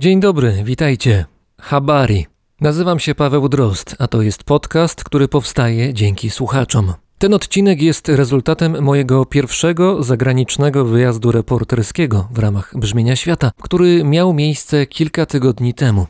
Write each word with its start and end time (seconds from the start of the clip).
Dzień 0.00 0.20
dobry, 0.20 0.62
witajcie. 0.64 1.24
Habari. 1.60 2.26
Nazywam 2.60 2.98
się 2.98 3.14
Paweł 3.14 3.48
Drozd, 3.48 3.96
a 3.98 4.08
to 4.08 4.22
jest 4.22 4.44
podcast, 4.44 5.04
który 5.04 5.28
powstaje 5.28 5.94
dzięki 5.94 6.30
słuchaczom. 6.30 6.92
Ten 7.18 7.34
odcinek 7.34 7.82
jest 7.82 8.08
rezultatem 8.08 8.82
mojego 8.82 9.24
pierwszego 9.24 10.02
zagranicznego 10.02 10.84
wyjazdu 10.84 11.32
reporterskiego 11.32 12.28
w 12.30 12.38
ramach 12.38 12.72
Brzmienia 12.76 13.16
Świata, 13.16 13.50
który 13.62 14.04
miał 14.04 14.32
miejsce 14.32 14.86
kilka 14.86 15.26
tygodni 15.26 15.74
temu. 15.74 16.06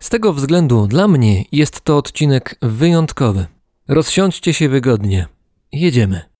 Z 0.00 0.08
tego 0.08 0.32
względu 0.32 0.86
dla 0.86 1.08
mnie 1.08 1.44
jest 1.52 1.80
to 1.80 1.96
odcinek 1.96 2.56
wyjątkowy. 2.62 3.46
Rozsiądźcie 3.88 4.54
się 4.54 4.68
wygodnie. 4.68 5.26
Jedziemy. 5.72 6.31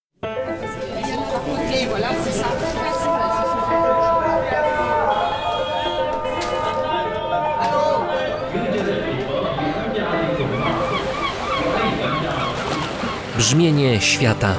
Brzmienie 13.43 14.01
świata 14.01 14.55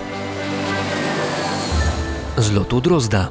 z 2.37 2.51
lotu 2.51 2.81
Drozda. 2.81 3.29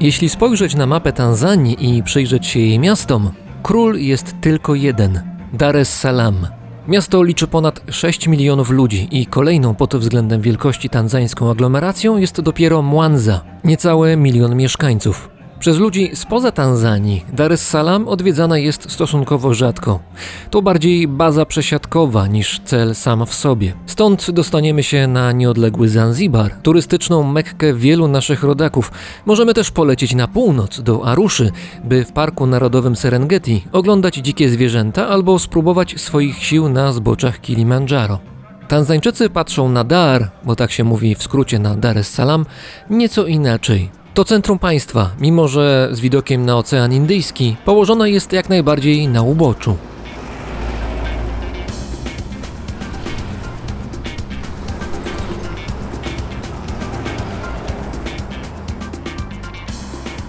Jeśli 0.00 0.28
spojrzeć 0.28 0.74
na 0.74 0.86
mapę 0.86 1.12
Tanzanii 1.12 1.98
i 1.98 2.02
przyjrzeć 2.02 2.46
się 2.46 2.60
jej 2.60 2.78
miastom, 2.78 3.30
król 3.62 3.98
jest 3.98 4.34
tylko 4.40 4.74
jeden 4.74 5.22
Dar 5.52 5.76
es 5.76 6.00
Salaam. 6.00 6.57
Miasto 6.88 7.22
liczy 7.22 7.46
ponad 7.46 7.80
6 7.90 8.28
milionów 8.28 8.70
ludzi 8.70 9.08
i 9.10 9.26
kolejną 9.26 9.74
pod 9.74 9.96
względem 9.96 10.40
wielkości 10.40 10.90
tanzańską 10.90 11.50
aglomeracją 11.50 12.16
jest 12.16 12.40
dopiero 12.40 12.82
Mwanza, 12.82 13.40
niecałe 13.64 14.16
milion 14.16 14.56
mieszkańców. 14.56 15.37
Przez 15.60 15.78
ludzi 15.78 16.10
spoza 16.14 16.52
Tanzanii 16.52 17.24
Dar 17.32 17.52
es 17.52 17.68
Salaam 17.68 18.08
odwiedzana 18.08 18.58
jest 18.58 18.90
stosunkowo 18.90 19.54
rzadko. 19.54 20.00
To 20.50 20.62
bardziej 20.62 21.08
baza 21.08 21.46
przesiadkowa 21.46 22.26
niż 22.26 22.60
cel 22.64 22.94
sam 22.94 23.26
w 23.26 23.34
sobie. 23.34 23.72
Stąd 23.86 24.30
dostaniemy 24.30 24.82
się 24.82 25.06
na 25.06 25.32
nieodległy 25.32 25.88
Zanzibar, 25.88 26.50
turystyczną 26.62 27.22
mekkę 27.22 27.74
wielu 27.74 28.08
naszych 28.08 28.42
rodaków. 28.42 28.92
Możemy 29.26 29.54
też 29.54 29.70
polecieć 29.70 30.14
na 30.14 30.28
północ 30.28 30.80
do 30.80 31.06
Aruszy, 31.06 31.50
by 31.84 32.04
w 32.04 32.12
Parku 32.12 32.46
Narodowym 32.46 32.96
Serengeti 32.96 33.64
oglądać 33.72 34.14
dzikie 34.14 34.48
zwierzęta 34.48 35.08
albo 35.08 35.38
spróbować 35.38 36.00
swoich 36.00 36.44
sił 36.44 36.68
na 36.68 36.92
zboczach 36.92 37.40
Kilimandżaro. 37.40 38.18
Tanzańczycy 38.68 39.30
patrzą 39.30 39.68
na 39.68 39.84
Dar, 39.84 40.30
bo 40.44 40.56
tak 40.56 40.70
się 40.70 40.84
mówi 40.84 41.14
w 41.14 41.22
skrócie 41.22 41.58
na 41.58 41.76
Dar 41.76 41.98
es 41.98 42.08
Salaam, 42.08 42.46
nieco 42.90 43.26
inaczej. 43.26 43.90
To 44.18 44.24
centrum 44.24 44.58
państwa, 44.58 45.10
mimo 45.20 45.48
że 45.48 45.88
z 45.92 46.00
widokiem 46.00 46.46
na 46.46 46.56
Ocean 46.56 46.92
Indyjski, 46.92 47.56
położone 47.64 48.10
jest 48.10 48.32
jak 48.32 48.48
najbardziej 48.48 49.08
na 49.08 49.22
uboczu. 49.22 49.76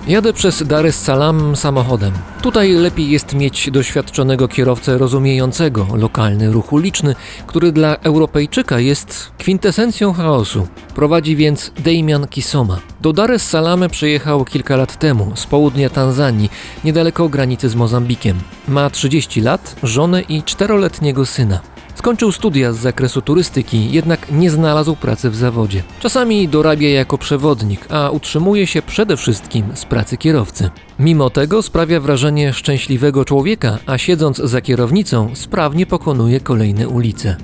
Jadę 0.08 0.34
przez 0.34 0.64
Dar 0.68 0.86
es 0.86 1.02
Salaam 1.02 1.56
samochodem. 1.56 2.14
Tutaj 2.42 2.72
lepiej 2.72 3.10
jest 3.10 3.34
mieć 3.34 3.72
doświadczonego 3.72 4.48
kierowcę 4.48 4.98
rozumiejącego 4.98 5.88
lokalny 5.94 6.52
ruch 6.52 6.74
uliczny, 6.74 7.16
który 7.48 7.72
dla 7.72 7.96
Europejczyka 7.96 8.80
jest 8.80 9.32
kwintesencją 9.38 10.14
chaosu. 10.14 10.68
Prowadzi 10.96 11.36
więc 11.36 11.72
Damian 11.80 12.28
Kisoma. 12.28 12.80
Do 13.02 13.14
Dar 13.14 13.32
es 13.32 13.50
Salaam 13.50 13.90
przyjechał 13.90 14.46
kilka 14.46 14.76
lat 14.76 15.00
temu 15.00 15.32
z 15.36 15.46
południa 15.46 15.90
Tanzanii, 15.90 16.50
niedaleko 16.84 17.30
granicy 17.30 17.70
z 17.70 17.76
Mozambikiem. 17.76 18.40
Ma 18.68 18.90
30 18.90 19.42
lat, 19.42 19.76
żonę 19.84 20.22
i 20.22 20.44
czteroletniego 20.44 21.26
syna. 21.26 21.60
Skończył 22.00 22.32
studia 22.32 22.74
z 22.74 22.78
zakresu 22.78 23.22
turystyki, 23.22 23.92
jednak 23.92 24.32
nie 24.32 24.50
znalazł 24.50 24.96
pracy 24.96 25.30
w 25.30 25.36
zawodzie. 25.36 25.84
Czasami 26.00 26.48
dorabia 26.48 26.90
jako 26.90 27.18
przewodnik, 27.18 27.86
a 27.90 28.10
utrzymuje 28.10 28.68
się 28.68 28.82
przede 28.82 29.18
wszystkim 29.18 29.66
z 29.74 29.86
pracy 29.86 30.18
kierowcy. 30.18 30.70
Mimo 31.00 31.30
tego 31.30 31.62
sprawia 31.62 32.00
wrażenie 32.00 32.54
szczęśliwego 32.54 33.26
człowieka, 33.26 33.78
a 33.86 33.98
siedząc 33.98 34.38
za 34.38 34.62
kierownicą 34.62 35.30
sprawnie 35.34 35.86
pokonuje 35.86 36.40
kolejne 36.40 36.88
ulice. 36.88 37.36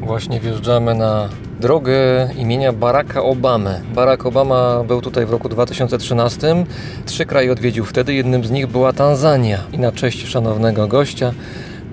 Właśnie 0.00 0.40
wjeżdżamy 0.40 0.94
na 0.94 1.28
drogę 1.60 2.28
imienia 2.38 2.72
Baracka 2.72 3.22
Obamy. 3.22 3.80
Barack 3.94 4.26
Obama 4.26 4.84
był 4.84 5.00
tutaj 5.00 5.26
w 5.26 5.30
roku 5.30 5.48
2013. 5.48 6.64
Trzy 7.06 7.26
kraje 7.26 7.52
odwiedził 7.52 7.84
wtedy, 7.84 8.14
jednym 8.14 8.44
z 8.44 8.50
nich 8.50 8.66
była 8.66 8.92
Tanzania. 8.92 9.58
I 9.72 9.78
na 9.78 9.92
cześć 9.92 10.26
szanownego 10.26 10.88
gościa 10.88 11.32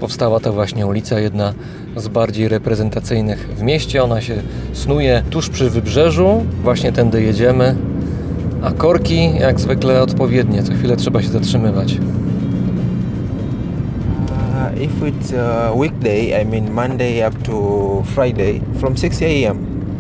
powstała 0.02 0.40
ta 0.40 0.52
właśnie 0.52 0.88
ulica, 0.88 1.20
jedna 1.20 1.54
z 1.96 2.08
bardziej 2.08 2.48
reprezentacyjnych 2.48 3.50
w 3.58 3.62
mieście. 3.62 4.04
Ona 4.04 4.22
się 4.22 4.36
snuje 4.74 5.24
tuż 5.30 5.50
przy 5.50 5.70
wybrzeżu, 5.70 6.46
właśnie 6.64 6.92
tędy 6.92 7.24
jedziemy. 7.24 7.76
A 8.64 8.72
korki 8.72 9.32
jak 9.40 9.60
zwykle 9.60 10.02
odpowiednie, 10.02 10.64
co 10.64 10.74
chwilę 10.74 10.98
trzeba 10.98 11.22
się 11.22 11.28
zatrzymywać. 11.28 11.94
Uh, 11.94 12.00
if 14.82 15.06
it's 15.06 15.38
a 15.40 15.74
weekday, 15.74 16.42
I 16.42 16.46
mean 16.46 16.72
Monday 16.72 17.28
up 17.30 17.38
to 17.44 17.54
Friday, 18.16 18.62
from 18.80 18.98
6 18.98 19.22
a.m. 19.22 19.58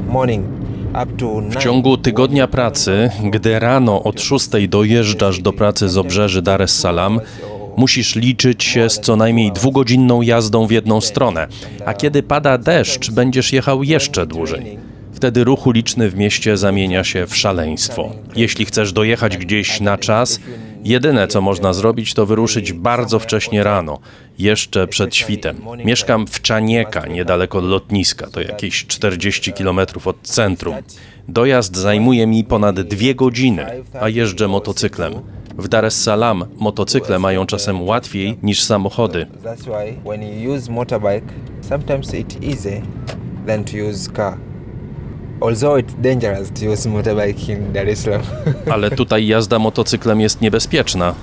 morning 0.07 0.61
W 0.93 1.17
9 1.17 1.63
ciągu 1.63 1.97
tygodnia 1.97 2.47
pracy, 2.47 3.09
gdy 3.23 3.59
rano 3.59 4.03
od 4.03 4.21
6 4.21 4.49
dojeżdżasz 4.67 5.39
do 5.39 5.53
pracy 5.53 5.89
z 5.89 5.97
obrzeży 5.97 6.41
Dar 6.41 6.61
es 6.61 6.79
Salaam, 6.79 7.19
musisz 7.77 8.15
liczyć 8.15 8.63
się 8.63 8.89
z 8.89 8.99
co 8.99 9.15
najmniej 9.15 9.51
dwugodzinną 9.51 10.21
jazdą 10.21 10.67
w 10.67 10.71
jedną 10.71 11.01
stronę, 11.01 11.47
a 11.85 11.93
kiedy 11.93 12.23
pada 12.23 12.57
deszcz, 12.57 13.11
będziesz 13.11 13.53
jechał 13.53 13.83
jeszcze 13.83 14.25
dłużej. 14.25 14.77
Wtedy 15.13 15.43
ruch 15.43 15.67
uliczny 15.67 16.09
w 16.09 16.15
mieście 16.15 16.57
zamienia 16.57 17.03
się 17.03 17.27
w 17.27 17.35
szaleństwo. 17.35 18.11
Jeśli 18.35 18.65
chcesz 18.65 18.93
dojechać 18.93 19.37
gdzieś 19.37 19.81
na 19.81 19.97
czas, 19.97 20.39
jedyne 20.83 21.27
co 21.27 21.41
można 21.41 21.73
zrobić 21.73 22.13
to 22.13 22.25
wyruszyć 22.25 22.73
bardzo 22.73 23.19
wcześnie 23.19 23.63
rano, 23.63 23.99
jeszcze 24.39 24.87
przed 24.87 25.15
świtem. 25.15 25.61
Mieszkam 25.85 26.27
w 26.27 26.41
Czanieka, 26.41 27.07
niedaleko 27.07 27.61
lotniska, 27.61 28.27
to 28.27 28.41
jakieś 28.41 28.85
40 28.85 29.53
km 29.53 29.79
od 30.05 30.21
centrum. 30.21 30.75
Dojazd 31.27 31.75
zajmuje 31.75 32.27
mi 32.27 32.43
ponad 32.43 32.81
dwie 32.81 33.15
godziny, 33.15 33.65
a 34.01 34.09
jeżdżę 34.09 34.47
motocyklem. 34.47 35.13
W 35.61 35.67
Dar 35.67 35.85
es 35.85 36.03
Salaam 36.03 36.45
motocykle 36.57 37.19
mają 37.19 37.45
czasem 37.45 37.81
łatwiej 37.81 38.37
niż 38.43 38.63
samochody. 38.63 39.25
Ale 48.73 48.91
tutaj 48.91 49.27
jazda 49.27 49.59
motocyklem 49.59 50.21
jest 50.21 50.41
niebezpieczna. 50.41 51.15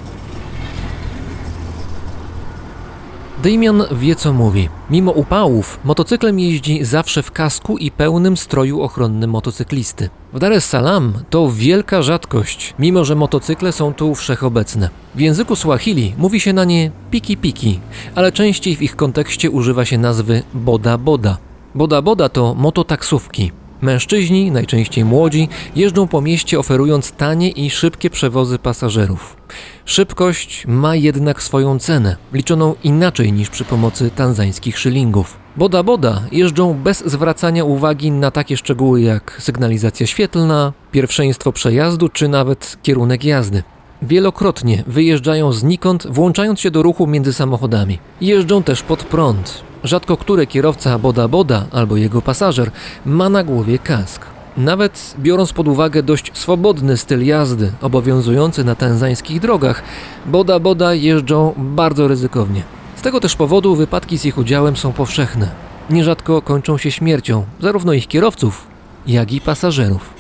Damian 3.42 3.84
wie 3.92 4.16
co 4.16 4.32
mówi. 4.32 4.68
Mimo 4.90 5.12
upałów, 5.12 5.80
motocyklem 5.84 6.38
jeździ 6.38 6.84
zawsze 6.84 7.22
w 7.22 7.32
kasku 7.32 7.78
i 7.78 7.90
pełnym 7.90 8.36
stroju 8.36 8.82
ochronnym 8.82 9.30
motocyklisty. 9.30 10.10
W 10.32 10.38
Dar 10.38 10.52
es 10.52 10.64
Salaam 10.64 11.12
to 11.30 11.50
wielka 11.50 12.02
rzadkość, 12.02 12.74
mimo 12.78 13.04
że 13.04 13.14
motocykle 13.14 13.72
są 13.72 13.94
tu 13.94 14.14
wszechobecne. 14.14 14.90
W 15.14 15.20
języku 15.20 15.56
Swahili 15.56 16.14
mówi 16.18 16.40
się 16.40 16.52
na 16.52 16.64
nie 16.64 16.90
piki 17.10 17.36
piki, 17.36 17.80
ale 18.14 18.32
częściej 18.32 18.76
w 18.76 18.82
ich 18.82 18.96
kontekście 18.96 19.50
używa 19.50 19.84
się 19.84 19.98
nazwy 19.98 20.42
boda 20.54 20.98
boda. 20.98 21.38
Boda 21.74 22.02
boda 22.02 22.28
to 22.28 22.54
mototaksówki. 22.54 23.52
Mężczyźni, 23.82 24.50
najczęściej 24.50 25.04
młodzi, 25.04 25.48
jeżdżą 25.76 26.08
po 26.08 26.20
mieście 26.20 26.58
oferując 26.58 27.12
tanie 27.12 27.50
i 27.50 27.70
szybkie 27.70 28.10
przewozy 28.10 28.58
pasażerów. 28.58 29.36
Szybkość 29.84 30.64
ma 30.66 30.96
jednak 30.96 31.42
swoją 31.42 31.78
cenę, 31.78 32.16
liczoną 32.32 32.74
inaczej 32.84 33.32
niż 33.32 33.50
przy 33.50 33.64
pomocy 33.64 34.10
tanzańskich 34.10 34.78
szylingów. 34.78 35.36
Boda 35.56 35.82
boda 35.82 36.22
jeżdżą 36.32 36.74
bez 36.74 37.02
zwracania 37.06 37.64
uwagi 37.64 38.10
na 38.10 38.30
takie 38.30 38.56
szczegóły 38.56 39.00
jak 39.00 39.36
sygnalizacja 39.40 40.06
świetlna, 40.06 40.72
pierwszeństwo 40.92 41.52
przejazdu 41.52 42.08
czy 42.08 42.28
nawet 42.28 42.78
kierunek 42.82 43.24
jazdy. 43.24 43.62
Wielokrotnie 44.02 44.84
wyjeżdżają 44.86 45.52
znikąd, 45.52 46.06
włączając 46.10 46.60
się 46.60 46.70
do 46.70 46.82
ruchu 46.82 47.06
między 47.06 47.32
samochodami. 47.32 47.98
Jeżdżą 48.20 48.62
też 48.62 48.82
pod 48.82 49.04
prąd. 49.04 49.67
Rzadko 49.84 50.16
który 50.16 50.46
kierowca 50.46 50.98
boda 50.98 51.28
boda 51.28 51.66
albo 51.72 51.96
jego 51.96 52.22
pasażer 52.22 52.70
ma 53.06 53.28
na 53.28 53.44
głowie 53.44 53.78
kask. 53.78 54.26
Nawet 54.56 55.14
biorąc 55.18 55.52
pod 55.52 55.68
uwagę 55.68 56.02
dość 56.02 56.30
swobodny 56.34 56.96
styl 56.96 57.26
jazdy 57.26 57.72
obowiązujący 57.80 58.64
na 58.64 58.74
tanzańskich 58.74 59.40
drogach, 59.40 59.82
boda 60.26 60.58
boda 60.58 60.94
jeżdżą 60.94 61.54
bardzo 61.56 62.08
ryzykownie. 62.08 62.62
Z 62.96 63.02
tego 63.02 63.20
też 63.20 63.36
powodu 63.36 63.76
wypadki 63.76 64.18
z 64.18 64.24
ich 64.24 64.38
udziałem 64.38 64.76
są 64.76 64.92
powszechne. 64.92 65.50
Nierzadko 65.90 66.42
kończą 66.42 66.78
się 66.78 66.90
śmiercią 66.90 67.44
zarówno 67.60 67.92
ich 67.92 68.06
kierowców, 68.06 68.66
jak 69.06 69.32
i 69.32 69.40
pasażerów. 69.40 70.10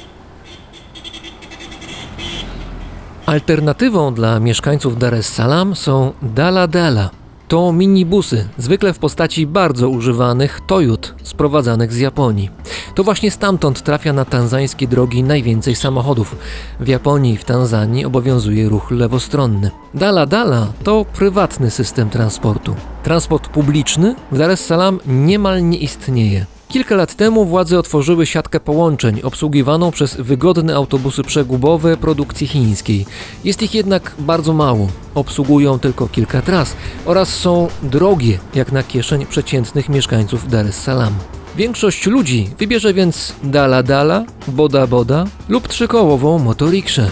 Alternatywą 3.26 4.14
dla 4.14 4.40
mieszkańców 4.40 4.98
Dar 4.98 5.14
es 5.14 5.28
Salaam 5.28 5.76
są 5.76 6.12
Dala 6.22 6.66
Dala. 6.66 7.17
To 7.48 7.72
minibusy, 7.72 8.48
zwykle 8.58 8.92
w 8.92 8.98
postaci 8.98 9.46
bardzo 9.46 9.88
używanych 9.88 10.60
Toyot 10.66 11.14
sprowadzanych 11.22 11.92
z 11.92 11.98
Japonii. 11.98 12.50
To 12.94 13.04
właśnie 13.04 13.30
stamtąd 13.30 13.82
trafia 13.82 14.12
na 14.12 14.24
tanzańskie 14.24 14.88
drogi 14.88 15.22
najwięcej 15.22 15.74
samochodów. 15.74 16.36
W 16.80 16.88
Japonii 16.88 17.34
i 17.34 17.36
w 17.36 17.44
Tanzanii 17.44 18.04
obowiązuje 18.04 18.68
ruch 18.68 18.90
lewostronny. 18.90 19.70
Dala 19.94 20.26
Dala 20.26 20.66
to 20.84 21.04
prywatny 21.04 21.70
system 21.70 22.10
transportu. 22.10 22.74
Transport 23.02 23.48
publiczny 23.48 24.14
w 24.32 24.38
Dar 24.38 24.50
es 24.50 24.66
Salaam 24.66 25.00
niemal 25.06 25.68
nie 25.68 25.78
istnieje. 25.78 26.57
Kilka 26.68 26.96
lat 26.96 27.14
temu 27.14 27.44
władze 27.44 27.78
otworzyły 27.78 28.26
siatkę 28.26 28.60
połączeń 28.60 29.20
obsługiwaną 29.22 29.90
przez 29.90 30.16
wygodne 30.16 30.74
autobusy 30.74 31.22
przegubowe 31.22 31.96
produkcji 31.96 32.46
chińskiej. 32.46 33.06
Jest 33.44 33.62
ich 33.62 33.74
jednak 33.74 34.14
bardzo 34.18 34.52
mało. 34.52 34.88
Obsługują 35.14 35.78
tylko 35.78 36.08
kilka 36.08 36.42
tras 36.42 36.76
oraz 37.04 37.28
są 37.28 37.68
drogie 37.82 38.38
jak 38.54 38.72
na 38.72 38.82
kieszeń 38.82 39.26
przeciętnych 39.26 39.88
mieszkańców 39.88 40.48
Dar 40.48 40.66
es 40.66 40.76
Salaam. 40.82 41.14
Większość 41.56 42.06
ludzi 42.06 42.50
wybierze 42.58 42.94
więc 42.94 43.34
dala 43.42 43.82
dala, 43.82 44.24
boda 44.48 44.86
boda 44.86 45.24
lub 45.48 45.68
trzykołową 45.68 46.38
motorikszę. 46.38 47.10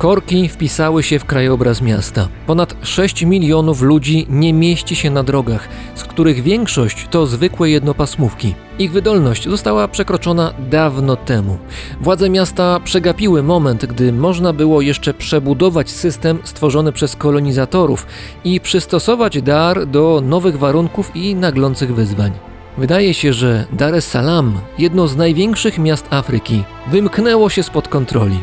Korki 0.00 0.48
wpisały 0.48 1.02
się 1.02 1.18
w 1.18 1.24
krajobraz 1.24 1.82
miasta. 1.82 2.28
Ponad 2.46 2.76
6 2.82 3.22
milionów 3.22 3.82
ludzi 3.82 4.26
nie 4.30 4.52
mieści 4.52 4.96
się 4.96 5.10
na 5.10 5.22
drogach, 5.22 5.68
z 5.94 6.04
których 6.04 6.42
większość 6.42 7.06
to 7.10 7.26
zwykłe 7.26 7.70
jednopasmówki. 7.70 8.54
Ich 8.78 8.92
wydolność 8.92 9.48
została 9.48 9.88
przekroczona 9.88 10.54
dawno 10.70 11.16
temu. 11.16 11.58
Władze 12.00 12.30
miasta 12.30 12.80
przegapiły 12.84 13.42
moment, 13.42 13.86
gdy 13.86 14.12
można 14.12 14.52
było 14.52 14.80
jeszcze 14.80 15.14
przebudować 15.14 15.90
system 15.90 16.38
stworzony 16.44 16.92
przez 16.92 17.16
kolonizatorów 17.16 18.06
i 18.44 18.60
przystosować 18.60 19.42
Dar 19.42 19.86
do 19.86 20.22
nowych 20.24 20.58
warunków 20.58 21.16
i 21.16 21.34
naglących 21.34 21.94
wyzwań. 21.94 22.32
Wydaje 22.78 23.14
się, 23.14 23.32
że 23.32 23.66
Dar 23.72 23.94
es 23.94 24.08
Salaam, 24.08 24.60
jedno 24.78 25.08
z 25.08 25.16
największych 25.16 25.78
miast 25.78 26.06
Afryki, 26.10 26.64
wymknęło 26.90 27.50
się 27.50 27.62
spod 27.62 27.88
kontroli. 27.88 28.40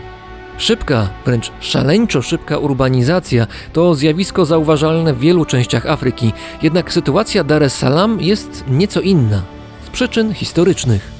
Szybka, 0.57 1.09
wręcz 1.25 1.51
szaleńczo 1.59 2.21
szybka 2.21 2.57
urbanizacja 2.57 3.47
to 3.73 3.95
zjawisko 3.95 4.45
zauważalne 4.45 5.13
w 5.13 5.19
wielu 5.19 5.45
częściach 5.45 5.85
Afryki, 5.85 6.33
jednak 6.61 6.93
sytuacja 6.93 7.43
Dar 7.43 7.63
es 7.63 7.75
Salaam 7.75 8.21
jest 8.21 8.63
nieco 8.67 9.01
inna 9.01 9.41
z 9.85 9.89
przyczyn 9.89 10.33
historycznych. 10.33 11.16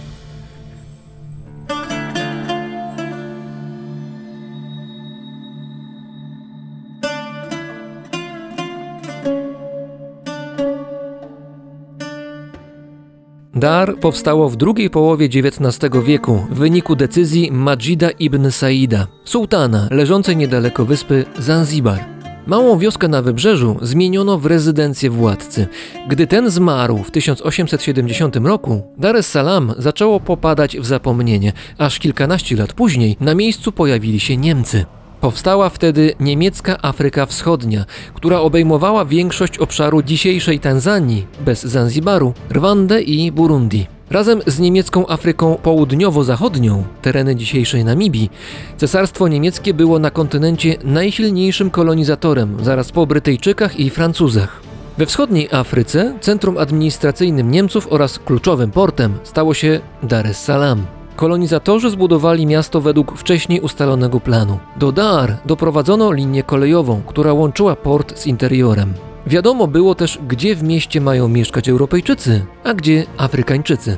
Dar 13.60 14.00
powstało 14.00 14.50
w 14.50 14.56
drugiej 14.56 14.90
połowie 14.90 15.26
XIX 15.26 15.94
wieku 16.06 16.46
w 16.50 16.58
wyniku 16.58 16.96
decyzji 16.96 17.52
Majida 17.52 18.10
ibn 18.10 18.52
Saida, 18.52 19.08
sułtana 19.24 19.88
leżącej 19.92 20.38
niedaleko 20.38 20.86
wyspy 20.86 21.26
Zanzibar. 21.40 22.06
Małą 22.48 22.78
wioskę 22.78 23.08
na 23.08 23.22
wybrzeżu 23.22 23.78
zmieniono 23.82 24.38
w 24.40 24.46
rezydencję 24.46 25.10
władcy. 25.10 25.68
Gdy 26.10 26.28
ten 26.28 26.50
zmarł 26.50 26.98
w 26.98 27.12
1870 27.12 28.36
roku, 28.36 28.82
Dar 28.98 29.16
es 29.16 29.28
Salaam 29.28 29.74
zaczęło 29.78 30.20
popadać 30.20 30.78
w 30.78 30.86
zapomnienie, 30.86 31.54
aż 31.78 32.00
kilkanaście 32.00 32.56
lat 32.56 32.74
później 32.74 33.18
na 33.20 33.36
miejscu 33.36 33.72
pojawili 33.72 34.20
się 34.20 34.38
Niemcy. 34.38 34.86
Powstała 35.22 35.70
wtedy 35.70 36.14
niemiecka 36.20 36.78
Afryka 36.82 37.26
Wschodnia, 37.26 37.86
która 38.14 38.40
obejmowała 38.40 39.06
większość 39.06 39.58
obszaru 39.58 40.02
dzisiejszej 40.02 40.60
Tanzanii, 40.60 41.28
bez 41.40 41.64
Zanzibaru, 41.64 42.34
Rwandę 42.52 43.02
i 43.02 43.32
Burundi. 43.32 43.88
Razem 44.10 44.42
z 44.48 44.60
niemiecką 44.60 45.08
Afryką 45.08 45.58
Południowo-Zachodnią, 45.64 46.84
tereny 47.02 47.36
dzisiejszej 47.36 47.86
Namibii, 47.86 48.30
cesarstwo 48.78 49.28
niemieckie 49.28 49.74
było 49.74 50.00
na 50.00 50.12
kontynencie 50.12 50.76
najsilniejszym 50.84 51.70
kolonizatorem, 51.70 52.58
zaraz 52.64 52.92
po 52.92 53.08
Brytyjczykach 53.08 53.80
i 53.80 53.90
Francuzach. 53.90 54.62
We 54.98 55.06
wschodniej 55.06 55.50
Afryce 55.52 56.14
centrum 56.22 56.58
administracyjnym 56.58 57.52
Niemców 57.52 57.88
oraz 57.90 58.20
kluczowym 58.20 58.72
portem 58.72 59.18
stało 59.24 59.54
się 59.54 59.80
Dar 60.04 60.28
es 60.28 60.44
Salaam. 60.44 60.86
Kolonizatorzy 61.18 61.90
zbudowali 61.90 62.46
miasto 62.46 62.82
według 62.82 63.18
wcześniej 63.18 63.62
ustalonego 63.62 64.20
planu. 64.20 64.60
Do 64.76 64.92
Dar 64.92 65.38
doprowadzono 65.46 66.12
linię 66.12 66.44
kolejową, 66.44 67.02
która 67.08 67.34
łączyła 67.34 67.76
port 67.76 68.20
z 68.20 68.28
interiorem. 68.28 68.94
Wiadomo 69.28 69.68
było 69.68 69.96
też, 69.96 70.20
gdzie 70.28 70.56
w 70.56 70.64
mieście 70.64 71.02
mają 71.02 71.28
mieszkać 71.28 71.70
Europejczycy, 71.70 72.46
a 72.64 72.74
gdzie 72.74 73.06
Afrykańczycy. 73.18 73.98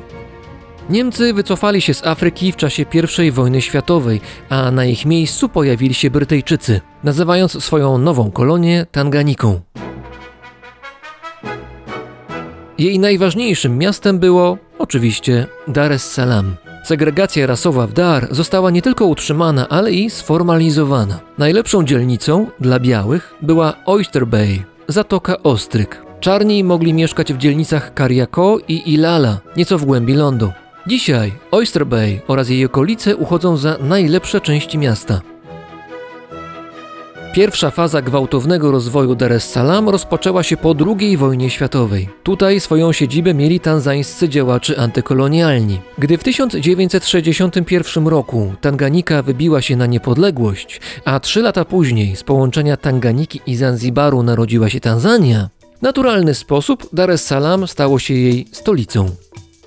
Niemcy 0.90 1.34
wycofali 1.34 1.80
się 1.80 1.94
z 1.94 2.06
Afryki 2.06 2.52
w 2.52 2.56
czasie 2.56 2.84
I 3.26 3.30
wojny 3.30 3.62
światowej, 3.62 4.20
a 4.48 4.70
na 4.70 4.84
ich 4.84 5.06
miejscu 5.06 5.48
pojawili 5.48 5.94
się 5.94 6.10
Brytyjczycy, 6.10 6.80
nazywając 7.04 7.64
swoją 7.64 7.98
nową 7.98 8.30
kolonię 8.30 8.86
Tanganiką. 8.92 9.60
Jej 12.78 12.98
najważniejszym 12.98 13.78
miastem 13.78 14.18
było 14.18 14.58
oczywiście 14.78 15.46
Dar 15.68 15.92
es 15.92 16.12
Salaam. 16.12 16.69
Segregacja 16.90 17.46
rasowa 17.46 17.86
w 17.86 17.92
Dar 17.92 18.28
została 18.30 18.70
nie 18.70 18.82
tylko 18.82 19.06
utrzymana, 19.06 19.68
ale 19.68 19.92
i 19.92 20.10
sformalizowana. 20.10 21.20
Najlepszą 21.38 21.84
dzielnicą 21.84 22.46
dla 22.60 22.80
białych 22.80 23.34
była 23.42 23.74
Oyster 23.86 24.26
Bay, 24.26 24.64
Zatoka 24.88 25.42
Ostryk. 25.42 26.02
Czarni 26.20 26.64
mogli 26.64 26.94
mieszkać 26.94 27.32
w 27.32 27.38
dzielnicach 27.38 27.94
Kariako 27.94 28.58
i 28.68 28.92
Ilala, 28.94 29.38
nieco 29.56 29.78
w 29.78 29.84
głębi 29.84 30.14
lądu. 30.14 30.52
Dzisiaj 30.86 31.32
Oyster 31.50 31.86
Bay 31.86 32.20
oraz 32.28 32.48
jej 32.48 32.64
okolice 32.64 33.16
uchodzą 33.16 33.56
za 33.56 33.76
najlepsze 33.80 34.40
części 34.40 34.78
miasta. 34.78 35.20
Pierwsza 37.32 37.70
faza 37.70 38.02
gwałtownego 38.02 38.70
rozwoju 38.70 39.14
Dar 39.14 39.32
es 39.32 39.50
Salaam 39.50 39.88
rozpoczęła 39.88 40.42
się 40.42 40.56
po 40.56 40.74
II 40.86 41.16
wojnie 41.16 41.50
światowej. 41.50 42.08
Tutaj 42.22 42.60
swoją 42.60 42.92
siedzibę 42.92 43.34
mieli 43.34 43.60
tanzańscy 43.60 44.28
działacze 44.28 44.80
antykolonialni. 44.80 45.80
Gdy 45.98 46.18
w 46.18 46.22
1961 46.22 48.08
roku 48.08 48.54
Tanganika 48.60 49.22
wybiła 49.22 49.62
się 49.62 49.76
na 49.76 49.86
niepodległość, 49.86 50.80
a 51.04 51.20
trzy 51.20 51.42
lata 51.42 51.64
później 51.64 52.16
z 52.16 52.22
połączenia 52.22 52.76
Tanganiki 52.76 53.40
i 53.46 53.56
Zanzibaru 53.56 54.22
narodziła 54.22 54.68
się 54.68 54.80
Tanzania, 54.80 55.48
naturalny 55.82 56.34
sposób 56.34 56.88
Dar 56.92 57.10
es 57.10 57.26
Salaam 57.26 57.68
stało 57.68 57.98
się 57.98 58.14
jej 58.14 58.46
stolicą. 58.52 59.10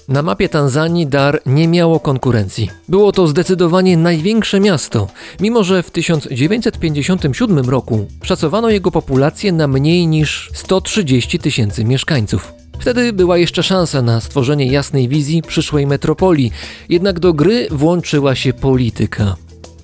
Na 0.08 0.22
mapie 0.22 0.50
Tanzanii 0.50 1.08
Dar 1.08 1.42
nie 1.46 1.68
miało 1.68 2.00
konkurencji. 2.00 2.70
Było 2.90 3.12
to 3.12 3.28
zdecydowanie 3.28 3.98
największe 3.98 4.60
miasto, 4.60 5.08
mimo 5.40 5.64
że 5.64 5.84
w 5.84 5.92
1957 5.92 7.70
roku 7.70 8.08
szacowano 8.24 8.70
jego 8.70 8.92
populację 8.92 9.52
na 9.52 9.68
mniej 9.68 10.08
niż 10.08 10.50
130 10.54 11.40
tysięcy 11.40 11.86
mieszkańców. 11.86 12.54
Wtedy 12.80 13.14
była 13.14 13.38
jeszcze 13.38 13.64
szansa 13.64 14.02
na 14.02 14.22
stworzenie 14.22 14.68
jasnej 14.68 15.08
wizji 15.08 15.42
przyszłej 15.42 15.88
metropolii, 15.88 16.52
jednak 16.90 17.20
do 17.20 17.34
gry 17.34 17.68
włączyła 17.72 18.36
się 18.36 18.54
polityka. 18.54 19.36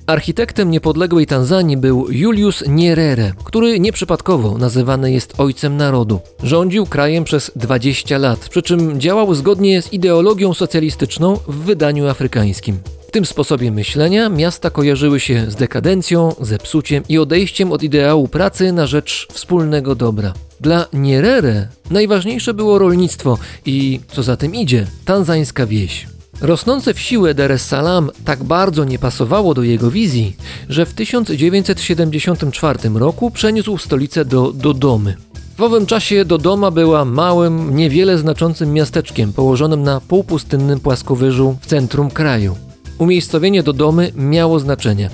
Architektem 0.09 0.71
niepodległej 0.71 1.27
Tanzanii 1.27 1.77
był 1.77 2.07
Julius 2.11 2.63
Nyerere, 2.67 3.31
który 3.43 3.79
nieprzypadkowo 3.79 4.57
nazywany 4.57 5.11
jest 5.11 5.39
ojcem 5.39 5.77
narodu. 5.77 6.19
Rządził 6.43 6.85
krajem 6.85 7.23
przez 7.23 7.51
20 7.55 8.17
lat, 8.17 8.49
przy 8.49 8.61
czym 8.61 8.99
działał 8.99 9.35
zgodnie 9.35 9.81
z 9.81 9.93
ideologią 9.93 10.53
socjalistyczną 10.53 11.39
w 11.47 11.55
wydaniu 11.55 12.07
afrykańskim. 12.07 12.79
W 13.07 13.11
tym 13.11 13.25
sposobie 13.25 13.71
myślenia 13.71 14.29
miasta 14.29 14.69
kojarzyły 14.69 15.19
się 15.19 15.45
z 15.51 15.55
dekadencją, 15.55 16.35
zepsuciem 16.41 17.03
i 17.09 17.17
odejściem 17.17 17.71
od 17.71 17.83
ideału 17.83 18.27
pracy 18.27 18.71
na 18.71 18.87
rzecz 18.87 19.27
wspólnego 19.31 19.95
dobra. 19.95 20.33
Dla 20.59 20.85
Nyerere 20.93 21.67
najważniejsze 21.91 22.53
było 22.53 22.79
rolnictwo 22.79 23.37
i, 23.65 23.99
co 24.07 24.23
za 24.23 24.37
tym 24.37 24.55
idzie, 24.55 24.87
tanzańska 25.05 25.65
wieś. 25.65 26.18
Rosnące 26.41 26.93
w 26.93 27.00
siłę 27.00 27.34
Dar 27.34 27.51
es 27.51 27.65
Salaam 27.65 28.12
tak 28.25 28.43
bardzo 28.43 28.86
nie 28.86 29.00
pasowało 29.00 29.53
do 29.53 29.63
jego 29.63 29.91
wizji, 29.91 30.36
że 30.69 30.86
w 30.86 30.93
1974 30.93 32.79
roku 32.93 33.31
przeniósł 33.31 33.77
stolicę 33.77 34.25
do 34.25 34.51
Dodomy. 34.53 35.15
W 35.58 35.62
owym 35.62 35.86
czasie 35.86 36.25
Dodoma 36.25 36.72
była 36.72 37.05
małym, 37.05 37.75
niewiele 37.75 38.17
znaczącym 38.17 38.74
miasteczkiem 38.74 39.34
położonym 39.34 39.84
na 39.84 40.01
półpustynnym 40.01 40.79
płaskowyżu 40.79 41.58
w 41.62 41.65
centrum 41.65 42.12
kraju. 42.12 42.55
Umiejscowienie 42.98 43.63
Dodomy 43.63 44.12
miało 44.15 44.60
znaczenie. 44.60 45.10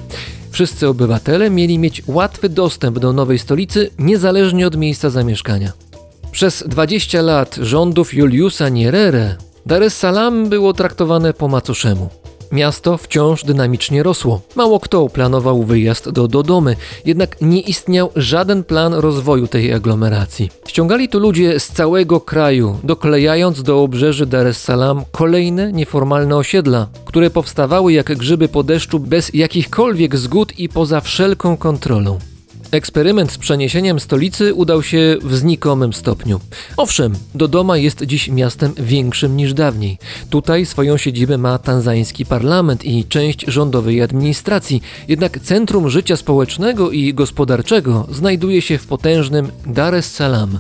Wszyscy 0.51 0.88
obywatele 0.88 1.50
mieli 1.50 1.79
mieć 1.79 2.01
łatwy 2.08 2.50
dostęp 2.50 3.00
do 3.00 3.13
nowej 3.13 3.39
stolicy 3.39 3.89
niezależnie 4.00 4.67
od 4.67 4.77
miejsca 4.77 5.10
zamieszkania. 5.10 5.72
Przez 6.32 6.63
20 6.67 7.22
lat 7.22 7.55
rządów 7.62 8.13
Juliusa 8.13 8.70
Nyerere 8.70 9.36
Dar 9.65 9.84
es 9.84 9.98
Salaam 9.98 10.50
było 10.50 10.74
traktowane 10.74 11.34
po 11.34 11.48
macoszemu. 11.48 12.10
Miasto 12.51 12.98
wciąż 12.98 13.43
dynamicznie 13.43 14.03
rosło. 14.03 14.41
Mało 14.55 14.79
kto 14.79 15.10
planował 15.10 15.63
wyjazd 15.63 16.10
do 16.10 16.27
Dodomy, 16.27 16.75
jednak 17.05 17.41
nie 17.41 17.62
istniał 17.62 18.12
żaden 18.15 18.63
plan 18.63 18.93
rozwoju 18.93 19.48
tej 19.48 19.74
aglomeracji. 19.74 20.50
Ściągali 20.67 21.10
tu 21.10 21.19
ludzie 21.19 21.60
z 21.60 21.67
całego 21.67 22.22
kraju, 22.22 22.77
doklejając 22.84 23.63
do 23.63 23.84
obrzeży 23.84 24.25
Dar 24.25 24.48
es 24.48 24.63
Salaam 24.63 25.03
kolejne 25.12 25.72
nieformalne 25.72 26.36
osiedla, 26.36 26.88
które 27.05 27.29
powstawały 27.29 27.93
jak 27.93 28.15
grzyby 28.17 28.48
po 28.48 28.63
deszczu 28.63 29.00
bez 29.00 29.34
jakichkolwiek 29.34 30.15
zgód 30.15 30.60
i 30.60 30.69
poza 30.69 31.01
wszelką 31.01 31.57
kontrolą. 31.57 32.19
Eksperyment 32.75 33.32
z 33.32 33.38
przeniesieniem 33.38 34.00
stolicy 34.00 34.53
udał 34.53 34.84
się 34.84 35.17
w 35.22 35.36
znikomym 35.36 35.94
stopniu. 35.94 36.39
Owszem, 36.77 37.13
Dodoma 37.36 37.77
jest 37.77 38.03
dziś 38.03 38.29
miastem 38.29 38.74
większym 38.77 39.38
niż 39.38 39.53
dawniej. 39.53 39.98
Tutaj 40.29 40.65
swoją 40.65 40.98
siedzibę 40.98 41.38
ma 41.38 41.58
tanzański 41.58 42.25
parlament 42.25 42.86
i 42.86 43.05
część 43.05 43.46
rządowej 43.48 44.01
administracji, 44.01 44.82
jednak 45.08 45.39
centrum 45.39 45.89
życia 45.89 46.17
społecznego 46.17 46.91
i 46.91 47.13
gospodarczego 47.13 48.08
znajduje 48.12 48.62
się 48.62 48.77
w 48.77 48.88
potężnym 48.88 49.51
Dar 49.65 49.96
es 49.96 50.13
Salaam. 50.13 50.60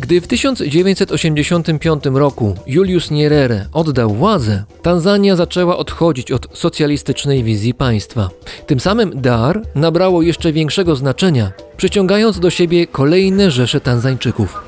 Gdy 0.00 0.20
w 0.20 0.26
1985 0.26 2.04
roku 2.06 2.54
Julius 2.66 3.10
Nyerere 3.10 3.66
oddał 3.72 4.10
władzę, 4.10 4.64
Tanzania 4.82 5.36
zaczęła 5.36 5.76
odchodzić 5.76 6.32
od 6.32 6.58
socjalistycznej 6.58 7.44
wizji 7.44 7.74
państwa. 7.74 8.30
Tym 8.66 8.80
samym 8.80 9.20
Dar 9.20 9.62
nabrało 9.74 10.22
jeszcze 10.22 10.52
większego 10.52 10.96
znaczenia, 10.96 11.52
przyciągając 11.76 12.40
do 12.40 12.50
siebie 12.50 12.86
kolejne 12.86 13.50
rzesze 13.50 13.80
Tanzańczyków. 13.80 14.67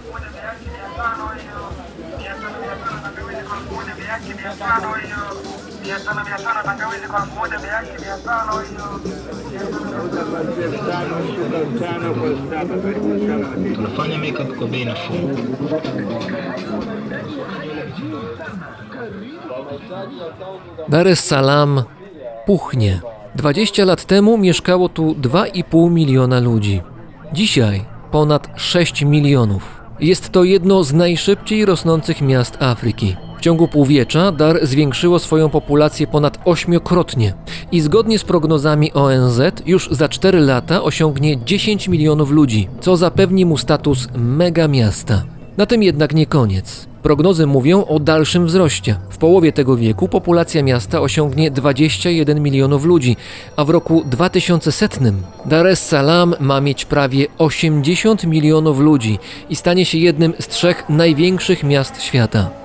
Tunafanya 13.74 14.18
makeup 14.18 14.56
kwa 14.58 14.66
bei 14.66 14.84
nafuu. 14.84 15.30
Dar 20.88 21.08
es 21.08 21.28
Salaam 21.28 21.82
puchnie. 22.46 23.00
20 23.36 23.84
lat 23.84 24.04
temu 24.04 24.38
mieszkało 24.38 24.88
tu 24.88 25.14
2,5 25.14 25.90
miliona 25.90 26.40
ludzi. 26.40 26.80
Dzisiaj 27.32 27.84
ponad 28.10 28.48
6 28.56 29.04
milionów. 29.04 29.80
Jest 30.00 30.30
to 30.30 30.44
jedno 30.44 30.84
z 30.84 30.92
najszybciej 30.92 31.64
rosnących 31.64 32.20
miast 32.20 32.62
Afryki. 32.62 33.16
W 33.40 33.42
ciągu 33.42 33.68
półwiecza 33.68 34.32
Dar 34.32 34.66
zwiększyło 34.66 35.18
swoją 35.18 35.48
populację 35.48 36.06
ponad 36.06 36.38
ośmiokrotnie 36.44 37.34
i 37.72 37.80
zgodnie 37.80 38.18
z 38.18 38.24
prognozami 38.24 38.92
ONZ 38.92 39.40
już 39.66 39.88
za 39.90 40.08
4 40.08 40.40
lata 40.40 40.82
osiągnie 40.82 41.44
10 41.44 41.88
milionów 41.88 42.30
ludzi, 42.30 42.68
co 42.80 42.96
zapewni 42.96 43.44
mu 43.44 43.58
status 43.58 44.08
mega 44.14 44.68
miasta. 44.68 45.22
Na 45.56 45.66
tym 45.66 45.82
jednak 45.82 46.14
nie 46.14 46.26
koniec. 46.26 46.86
Prognozy 47.02 47.46
mówią 47.46 47.84
o 47.84 48.00
dalszym 48.00 48.46
wzroście. 48.46 48.96
W 49.10 49.18
połowie 49.18 49.52
tego 49.52 49.76
wieku 49.76 50.08
populacja 50.08 50.62
miasta 50.62 51.00
osiągnie 51.00 51.50
21 51.50 52.42
milionów 52.42 52.84
ludzi, 52.84 53.16
a 53.56 53.64
w 53.64 53.70
roku 53.70 54.02
2100 54.06 55.04
Dar 55.44 55.66
es 55.66 55.86
Salaam 55.86 56.34
ma 56.40 56.60
mieć 56.60 56.84
prawie 56.84 57.26
80 57.38 58.24
milionów 58.24 58.78
ludzi 58.78 59.18
i 59.50 59.56
stanie 59.56 59.84
się 59.84 59.98
jednym 59.98 60.34
z 60.40 60.48
trzech 60.48 60.84
największych 60.88 61.64
miast 61.64 62.02
świata. 62.02 62.59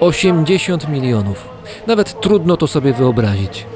80 0.00 0.88
milionów. 0.88 1.48
Nawet 1.86 2.20
trudno 2.20 2.56
to 2.56 2.66
sobie 2.66 2.92
wyobrazić. 2.92 3.66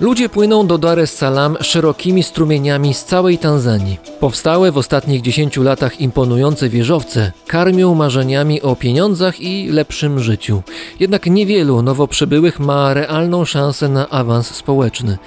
Ludzie 0.00 0.28
płyną 0.28 0.66
do 0.66 0.78
Dar 0.78 0.98
es 0.98 1.14
Salaam 1.14 1.56
szerokimi 1.60 2.22
strumieniami 2.22 2.94
z 2.94 3.04
całej 3.04 3.38
Tanzanii. 3.38 3.98
Powstałe 4.20 4.72
w 4.72 4.78
ostatnich 4.78 5.22
10 5.22 5.56
latach 5.56 6.00
imponujące 6.00 6.68
wieżowce 6.68 7.32
karmią 7.46 7.94
marzeniami 7.94 8.62
o 8.62 8.76
pieniądzach 8.76 9.40
i 9.40 9.68
lepszym 9.68 10.20
życiu. 10.20 10.62
Jednak 11.00 11.26
niewielu 11.26 11.82
nowo 11.82 12.08
przybyłych 12.08 12.60
ma 12.60 12.94
realną 12.94 13.44
szansę 13.44 13.88
na 13.88 14.08
awans 14.08 14.54
społeczny. 14.54 15.18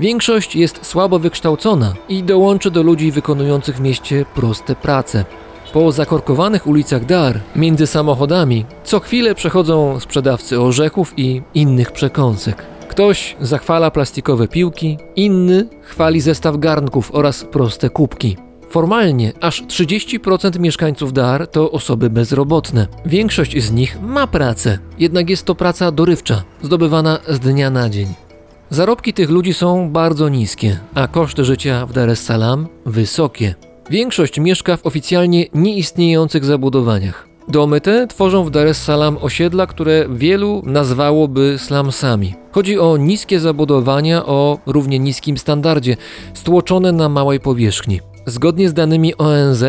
Większość 0.00 0.56
jest 0.56 0.86
słabo 0.86 1.18
wykształcona 1.18 1.94
i 2.08 2.22
dołączy 2.22 2.70
do 2.70 2.82
ludzi 2.82 3.12
wykonujących 3.12 3.76
w 3.76 3.80
mieście 3.80 4.24
proste 4.34 4.76
prace. 4.76 5.24
Po 5.72 5.92
zakorkowanych 5.92 6.66
ulicach 6.66 7.04
Dar, 7.04 7.40
między 7.56 7.86
samochodami, 7.86 8.64
co 8.84 9.00
chwilę 9.00 9.34
przechodzą 9.34 10.00
sprzedawcy 10.00 10.60
orzechów 10.60 11.14
i 11.16 11.42
innych 11.54 11.92
przekąsek. 11.92 12.66
Ktoś 12.88 13.36
zachwala 13.40 13.90
plastikowe 13.90 14.48
piłki, 14.48 14.98
inny 15.16 15.68
chwali 15.82 16.20
zestaw 16.20 16.56
garnków 16.56 17.10
oraz 17.14 17.44
proste 17.44 17.90
kubki. 17.90 18.36
Formalnie 18.68 19.32
aż 19.40 19.62
30% 19.62 20.58
mieszkańców 20.58 21.12
Dar 21.12 21.46
to 21.46 21.70
osoby 21.70 22.10
bezrobotne. 22.10 22.86
Większość 23.06 23.62
z 23.62 23.72
nich 23.72 24.02
ma 24.02 24.26
pracę, 24.26 24.78
jednak 24.98 25.30
jest 25.30 25.44
to 25.44 25.54
praca 25.54 25.92
dorywcza, 25.92 26.42
zdobywana 26.62 27.18
z 27.28 27.38
dnia 27.38 27.70
na 27.70 27.88
dzień. 27.90 28.29
Zarobki 28.72 29.12
tych 29.12 29.30
ludzi 29.30 29.54
są 29.54 29.90
bardzo 29.90 30.28
niskie, 30.28 30.78
a 30.94 31.08
koszty 31.08 31.44
życia 31.44 31.86
w 31.86 31.92
Dar 31.92 32.10
es 32.10 32.24
Salaam 32.24 32.68
wysokie. 32.86 33.54
Większość 33.90 34.40
mieszka 34.40 34.76
w 34.76 34.86
oficjalnie 34.86 35.46
nieistniejących 35.54 36.44
zabudowaniach. 36.44 37.28
Domy 37.48 37.80
te 37.80 38.06
tworzą 38.06 38.44
w 38.44 38.50
Dar 38.50 38.66
es 38.66 38.82
Salaam 38.82 39.18
osiedla, 39.20 39.66
które 39.66 40.06
wielu 40.10 40.62
nazwałoby 40.66 41.56
slumsami. 41.58 42.34
Chodzi 42.52 42.78
o 42.78 42.96
niskie 42.96 43.40
zabudowania 43.40 44.26
o 44.26 44.58
równie 44.66 44.98
niskim 44.98 45.38
standardzie, 45.38 45.96
stłoczone 46.34 46.92
na 46.92 47.08
małej 47.08 47.40
powierzchni. 47.40 48.00
Zgodnie 48.26 48.68
z 48.68 48.74
danymi 48.74 49.16
ONZ, 49.16 49.64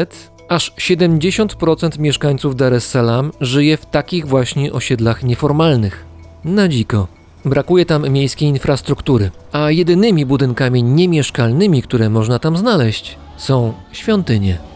aż 0.50 0.72
70% 0.78 2.00
mieszkańców 2.00 2.56
Dar 2.56 2.74
es 2.74 2.90
Salaam 2.90 3.32
żyje 3.42 3.78
w 3.78 3.86
takich 3.86 4.28
właśnie 4.28 4.74
osiedlach 4.74 5.24
nieformalnych. 5.24 6.06
Na 6.46 6.68
dziko. 6.68 7.21
Brakuje 7.46 7.86
tam 7.86 8.10
miejskiej 8.10 8.50
infrastruktury, 8.50 9.32
a 9.52 9.72
jedynymi 9.72 10.26
budynkami 10.26 10.84
niemieszkalnymi, 10.84 11.82
które 11.82 12.10
można 12.10 12.40
tam 12.40 12.58
znaleźć, 12.58 13.18
są 13.38 13.74
świątynie. 13.92 14.71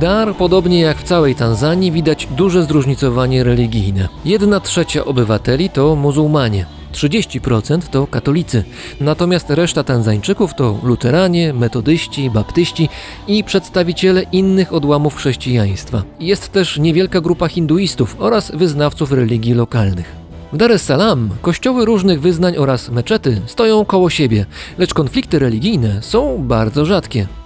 Dar, 0.00 0.36
podobnie 0.36 0.80
jak 0.80 0.98
w 0.98 1.02
całej 1.02 1.34
Tanzanii, 1.34 1.92
widać 1.92 2.28
duże 2.36 2.64
zróżnicowanie 2.64 3.44
religijne. 3.44 4.08
Jedna 4.24 4.60
trzecia 4.60 5.04
obywateli 5.04 5.70
to 5.70 5.96
muzułmanie, 5.96 6.66
30% 6.92 7.80
to 7.90 8.06
katolicy, 8.06 8.64
natomiast 9.00 9.50
reszta 9.50 9.84
Tanzańczyków 9.84 10.54
to 10.54 10.78
luteranie, 10.82 11.52
metodyści, 11.52 12.30
baptyści 12.30 12.88
i 13.26 13.44
przedstawiciele 13.44 14.22
innych 14.22 14.72
odłamów 14.72 15.16
chrześcijaństwa. 15.16 16.02
Jest 16.20 16.52
też 16.52 16.78
niewielka 16.78 17.20
grupa 17.20 17.48
hinduistów 17.48 18.16
oraz 18.18 18.50
wyznawców 18.54 19.12
religii 19.12 19.54
lokalnych. 19.54 20.16
W 20.52 20.56
Dar 20.56 20.72
es 20.72 20.82
Salaam 20.82 21.30
kościoły 21.42 21.84
różnych 21.84 22.20
wyznań 22.20 22.56
oraz 22.56 22.90
meczety 22.90 23.40
stoją 23.46 23.84
koło 23.84 24.10
siebie, 24.10 24.46
lecz 24.78 24.94
konflikty 24.94 25.38
religijne 25.38 26.02
są 26.02 26.38
bardzo 26.38 26.86
rzadkie. 26.86 27.39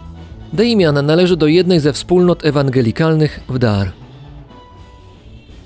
Damian 0.55 1.07
należy 1.07 1.37
do 1.37 1.47
jednej 1.47 1.81
ze 1.81 1.93
wspólnot 1.93 2.45
ewangelikalnych 2.45 3.41
w 3.49 3.59
Dar. 3.59 3.93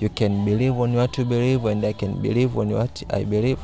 you 0.01 0.09
can 0.15 0.45
believe 0.45 0.81
on 0.81 0.93
what 0.93 1.17
you 1.17 1.25
believe 1.25 1.71
and 1.71 1.83
I 1.83 1.93
can 1.93 2.13
believe 2.13 2.59
on 2.59 2.69
what 2.73 3.03
I 3.21 3.25
believe. 3.25 3.57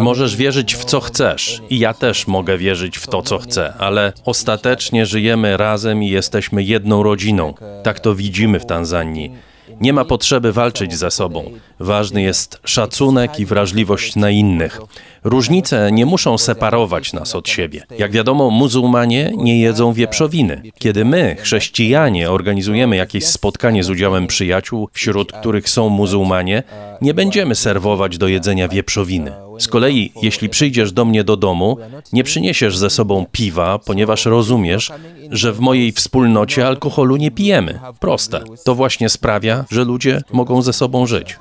Możesz 0.00 0.36
wierzyć 0.36 0.74
w 0.74 0.84
co 0.84 1.00
chcesz 1.00 1.62
i 1.70 1.78
ja 1.78 1.94
też 1.94 2.26
mogę 2.26 2.58
wierzyć 2.58 2.98
w 2.98 3.06
to, 3.06 3.22
co 3.22 3.38
chcę, 3.38 3.74
ale 3.78 4.12
ostatecznie 4.24 5.06
żyjemy 5.06 5.56
razem 5.56 6.02
i 6.02 6.08
jesteśmy 6.08 6.62
jedną 6.62 7.02
rodziną. 7.02 7.54
Tak 7.82 8.00
to 8.00 8.14
widzimy 8.14 8.60
w 8.60 8.66
Tanzanii. 8.66 9.32
Nie 9.80 9.92
ma 9.92 10.04
potrzeby 10.04 10.52
walczyć 10.52 10.94
ze 10.94 11.10
sobą. 11.10 11.50
Ważny 11.80 12.22
jest 12.22 12.60
szacunek 12.64 13.40
i 13.40 13.46
wrażliwość 13.46 14.16
na 14.16 14.30
innych. 14.30 14.80
Różnice 15.24 15.92
nie 15.92 16.06
muszą 16.06 16.38
separować 16.38 17.12
nas 17.12 17.34
od 17.34 17.48
siebie. 17.48 17.82
Jak 17.98 18.12
wiadomo, 18.12 18.50
muzułmanie 18.50 19.32
nie 19.36 19.60
jedzą 19.60 19.92
wieprzowiny. 19.92 20.62
Kiedy 20.78 21.04
my, 21.04 21.36
chrześcijanie, 21.40 22.30
organizujemy 22.30 22.96
jakieś 22.96 23.26
spotkanie 23.26 23.84
z 23.84 23.90
udziałem 23.90 24.26
przyjaciół, 24.26 24.88
wśród 24.92 25.32
których 25.32 25.68
są 25.68 25.88
muzułmanie, 25.88 26.62
nie 27.00 27.14
będziemy 27.14 27.54
serwować 27.54 28.18
do 28.18 28.28
jedzenia 28.28 28.68
wieprzowiny. 28.68 29.32
Z 29.58 29.68
kolei, 29.68 30.12
jeśli 30.22 30.48
przyjdziesz 30.48 30.92
do 30.92 31.04
mnie 31.04 31.24
do 31.24 31.36
domu, 31.36 31.76
nie 32.12 32.24
przyniesiesz 32.24 32.78
ze 32.78 32.90
sobą 32.90 33.26
piwa, 33.32 33.78
ponieważ 33.78 34.26
rozumiesz, 34.26 34.92
że 35.30 35.52
w 35.52 35.60
mojej 35.60 35.92
wspólnocie 35.92 36.66
alkoholu 36.66 37.16
nie 37.16 37.30
pijemy. 37.30 37.80
Proste. 38.00 38.40
To 38.64 38.74
właśnie 38.74 39.08
sprawia, 39.08 39.64
że 39.70 39.84
ludzie 39.84 40.22
mogą 40.32 40.62
ze 40.62 40.72
sobą 40.72 41.06
żyć. 41.06 41.36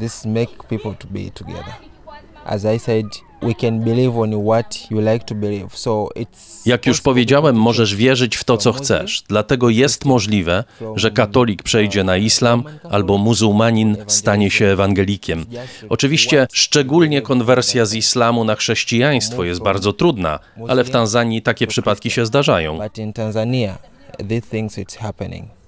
This 0.00 0.24
make 0.24 0.64
people 0.68 0.94
to 0.94 1.08
be 1.10 1.30
together. 1.30 1.89
As 2.44 2.64
I 2.64 2.78
said, 2.78 3.06
we 3.42 3.54
can 3.54 3.80
believe 3.80 4.18
on 4.18 4.44
what 4.44 4.90
you 4.90 5.00
like 5.00 5.24
to 5.24 5.34
believe. 5.34 5.68
So 5.74 6.08
it's 6.16 6.66
Jak 6.66 6.86
już 6.86 7.00
powiedziałem, 7.00 7.56
możesz 7.56 7.94
wierzyć 7.94 8.36
w 8.36 8.44
to, 8.44 8.56
co 8.56 8.72
chcesz. 8.72 9.22
Dlatego 9.28 9.70
jest 9.70 10.04
możliwe, 10.04 10.64
że 10.96 11.10
katolik 11.10 11.62
przejdzie 11.62 12.04
na 12.04 12.16
islam 12.16 12.64
albo 12.90 13.18
muzułmanin 13.18 13.96
stanie 14.06 14.50
się 14.50 14.66
ewangelikiem. 14.66 15.46
Oczywiście, 15.88 16.46
szczególnie 16.52 17.22
konwersja 17.22 17.86
z 17.86 17.94
islamu 17.94 18.44
na 18.44 18.54
chrześcijaństwo 18.54 19.44
jest 19.44 19.62
bardzo 19.62 19.92
trudna, 19.92 20.38
ale 20.68 20.84
w 20.84 20.90
Tanzanii 20.90 21.42
takie 21.42 21.66
przypadki 21.66 22.10
się 22.10 22.26
zdarzają. 22.26 22.78
But 22.78 22.98
in 22.98 23.12
Tanzania, 23.12 23.78
these 24.28 24.46
things 24.50 24.78
it's 24.78 24.98
happening. 24.98 25.59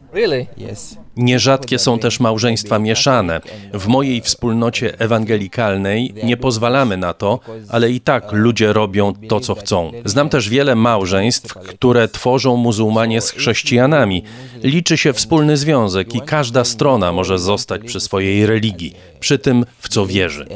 Nierzadkie 1.16 1.78
są 1.78 1.98
też 1.98 2.20
małżeństwa 2.20 2.78
mieszane. 2.78 3.40
W 3.72 3.86
mojej 3.86 4.20
wspólnocie 4.20 5.00
ewangelikalnej 5.00 6.14
nie 6.24 6.36
pozwalamy 6.36 6.96
na 6.96 7.14
to, 7.14 7.40
ale 7.68 7.90
i 7.90 8.00
tak 8.00 8.32
ludzie 8.32 8.72
robią 8.72 9.12
to, 9.28 9.40
co 9.40 9.54
chcą. 9.54 9.92
Znam 10.04 10.28
też 10.28 10.48
wiele 10.48 10.74
małżeństw, 10.74 11.54
które 11.54 12.08
tworzą 12.08 12.56
muzułmanie 12.56 13.20
z 13.20 13.30
chrześcijanami. 13.30 14.22
Liczy 14.62 14.96
się 14.96 15.12
wspólny 15.12 15.56
związek 15.56 16.14
i 16.14 16.20
każda 16.20 16.64
strona 16.64 17.12
może 17.12 17.38
zostać 17.38 17.82
przy 17.82 18.00
swojej 18.00 18.46
religii, 18.46 18.94
przy 19.20 19.38
tym, 19.38 19.64
w 19.78 19.88
co 19.88 20.06
wierzy. 20.06 20.46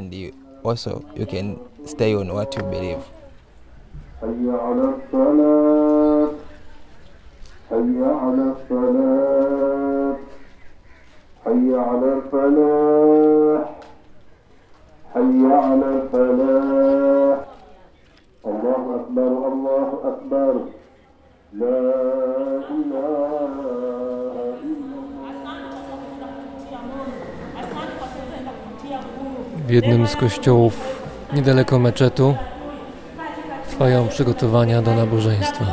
Stay 1.87 2.17
on 2.17 2.31
what 2.31 2.57
you 2.57 2.63
believe. 2.65 3.17
حي 7.70 8.04
على 8.04 8.54
الصلاة 8.54 10.16
حي 11.46 11.76
على 11.76 11.82
الصلاة 11.82 11.82
حي 11.86 11.86
على 11.86 12.08
الفلاح 12.18 13.70
حي 15.14 15.46
على 15.54 15.86
الفلاح 15.96 17.38
الله 18.46 18.84
أكبر 19.00 19.32
الله 19.48 19.90
أكبر 20.04 20.54
لا 21.54 21.80
إله 22.70 23.58
إلا 24.64 25.02
W 29.68 29.74
jednym 29.74 30.08
z 30.08 30.16
kościołów 30.16 31.02
niedaleko 31.34 31.80
meczetu 31.80 32.36
trwają 33.70 34.08
przygotowania 34.08 34.82
do 34.82 34.96
nabożeństwa. 34.96 35.66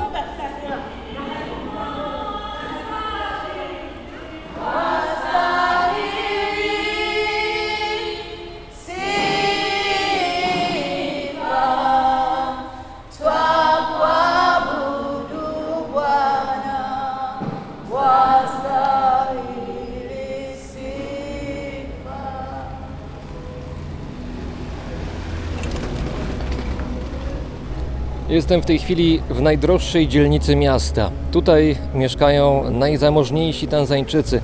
Jestem 28.34 28.62
w 28.62 28.66
tej 28.66 28.80
chwili 28.80 29.22
w 29.30 29.42
najdroższej 29.42 30.08
dzielnicy 30.08 30.56
miasta. 30.56 31.12
Tutaj 31.32 31.76
mieszkają 31.96 32.72
najzamożniejsi 32.72 33.68
Tanzańczycy. 33.68 34.42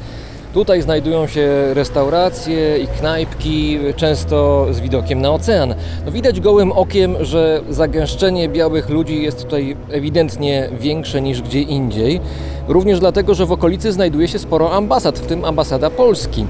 Tutaj 0.53 0.81
znajdują 0.81 1.27
się 1.27 1.73
restauracje 1.73 2.77
i 2.77 2.87
knajpki, 2.87 3.79
często 3.95 4.67
z 4.71 4.79
widokiem 4.79 5.21
na 5.21 5.31
ocean. 5.31 5.75
No 6.05 6.11
widać 6.11 6.39
gołym 6.39 6.71
okiem, 6.71 7.15
że 7.21 7.61
zagęszczenie 7.69 8.49
białych 8.49 8.89
ludzi 8.89 9.23
jest 9.23 9.43
tutaj 9.43 9.75
ewidentnie 9.91 10.69
większe 10.79 11.21
niż 11.21 11.41
gdzie 11.41 11.61
indziej. 11.61 12.21
Również 12.67 12.99
dlatego, 12.99 13.33
że 13.33 13.45
w 13.45 13.51
okolicy 13.51 13.91
znajduje 13.91 14.27
się 14.27 14.39
sporo 14.39 14.71
ambasad, 14.71 15.19
w 15.19 15.25
tym 15.25 15.45
ambasada 15.45 15.89
Polski. 15.89 16.45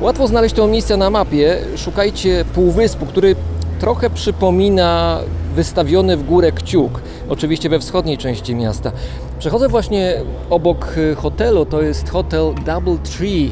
Łatwo 0.00 0.26
znaleźć 0.26 0.54
to 0.54 0.66
miejsce 0.66 0.96
na 0.96 1.10
mapie. 1.10 1.58
Szukajcie 1.76 2.44
półwyspu, 2.54 3.06
który 3.06 3.36
trochę 3.80 4.10
przypomina 4.10 5.20
wystawiony 5.58 6.16
w 6.16 6.26
górę 6.26 6.52
kciuk, 6.52 7.00
oczywiście 7.28 7.68
we 7.68 7.78
wschodniej 7.78 8.18
części 8.18 8.54
miasta. 8.54 8.92
Przechodzę 9.38 9.68
właśnie 9.68 10.14
obok 10.50 10.94
y, 10.96 11.14
hotelu, 11.14 11.66
to 11.66 11.82
jest 11.82 12.10
hotel 12.10 12.54
Double 12.66 12.98
Tree, 12.98 13.50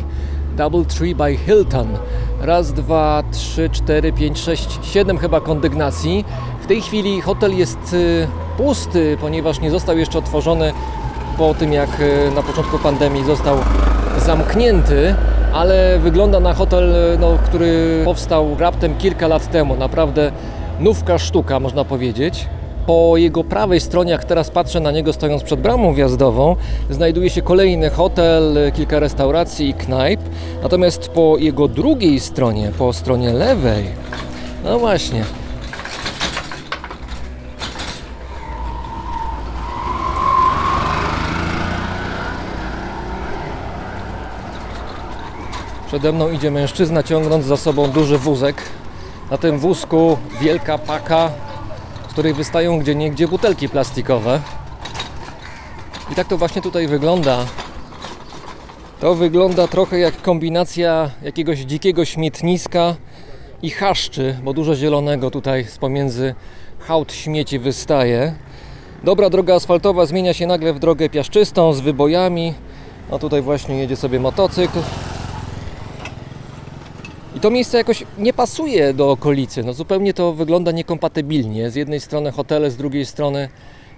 Double 0.57 0.85
Tree 0.85 1.15
by 1.15 1.37
Hilton. 1.37 1.89
Raz, 2.41 2.73
dwa, 2.73 3.23
trzy, 3.33 3.71
cztery, 3.71 4.13
pięć, 4.13 4.39
sześć, 4.39 4.79
siedem 4.83 5.19
chyba 5.19 5.41
kondygnacji. 5.41 6.25
W 6.63 6.67
tej 6.67 6.83
chwili 6.83 7.21
hotel 7.21 7.57
jest 7.57 7.93
y, 7.93 8.27
pusty, 8.57 9.17
ponieważ 9.21 9.61
nie 9.61 9.71
został 9.71 9.99
jeszcze 9.99 10.19
otworzony 10.19 10.73
po 11.39 11.55
tym, 11.55 11.73
jak 11.73 12.01
y, 12.01 12.31
na 12.35 12.43
początku 12.43 12.79
pandemii 12.79 13.25
został 13.25 13.57
zamknięty, 14.27 15.15
ale 15.53 15.99
wygląda 15.99 16.41
na 16.41 16.55
hotel, 16.55 16.95
no, 17.21 17.39
który 17.45 18.03
powstał 18.05 18.57
raptem 18.59 18.97
kilka 18.97 19.29
lat 19.29 19.51
temu. 19.51 19.77
Naprawdę 19.77 20.33
nówka 20.81 21.19
sztuka, 21.19 21.61
można 21.61 21.85
powiedzieć. 21.85 22.47
Po 22.87 23.17
jego 23.17 23.45
prawej 23.45 23.81
stronie, 23.81 24.13
jak 24.13 24.25
teraz 24.25 24.51
patrzę 24.51 24.81
na 24.81 24.91
niego 24.91 25.13
stojąc 25.13 25.43
przed 25.43 25.61
bramą 25.61 25.95
wjazdową, 25.95 26.57
znajduje 26.91 27.31
się 27.31 27.43
kolejny 27.43 27.91
hotel, 27.91 28.73
kilka 28.75 29.01
restauracji 29.01 29.69
i 29.69 29.75
knajp. 29.75 30.21
Natomiast 30.63 31.09
po 31.09 31.37
jego 31.39 31.69
drugiej 31.69 32.21
stronie, 32.21 32.73
po 32.79 32.93
stronie 32.93 33.33
lewej, 33.33 33.85
no 34.65 34.79
właśnie, 34.79 35.25
Przede 45.87 46.13
mną 46.13 46.31
idzie 46.31 46.51
mężczyzna 46.51 47.03
ciągnąc 47.03 47.45
za 47.45 47.57
sobą 47.57 47.91
duży 47.91 48.19
wózek. 48.19 48.63
Na 49.31 49.39
tym 49.39 49.59
wózku 49.59 50.19
wielka 50.41 50.79
paka, 50.79 51.31
z 52.09 52.13
której 52.13 52.35
wystają 52.35 52.79
gdzie 52.79 52.95
niegdzie 52.95 53.29
butelki 53.29 53.69
plastikowe. 53.69 54.41
I 56.13 56.15
tak 56.15 56.29
to 56.29 56.39
właśnie 56.39 56.63
tutaj 56.63 56.89
wygląda. 56.89 57.47
To 59.01 59.15
wygląda 59.15 59.69
trochę 59.69 59.99
jak 59.99 60.23
kombinacja 60.23 61.11
jakiegoś 61.23 61.59
dzikiego 61.59 62.05
śmietniska 62.05 62.95
i 63.63 63.71
chaszczy, 63.71 64.39
bo 64.45 64.53
dużo 64.53 64.77
zielonego 64.77 65.31
tutaj 65.31 65.65
z 65.65 65.79
pomiędzy 65.79 66.35
hałd 66.79 67.13
śmieci 67.13 67.59
wystaje. 67.59 68.35
Dobra 69.05 69.31
droga 69.31 69.55
asfaltowa 69.55 70.07
zmienia 70.07 70.35
się 70.35 70.47
nagle 70.47 70.73
w 70.73 70.79
drogę 70.79 71.09
piaszczystą 71.09 71.73
z 71.73 71.81
wybojami. 71.81 72.55
No 73.11 73.19
tutaj 73.19 73.43
właśnie 73.43 73.79
jedzie 73.79 73.97
sobie 73.97 74.21
motocykl. 74.21 74.79
I 77.37 77.41
to 77.41 77.51
miejsce 77.51 77.79
jakoś 77.79 78.05
nie 78.19 78.33
pasuje 78.33 78.95
do 78.95 79.11
okolicy. 79.11 79.63
No 79.63 79.73
zupełnie 79.73 80.15
to 80.15 80.33
wygląda 80.33 80.73
niekompatybilnie. 80.73 81.71
Z 81.71 81.75
jednej 81.75 82.01
strony 82.01 82.33
hotele, 82.33 82.71
z 82.71 82.77
drugiej 82.77 83.07
strony 83.07 83.49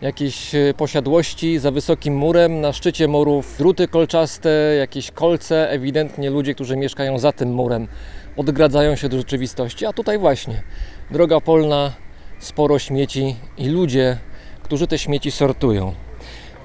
jakieś 0.00 0.54
e, 0.54 0.74
posiadłości 0.76 1.58
za 1.58 1.70
wysokim 1.70 2.16
murem, 2.16 2.60
na 2.60 2.72
szczycie 2.72 3.08
murów 3.08 3.54
druty 3.58 3.88
kolczaste, 3.88 4.74
jakieś 4.78 5.10
kolce, 5.10 5.70
ewidentnie 5.70 6.30
ludzie, 6.30 6.54
którzy 6.54 6.76
mieszkają 6.76 7.18
za 7.18 7.32
tym 7.32 7.52
murem, 7.52 7.88
odgradzają 8.36 8.96
się 8.96 9.08
do 9.08 9.16
rzeczywistości, 9.16 9.86
a 9.86 9.92
tutaj 9.92 10.18
właśnie 10.18 10.62
droga 11.10 11.40
polna, 11.40 11.92
sporo 12.38 12.78
śmieci 12.78 13.36
i 13.58 13.68
ludzie, 13.68 14.18
którzy 14.62 14.86
te 14.86 14.98
śmieci 14.98 15.30
sortują. 15.30 15.92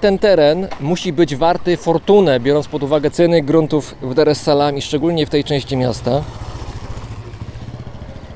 ten 0.00 0.18
teren 0.18 0.68
musi 0.80 1.12
być 1.12 1.36
warty 1.36 1.76
fortunę, 1.76 2.40
biorąc 2.40 2.68
pod 2.68 2.82
uwagę 2.82 3.10
ceny 3.10 3.42
gruntów 3.42 3.94
w 4.02 4.14
Dar 4.14 4.28
es 4.28 4.42
Salaam 4.42 4.76
i 4.76 4.82
szczególnie 4.82 5.26
w 5.26 5.30
tej 5.30 5.44
części 5.44 5.76
miasta. 5.76 6.24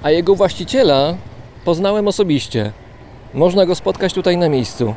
A 0.09 0.11
jego 0.11 0.35
właściciela 0.35 1.14
poznałem 1.64 2.09
osobiście. 2.09 2.73
Można 3.35 3.66
go 3.66 3.75
spotkać 3.75 4.12
tutaj 4.12 4.37
na 4.37 4.49
miejscu. 4.49 4.94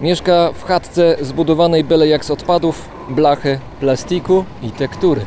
Mieszka 0.00 0.52
w 0.52 0.64
chatce 0.64 1.16
zbudowanej 1.20 1.84
byle 1.84 2.08
jak 2.08 2.24
z 2.24 2.30
odpadów, 2.30 2.88
blachy, 3.08 3.58
plastiku 3.80 4.44
i 4.62 4.70
tektury. 4.70 5.20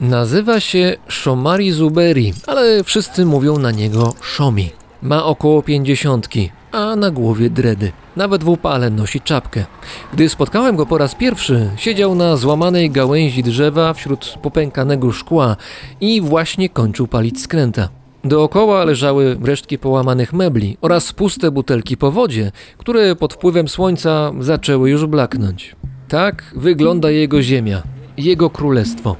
Nazywa 0.00 0.60
się 0.60 0.96
Shomari 1.08 1.72
Zuberi, 1.72 2.34
ale 2.46 2.84
wszyscy 2.84 3.24
mówią 3.26 3.58
na 3.58 3.70
niego 3.70 4.14
Shomi. 4.22 4.70
Ma 5.02 5.24
około 5.24 5.62
pięćdziesiątki, 5.62 6.50
a 6.72 6.96
na 6.96 7.10
głowie 7.10 7.50
dredy. 7.50 7.92
Nawet 8.16 8.44
w 8.44 8.48
upale 8.48 8.90
nosi 8.90 9.20
czapkę. 9.20 9.64
Gdy 10.12 10.28
spotkałem 10.28 10.76
go 10.76 10.86
po 10.86 10.98
raz 10.98 11.14
pierwszy, 11.14 11.70
siedział 11.76 12.14
na 12.14 12.36
złamanej 12.36 12.90
gałęzi 12.90 13.42
drzewa 13.42 13.94
wśród 13.94 14.34
popękanego 14.42 15.12
szkła 15.12 15.56
i 16.00 16.20
właśnie 16.20 16.68
kończył 16.68 17.06
palić 17.06 17.40
skręta. 17.40 17.88
Dookoła 18.24 18.84
leżały 18.84 19.38
resztki 19.44 19.78
połamanych 19.78 20.32
mebli 20.32 20.76
oraz 20.80 21.12
puste 21.12 21.50
butelki 21.50 21.96
po 21.96 22.10
wodzie, 22.10 22.52
które 22.78 23.16
pod 23.16 23.34
wpływem 23.34 23.68
słońca 23.68 24.32
zaczęły 24.40 24.90
już 24.90 25.06
blaknąć. 25.06 25.76
Tak 26.08 26.52
wygląda 26.56 27.10
jego 27.10 27.42
ziemia, 27.42 27.82
jego 28.16 28.50
królestwo. 28.50 29.16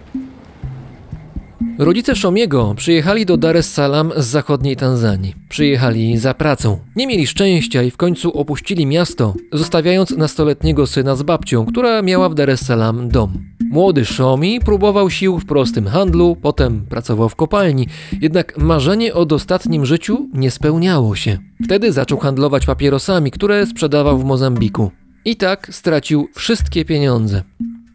Rodzice 1.78 2.16
Szomiego 2.16 2.74
przyjechali 2.76 3.26
do 3.26 3.36
Dar 3.36 3.56
es 3.56 3.72
Salaam 3.72 4.12
z 4.16 4.26
zachodniej 4.26 4.76
Tanzanii. 4.76 5.34
Przyjechali 5.48 6.18
za 6.18 6.34
pracą. 6.34 6.78
Nie 6.96 7.06
mieli 7.06 7.26
szczęścia 7.26 7.82
i 7.82 7.90
w 7.90 7.96
końcu 7.96 8.38
opuścili 8.38 8.86
miasto, 8.86 9.34
zostawiając 9.52 10.10
nastoletniego 10.10 10.86
syna 10.86 11.16
z 11.16 11.22
babcią, 11.22 11.66
która 11.66 12.02
miała 12.02 12.28
w 12.28 12.34
Dar 12.34 12.50
es 12.50 12.66
Salaam 12.66 13.08
dom. 13.08 13.38
Młody 13.70 14.04
Szomi 14.04 14.60
próbował 14.60 15.10
sił 15.10 15.38
w 15.38 15.46
prostym 15.46 15.86
handlu, 15.86 16.36
potem 16.42 16.86
pracował 16.88 17.28
w 17.28 17.36
kopalni, 17.36 17.86
jednak 18.20 18.58
marzenie 18.58 19.14
o 19.14 19.26
dostatnim 19.26 19.86
życiu 19.86 20.28
nie 20.34 20.50
spełniało 20.50 21.16
się. 21.16 21.38
Wtedy 21.64 21.92
zaczął 21.92 22.18
handlować 22.18 22.66
papierosami, 22.66 23.30
które 23.30 23.66
sprzedawał 23.66 24.18
w 24.18 24.24
Mozambiku. 24.24 24.90
I 25.24 25.36
tak 25.36 25.68
stracił 25.74 26.28
wszystkie 26.34 26.84
pieniądze. 26.84 27.42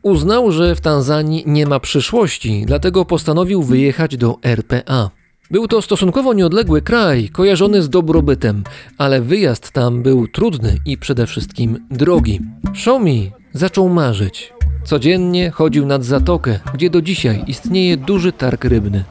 Uznał, 0.06 0.52
że 0.52 0.76
w 0.76 0.82
Tanzanii 0.82 1.44
nie 1.46 1.66
ma 1.66 1.80
przyszłości, 1.80 2.64
dlatego 2.68 3.06
postanowił 3.06 3.64
wyjechać 3.64 4.18
do 4.18 4.38
RPA. 4.44 5.10
Był 5.52 5.68
to 5.68 5.82
stosunkowo 5.82 6.34
nieodległy 6.34 6.82
kraj, 6.82 7.30
kojarzony 7.30 7.82
z 7.82 7.90
dobrobytem, 7.90 8.64
ale 8.98 9.22
wyjazd 9.22 9.72
tam 9.72 10.04
był 10.04 10.28
trudny 10.28 10.78
i 10.86 10.98
przede 10.98 11.28
wszystkim 11.28 11.88
drogi. 11.92 12.40
Shomi 12.76 13.32
zaczął 13.54 13.90
marzyć. 13.90 14.54
Codziennie 14.84 15.52
chodził 15.52 15.86
nad 15.86 16.04
zatokę, 16.04 16.60
gdzie 16.74 16.90
do 16.90 17.02
dzisiaj 17.02 17.44
istnieje 17.48 17.98
duży 17.98 18.32
targ 18.32 18.64
rybny. 18.64 19.04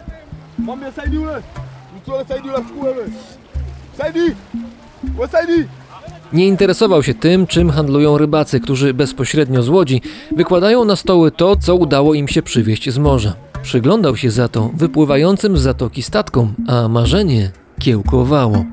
Saidi 0.97 1.17
yule 1.17 1.43
achukue 2.57 2.95
wewe. 2.95 3.05
Nie 6.33 6.47
interesował 6.47 7.03
się 7.03 7.15
tym, 7.15 7.47
czym 7.47 7.71
handlują 7.71 8.19
rybacy, 8.19 8.61
którzy 8.61 8.95
bezpośrednio 8.95 9.63
z 9.63 9.69
łodzi 9.69 10.03
wykładają 10.37 10.85
na 10.85 10.97
stoły 10.97 11.31
to, 11.31 11.57
co 11.57 11.77
udało 11.77 12.15
im 12.15 12.29
się 12.29 12.43
przywieźć 12.43 12.91
z 12.91 12.99
morza. 12.99 13.35
Przyglądał 13.63 14.17
się 14.17 14.31
za 14.31 14.49
to 14.49 14.71
wypływającym 14.75 15.59
z 15.59 15.61
zatoki 15.61 16.03
statkom, 16.03 16.55
a 16.67 16.89
marzenie 16.89 17.51
kiełkowało. 17.81 18.65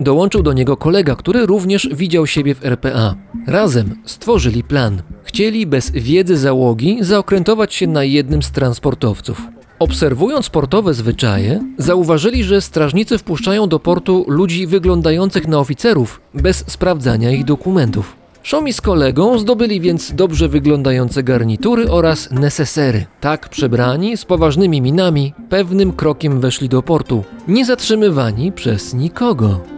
Dołączył 0.00 0.42
do 0.42 0.52
niego 0.52 0.76
kolega, 0.76 1.16
który 1.16 1.46
również 1.46 1.88
widział 1.92 2.26
siebie 2.26 2.54
w 2.54 2.64
RPA. 2.64 3.14
Razem 3.46 3.94
stworzyli 4.04 4.64
plan. 4.64 5.02
Chcieli 5.24 5.66
bez 5.66 5.90
wiedzy 5.90 6.36
załogi 6.36 6.98
zaokrętować 7.00 7.74
się 7.74 7.86
na 7.86 8.04
jednym 8.04 8.42
z 8.42 8.50
transportowców. 8.50 9.42
Obserwując 9.78 10.50
portowe 10.50 10.94
zwyczaje, 10.94 11.60
zauważyli, 11.78 12.44
że 12.44 12.60
strażnicy 12.60 13.18
wpuszczają 13.18 13.68
do 13.68 13.80
portu 13.80 14.24
ludzi 14.28 14.66
wyglądających 14.66 15.48
na 15.48 15.58
oficerów 15.58 16.20
bez 16.34 16.64
sprawdzania 16.66 17.30
ich 17.30 17.44
dokumentów. 17.44 18.16
Szomi 18.42 18.72
z 18.72 18.80
kolegą 18.80 19.38
zdobyli 19.38 19.80
więc 19.80 20.14
dobrze 20.14 20.48
wyglądające 20.48 21.22
garnitury 21.22 21.90
oraz 21.90 22.30
nesesery. 22.30 23.06
Tak 23.20 23.48
przebrani, 23.48 24.16
z 24.16 24.24
poważnymi 24.24 24.80
minami, 24.80 25.32
pewnym 25.48 25.92
krokiem 25.92 26.40
weszli 26.40 26.68
do 26.68 26.82
portu, 26.82 27.24
nie 27.48 27.64
zatrzymywani 27.64 28.52
przez 28.52 28.94
nikogo. 28.94 29.73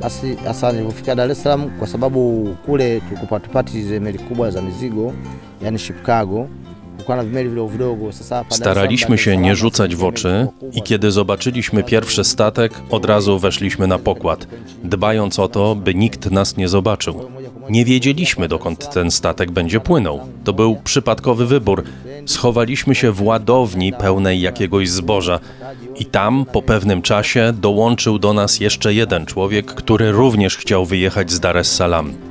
Basi 0.00 0.36
hasa 0.44 0.72
nilipofika 0.72 1.14
Dar 1.14 1.30
es 1.30 1.42
Salaam, 1.42 1.70
kwa 1.78 1.86
sababu 1.86 2.48
kule 2.66 3.00
meli 4.00 4.18
kubwa 4.18 4.50
za 4.50 4.62
mizigo, 4.62 5.12
yani 5.62 5.78
ship 5.78 6.06
cargo, 6.06 6.46
Staraliśmy 8.50 9.18
się 9.18 9.36
nie 9.36 9.56
rzucać 9.56 9.96
w 9.96 10.04
oczy 10.04 10.46
i 10.72 10.82
kiedy 10.82 11.10
zobaczyliśmy 11.10 11.82
pierwszy 11.82 12.24
statek, 12.24 12.72
od 12.90 13.04
razu 13.04 13.38
weszliśmy 13.38 13.86
na 13.86 13.98
pokład, 13.98 14.46
dbając 14.84 15.38
o 15.38 15.48
to, 15.48 15.74
by 15.74 15.94
nikt 15.94 16.30
nas 16.30 16.56
nie 16.56 16.68
zobaczył. 16.68 17.14
Nie 17.68 17.84
wiedzieliśmy, 17.84 18.48
dokąd 18.48 18.90
ten 18.94 19.10
statek 19.10 19.50
będzie 19.50 19.80
płynął. 19.80 20.20
To 20.44 20.52
był 20.52 20.76
przypadkowy 20.84 21.46
wybór. 21.46 21.84
Schowaliśmy 22.26 22.94
się 22.94 23.12
w 23.12 23.22
ładowni 23.22 23.92
pełnej 23.92 24.40
jakiegoś 24.40 24.88
zboża 24.88 25.40
i 25.98 26.04
tam 26.04 26.44
po 26.52 26.62
pewnym 26.62 27.02
czasie 27.02 27.52
dołączył 27.60 28.18
do 28.18 28.32
nas 28.32 28.60
jeszcze 28.60 28.94
jeden 28.94 29.26
człowiek, 29.26 29.66
który 29.66 30.12
również 30.12 30.56
chciał 30.56 30.86
wyjechać 30.86 31.30
z 31.30 31.40
Dar 31.40 31.56
es 31.56 31.72
Salaam. 31.72 32.29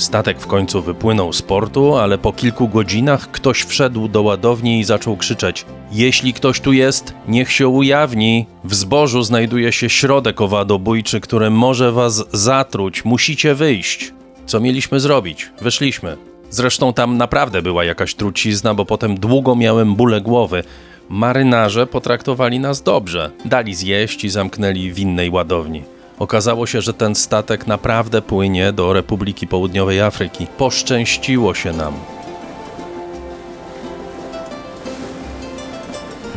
Statek 0.00 0.40
w 0.40 0.46
końcu 0.46 0.82
wypłynął 0.82 1.32
z 1.32 1.42
portu, 1.42 1.96
ale 1.96 2.18
po 2.18 2.32
kilku 2.32 2.68
godzinach 2.68 3.30
ktoś 3.30 3.62
wszedł 3.62 4.08
do 4.08 4.22
ładowni 4.22 4.80
i 4.80 4.84
zaczął 4.84 5.16
krzyczeć: 5.16 5.66
Jeśli 5.92 6.32
ktoś 6.32 6.60
tu 6.60 6.72
jest, 6.72 7.14
niech 7.28 7.52
się 7.52 7.68
ujawni. 7.68 8.46
W 8.64 8.74
zbożu 8.74 9.22
znajduje 9.22 9.72
się 9.72 9.88
środek 9.88 10.40
owadobójczy, 10.40 11.20
który 11.20 11.50
może 11.50 11.92
was 11.92 12.24
zatruć. 12.32 13.04
Musicie 13.04 13.54
wyjść. 13.54 14.12
Co 14.46 14.60
mieliśmy 14.60 15.00
zrobić? 15.00 15.50
Wyszliśmy. 15.60 16.16
Zresztą 16.50 16.92
tam 16.92 17.16
naprawdę 17.16 17.62
była 17.62 17.84
jakaś 17.84 18.14
trucizna, 18.14 18.74
bo 18.74 18.84
potem 18.84 19.20
długo 19.20 19.56
miałem 19.56 19.94
bóle 19.94 20.20
głowy. 20.20 20.62
Marynarze 21.08 21.86
potraktowali 21.86 22.60
nas 22.60 22.82
dobrze. 22.82 23.30
Dali 23.44 23.74
zjeść 23.74 24.24
i 24.24 24.28
zamknęli 24.28 24.92
w 24.92 24.98
innej 24.98 25.30
ładowni. 25.30 25.82
Okazało 26.20 26.66
się, 26.66 26.80
że 26.80 26.94
ten 26.94 27.14
statek 27.14 27.66
naprawdę 27.66 28.22
płynie 28.22 28.72
do 28.72 28.92
Republiki 28.92 29.46
Południowej 29.46 30.00
Afryki. 30.00 30.46
Poszczęściło 30.58 31.54
się 31.54 31.72
nam. 31.72 31.94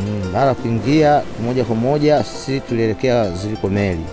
Mm, 0.00 0.32
Baada 0.32 0.48
ya 0.48 0.54
kuingia 0.54 1.22
moja 1.46 1.64
kwa 1.64 1.74
moja 1.74 2.22
sisi 2.22 2.60
tulielekea 2.60 3.36
ziliko 3.36 3.68
meli. 3.68 4.04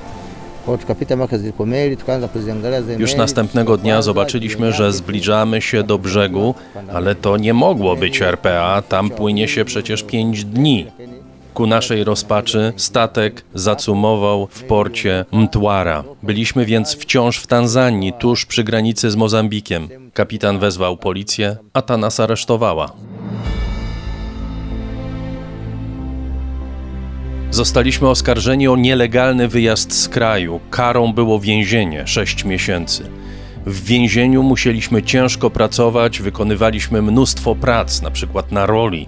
Już 2.98 3.16
następnego 3.16 3.78
dnia 3.78 4.02
zobaczyliśmy, 4.02 4.72
że 4.72 4.94
zbliżamy 4.94 5.62
się 5.62 5.84
do 5.84 5.98
brzegu, 5.98 6.56
ale 6.94 7.16
to 7.16 7.38
nie 7.38 7.54
mogło 7.54 7.96
być 7.96 8.22
RPA, 8.22 8.82
tam 8.82 9.10
płynie 9.10 9.48
się 9.48 9.66
przecież 9.66 10.04
pięć 10.04 10.46
dni. 10.46 10.88
Ku 11.54 11.68
naszej 11.68 12.04
rozpaczy 12.04 12.74
statek 12.78 13.44
zacumował 13.54 14.48
w 14.52 14.64
porcie 14.64 15.26
Mtwara. 15.32 16.04
Byliśmy 16.24 16.66
więc 16.66 16.96
wciąż 16.96 17.38
w 17.38 17.48
Tanzanii, 17.48 18.14
tuż 18.14 18.46
przy 18.46 18.64
granicy 18.64 19.12
z 19.12 19.16
Mozambikiem. 19.16 19.90
Kapitan 20.14 20.60
wezwał 20.60 20.98
policję, 20.98 21.58
a 21.74 21.82
ta 21.82 21.98
nas 21.98 22.20
aresztowała. 22.20 22.92
Zostaliśmy 27.52 28.10
oskarżeni 28.10 28.68
o 28.68 28.76
nielegalny 28.76 29.48
wyjazd 29.48 29.94
z 29.94 30.10
kraju. 30.10 30.60
Karą 30.70 31.14
było 31.14 31.40
więzienie 31.40 32.08
6 32.08 32.46
miesięcy. 32.46 33.10
W 33.66 33.84
więzieniu 33.86 34.44
musieliśmy 34.44 35.04
ciężko 35.04 35.50
pracować, 35.50 36.22
wykonywaliśmy 36.22 37.02
mnóstwo 37.02 37.56
prac, 37.56 38.02
na 38.02 38.12
przykład 38.12 38.52
na 38.52 38.66
roli. 38.66 39.08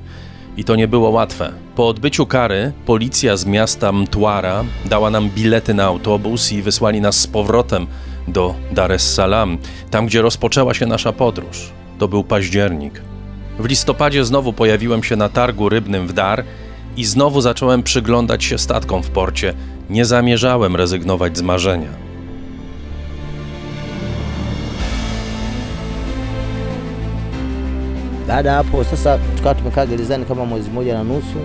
I 0.58 0.64
to 0.64 0.76
nie 0.76 0.88
było 0.88 1.10
łatwe. 1.10 1.52
Po 1.76 1.88
odbyciu 1.88 2.26
kary 2.26 2.72
policja 2.86 3.38
z 3.38 3.46
miasta 3.46 3.92
Mtwara 3.92 4.64
dała 4.86 5.10
nam 5.10 5.30
bilety 5.30 5.74
na 5.74 5.84
autobus 5.84 6.52
i 6.52 6.62
wysłali 6.62 7.02
nas 7.02 7.20
z 7.20 7.28
powrotem 7.28 7.88
do 8.28 8.56
Dar 8.72 8.92
es 8.92 9.14
Salaam, 9.14 9.58
tam 9.92 10.06
gdzie 10.06 10.22
rozpoczęła 10.22 10.74
się 10.74 10.86
nasza 10.86 11.14
podróż. 11.14 11.70
To 12.00 12.08
był 12.08 12.24
październik. 12.24 13.02
W 13.60 13.66
listopadzie 13.66 14.26
znowu 14.26 14.54
pojawiłem 14.54 15.04
się 15.04 15.16
na 15.16 15.30
targu 15.30 15.70
rybnym 15.70 16.08
w 16.08 16.14
Dar 16.14 16.44
i 16.98 17.06
znowu 17.06 17.42
zacząłem 17.42 17.84
przyglądać 17.84 18.44
się 18.44 18.58
statkom 18.58 19.04
w 19.04 19.10
porcie. 19.10 19.54
Nie 19.90 20.06
zamierzałem 20.06 20.76
rezygnować 20.76 21.38
z 21.38 21.42
marzenia. 21.42 22.13
Baada 28.28 28.50
ya 28.50 28.56
hapo 28.56 28.84
sasa 28.84 29.18
tukawa 29.38 29.56
tumekaa 29.56 29.86
gerezani 29.86 30.26
kama 30.26 30.46
mwezi 30.46 30.70
mmoja 30.70 30.94
na 30.94 31.04
nusu. 31.04 31.40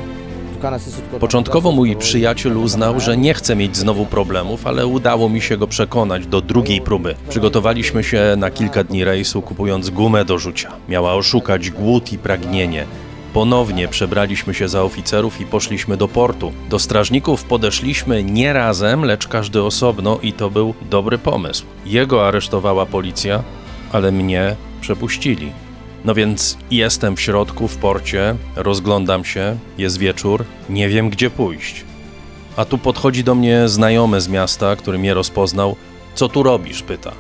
Początkowo 1.20 1.72
mój 1.72 1.96
przyjaciel 1.96 2.56
uznał, 2.56 3.00
że 3.00 3.16
nie 3.16 3.34
chce 3.34 3.56
mieć 3.56 3.76
znowu 3.76 4.06
problemów, 4.06 4.66
ale 4.66 4.86
udało 4.86 5.28
mi 5.28 5.40
się 5.40 5.56
go 5.56 5.66
przekonać 5.66 6.26
do 6.26 6.40
drugiej 6.40 6.80
próby. 6.80 7.14
Przygotowaliśmy 7.28 8.04
się 8.04 8.34
na 8.36 8.50
kilka 8.50 8.84
dni 8.84 9.04
rejsu, 9.04 9.42
kupując 9.42 9.90
gumę 9.90 10.24
do 10.24 10.38
rzucia. 10.38 10.72
Miała 10.88 11.14
oszukać 11.14 11.70
głód 11.70 12.12
i 12.12 12.18
pragnienie. 12.18 12.84
Ponownie 13.32 13.88
przebraliśmy 13.88 14.54
się 14.54 14.68
za 14.68 14.82
oficerów 14.82 15.40
i 15.40 15.46
poszliśmy 15.46 15.96
do 15.96 16.08
portu. 16.08 16.52
Do 16.70 16.78
strażników 16.78 17.44
podeszliśmy 17.44 18.24
nie 18.24 18.52
razem, 18.52 19.04
lecz 19.04 19.28
każdy 19.28 19.62
osobno 19.62 20.18
i 20.22 20.32
to 20.32 20.50
był 20.50 20.74
dobry 20.90 21.18
pomysł. 21.18 21.64
Jego 21.86 22.28
aresztowała 22.28 22.86
policja, 22.86 23.42
ale 23.92 24.12
mnie 24.12 24.56
przepuścili. 24.80 25.52
No 26.08 26.14
więc 26.14 26.58
jestem 26.70 27.16
w 27.16 27.20
środku, 27.20 27.68
w 27.68 27.76
porcie, 27.76 28.34
rozglądam 28.56 29.24
się, 29.24 29.56
jest 29.78 29.98
wieczór, 29.98 30.44
nie 30.70 30.88
wiem 30.88 31.10
gdzie 31.10 31.30
pójść. 31.30 31.84
A 32.56 32.64
tu 32.64 32.78
podchodzi 32.78 33.24
do 33.24 33.34
mnie 33.34 33.68
znajomy 33.68 34.20
z 34.20 34.28
miasta, 34.28 34.76
który 34.76 34.98
mnie 34.98 35.14
rozpoznał. 35.14 35.76
Co 36.14 36.28
tu 36.28 36.42
robisz? 36.42 36.82
pyta. 36.82 37.12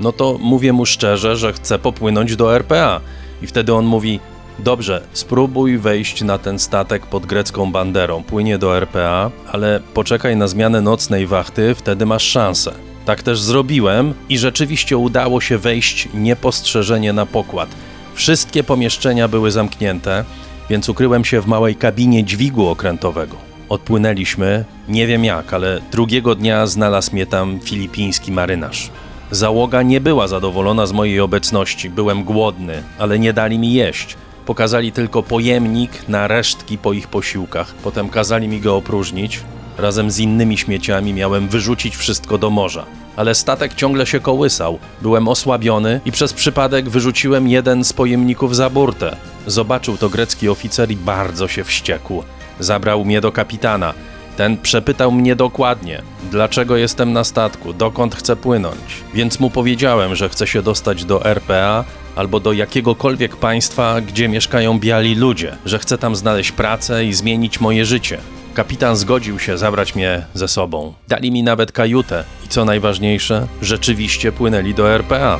No 0.00 0.12
to 0.12 0.38
mówię 0.40 0.72
mu 0.72 0.86
szczerze, 0.86 1.36
że 1.36 1.52
chcę 1.52 1.78
popłynąć 1.78 2.36
do 2.36 2.56
RPA. 2.56 3.00
I 3.42 3.46
wtedy 3.46 3.74
on 3.74 3.84
mówi: 3.84 4.20
Dobrze, 4.58 5.02
spróbuj 5.12 5.78
wejść 5.78 6.22
na 6.22 6.38
ten 6.38 6.58
statek 6.58 7.06
pod 7.06 7.26
grecką 7.26 7.72
banderą. 7.72 8.22
Płynie 8.22 8.58
do 8.58 8.76
RPA, 8.76 9.30
ale 9.52 9.80
poczekaj 9.94 10.36
na 10.36 10.48
zmianę 10.48 10.80
nocnej 10.80 11.26
wachty, 11.26 11.74
wtedy 11.74 12.06
masz 12.06 12.24
szansę. 12.24 12.72
Tak 13.04 13.22
też 13.22 13.40
zrobiłem 13.40 14.14
i 14.28 14.38
rzeczywiście 14.38 14.96
udało 14.96 15.40
się 15.40 15.58
wejść 15.58 16.08
niepostrzeżenie 16.14 17.12
na 17.12 17.26
pokład. 17.26 17.68
Wszystkie 18.14 18.64
pomieszczenia 18.64 19.28
były 19.28 19.50
zamknięte, 19.50 20.24
więc 20.70 20.88
ukryłem 20.88 21.24
się 21.24 21.40
w 21.40 21.46
małej 21.46 21.76
kabinie 21.76 22.24
dźwigu 22.24 22.68
okrętowego. 22.68 23.36
Odpłynęliśmy, 23.68 24.64
nie 24.88 25.06
wiem 25.06 25.24
jak, 25.24 25.54
ale 25.54 25.80
drugiego 25.92 26.34
dnia 26.34 26.66
znalazł 26.66 27.12
mnie 27.12 27.26
tam 27.26 27.60
filipiński 27.60 28.32
marynarz. 28.32 28.90
Załoga 29.30 29.82
nie 29.82 30.00
była 30.00 30.28
zadowolona 30.28 30.86
z 30.86 30.92
mojej 30.92 31.20
obecności, 31.20 31.90
byłem 31.90 32.24
głodny, 32.24 32.82
ale 32.98 33.18
nie 33.18 33.32
dali 33.32 33.58
mi 33.58 33.72
jeść. 33.72 34.16
Pokazali 34.46 34.92
tylko 34.92 35.22
pojemnik 35.22 36.08
na 36.08 36.28
resztki 36.28 36.78
po 36.78 36.92
ich 36.92 37.08
posiłkach. 37.08 37.74
Potem 37.74 38.08
kazali 38.08 38.48
mi 38.48 38.60
go 38.60 38.76
opróżnić. 38.76 39.40
Razem 39.78 40.10
z 40.10 40.18
innymi 40.18 40.58
śmieciami 40.58 41.14
miałem 41.14 41.48
wyrzucić 41.48 41.96
wszystko 41.96 42.38
do 42.38 42.50
morza. 42.50 42.86
Ale 43.16 43.34
statek 43.34 43.74
ciągle 43.74 44.06
się 44.06 44.20
kołysał. 44.20 44.78
Byłem 45.02 45.28
osłabiony 45.28 46.00
i 46.04 46.12
przez 46.12 46.32
przypadek 46.32 46.88
wyrzuciłem 46.88 47.48
jeden 47.48 47.84
z 47.84 47.92
pojemników 47.92 48.56
za 48.56 48.70
burtę. 48.70 49.16
Zobaczył 49.46 49.96
to 49.96 50.08
grecki 50.08 50.48
oficer 50.48 50.90
i 50.90 50.96
bardzo 50.96 51.48
się 51.48 51.64
wściekł. 51.64 52.22
Zabrał 52.60 53.04
mnie 53.04 53.20
do 53.20 53.32
kapitana. 53.32 53.94
Ten 54.36 54.58
przepytał 54.58 55.12
mnie 55.12 55.36
dokładnie, 55.36 56.02
dlaczego 56.30 56.76
jestem 56.76 57.12
na 57.12 57.24
statku, 57.24 57.72
dokąd 57.72 58.14
chcę 58.14 58.36
płynąć. 58.36 59.04
Więc 59.14 59.40
mu 59.40 59.50
powiedziałem, 59.50 60.14
że 60.14 60.28
chcę 60.28 60.46
się 60.46 60.62
dostać 60.62 61.04
do 61.04 61.24
RPA 61.24 61.84
albo 62.16 62.40
do 62.40 62.52
jakiegokolwiek 62.52 63.36
państwa, 63.36 64.00
gdzie 64.00 64.28
mieszkają 64.28 64.78
biali 64.78 65.14
ludzie, 65.14 65.56
że 65.66 65.78
chcę 65.78 65.98
tam 65.98 66.16
znaleźć 66.16 66.52
pracę 66.52 67.04
i 67.04 67.12
zmienić 67.12 67.60
moje 67.60 67.84
życie. 67.84 68.18
Kapitan 68.54 68.96
zgodził 68.96 69.38
się 69.38 69.58
zabrać 69.58 69.94
mnie 69.94 70.26
ze 70.34 70.48
sobą. 70.48 70.94
Dali 71.08 71.32
mi 71.32 71.42
nawet 71.42 71.72
kajutę 71.72 72.24
i 72.44 72.48
co 72.48 72.64
najważniejsze, 72.64 73.46
rzeczywiście 73.62 74.32
płynęli 74.32 74.74
do 74.74 74.94
RPA. 74.94 75.38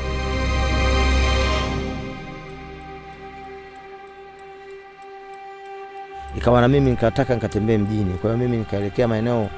ikawa 6.42 6.60
na 6.60 6.68
mimi 6.68 6.90
nikataka 6.90 7.34
nikatembee 7.34 7.78
mjini. 7.78 8.18
Kwa 8.18 8.30
hiyo 8.30 8.38
mimi 8.38 8.58
nikaelekea 8.58 9.08
maeneo 9.08 9.48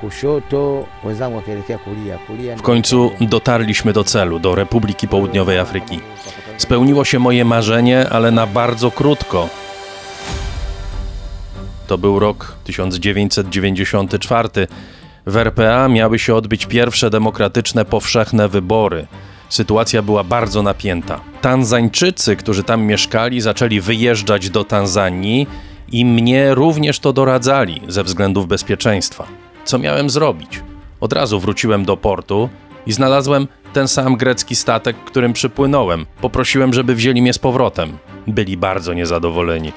kushoto, 0.00 0.86
wenzangu 1.04 1.42
kulia. 1.84 2.18
Kulia 2.18 2.56
W 2.56 2.62
końcu 2.62 3.10
dotarliśmy 3.20 3.92
do 3.92 4.04
celu, 4.04 4.38
do 4.38 4.54
Republiki 4.54 5.08
Południowej 5.08 5.58
Afryki. 5.58 6.00
Spełniło 6.56 7.04
się 7.04 7.18
moje 7.18 7.44
marzenie, 7.44 8.08
ale 8.10 8.30
na 8.30 8.46
bardzo 8.46 8.90
krótko. 8.90 9.48
To 11.90 11.98
był 11.98 12.18
rok 12.18 12.54
1994. 12.64 14.48
W 15.26 15.36
RPA 15.36 15.88
miały 15.88 16.18
się 16.18 16.34
odbyć 16.34 16.66
pierwsze 16.66 17.10
demokratyczne, 17.10 17.84
powszechne 17.84 18.48
wybory. 18.48 19.06
Sytuacja 19.48 20.02
była 20.02 20.24
bardzo 20.24 20.62
napięta. 20.62 21.20
Tanzańczycy, 21.40 22.36
którzy 22.36 22.64
tam 22.64 22.82
mieszkali, 22.82 23.40
zaczęli 23.40 23.80
wyjeżdżać 23.80 24.50
do 24.50 24.64
Tanzanii 24.64 25.46
i 25.92 26.04
mnie 26.04 26.54
również 26.54 26.98
to 26.98 27.12
doradzali 27.12 27.80
ze 27.88 28.04
względów 28.04 28.48
bezpieczeństwa. 28.48 29.26
Co 29.64 29.78
miałem 29.78 30.10
zrobić? 30.10 30.62
Od 31.00 31.12
razu 31.12 31.40
wróciłem 31.40 31.84
do 31.84 31.96
portu 31.96 32.48
i 32.86 32.92
znalazłem 32.92 33.48
ten 33.72 33.88
sam 33.88 34.16
grecki 34.16 34.56
statek, 34.56 34.96
którym 34.96 35.32
przypłynąłem. 35.32 36.06
Poprosiłem, 36.20 36.72
żeby 36.72 36.94
wzięli 36.94 37.22
mnie 37.22 37.32
z 37.32 37.38
powrotem. 37.38 37.98
Byli 38.26 38.56
bardzo 38.56 38.94
niezadowoleni. 38.94 39.72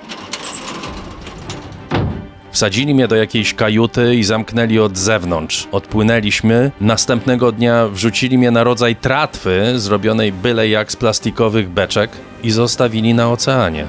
Wsadzili 2.63 2.93
mnie 2.93 3.07
do 3.07 3.15
jakiejś 3.15 3.53
kajuty 3.53 4.15
i 4.15 4.23
zamknęli 4.23 4.79
od 4.79 4.97
zewnątrz. 4.97 5.67
Odpłynęliśmy. 5.71 6.71
Następnego 6.81 7.51
dnia 7.51 7.87
wrzucili 7.87 8.37
mnie 8.37 8.51
na 8.51 8.63
rodzaj 8.63 8.95
tratwy, 8.95 9.73
zrobionej 9.75 10.31
byle 10.31 10.69
jak 10.69 10.91
z 10.91 10.95
plastikowych 10.95 11.69
beczek 11.69 12.11
i 12.43 12.51
zostawili 12.51 13.13
na 13.13 13.31
oceanie. 13.31 13.87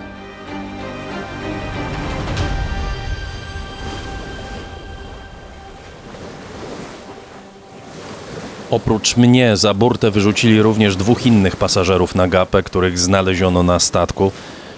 Oprócz 8.70 9.16
mnie 9.16 9.56
za 9.56 9.74
burtę 9.74 10.10
wyrzucili 10.10 10.62
również 10.62 10.96
dwóch 10.96 11.26
innych 11.26 11.56
pasażerów 11.56 12.14
na 12.14 12.28
gapę, 12.28 12.62
których 12.62 12.98
znaleziono 12.98 13.62
na 13.62 13.80
statku, 13.80 14.32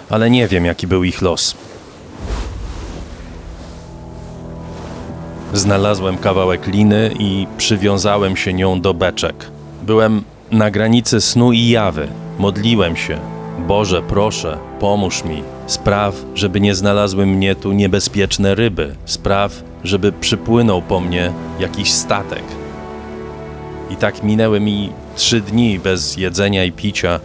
ale 0.09 0.29
nie 0.29 0.47
wiem 0.47 0.65
jaki 0.65 0.87
był 0.87 1.03
ich 1.03 1.21
los. 1.21 1.66
Znalazłem 5.53 6.17
kawałek 6.17 6.67
liny 6.67 7.11
i 7.19 7.47
przywiązałem 7.57 8.37
się 8.37 8.53
nią 8.53 8.81
do 8.81 8.93
beczek. 8.93 9.51
Byłem 9.83 10.23
na 10.51 10.71
granicy 10.71 11.21
snu 11.21 11.51
i 11.51 11.69
jawy. 11.69 12.07
Modliłem 12.39 12.95
się. 12.95 13.19
Boże, 13.67 14.01
proszę, 14.01 14.57
pomóż 14.79 15.23
mi. 15.23 15.43
Spraw, 15.67 16.15
żeby 16.35 16.61
nie 16.61 16.75
znalazły 16.75 17.25
mnie 17.25 17.55
tu 17.55 17.71
niebezpieczne 17.71 18.55
ryby. 18.55 18.95
Spraw, 19.05 19.63
żeby 19.83 20.11
przypłynął 20.11 20.81
po 20.81 20.99
mnie 20.99 21.31
jakiś 21.59 21.93
statek. 21.93 22.43
I 23.89 23.95
tak 23.95 24.23
minęły 24.23 24.59
mi 24.59 24.89
trzy 25.15 25.41
dni 25.41 25.79
bez 25.79 26.17
jedzenia 26.17 26.65
i 26.65 26.71
picia. 26.71 27.19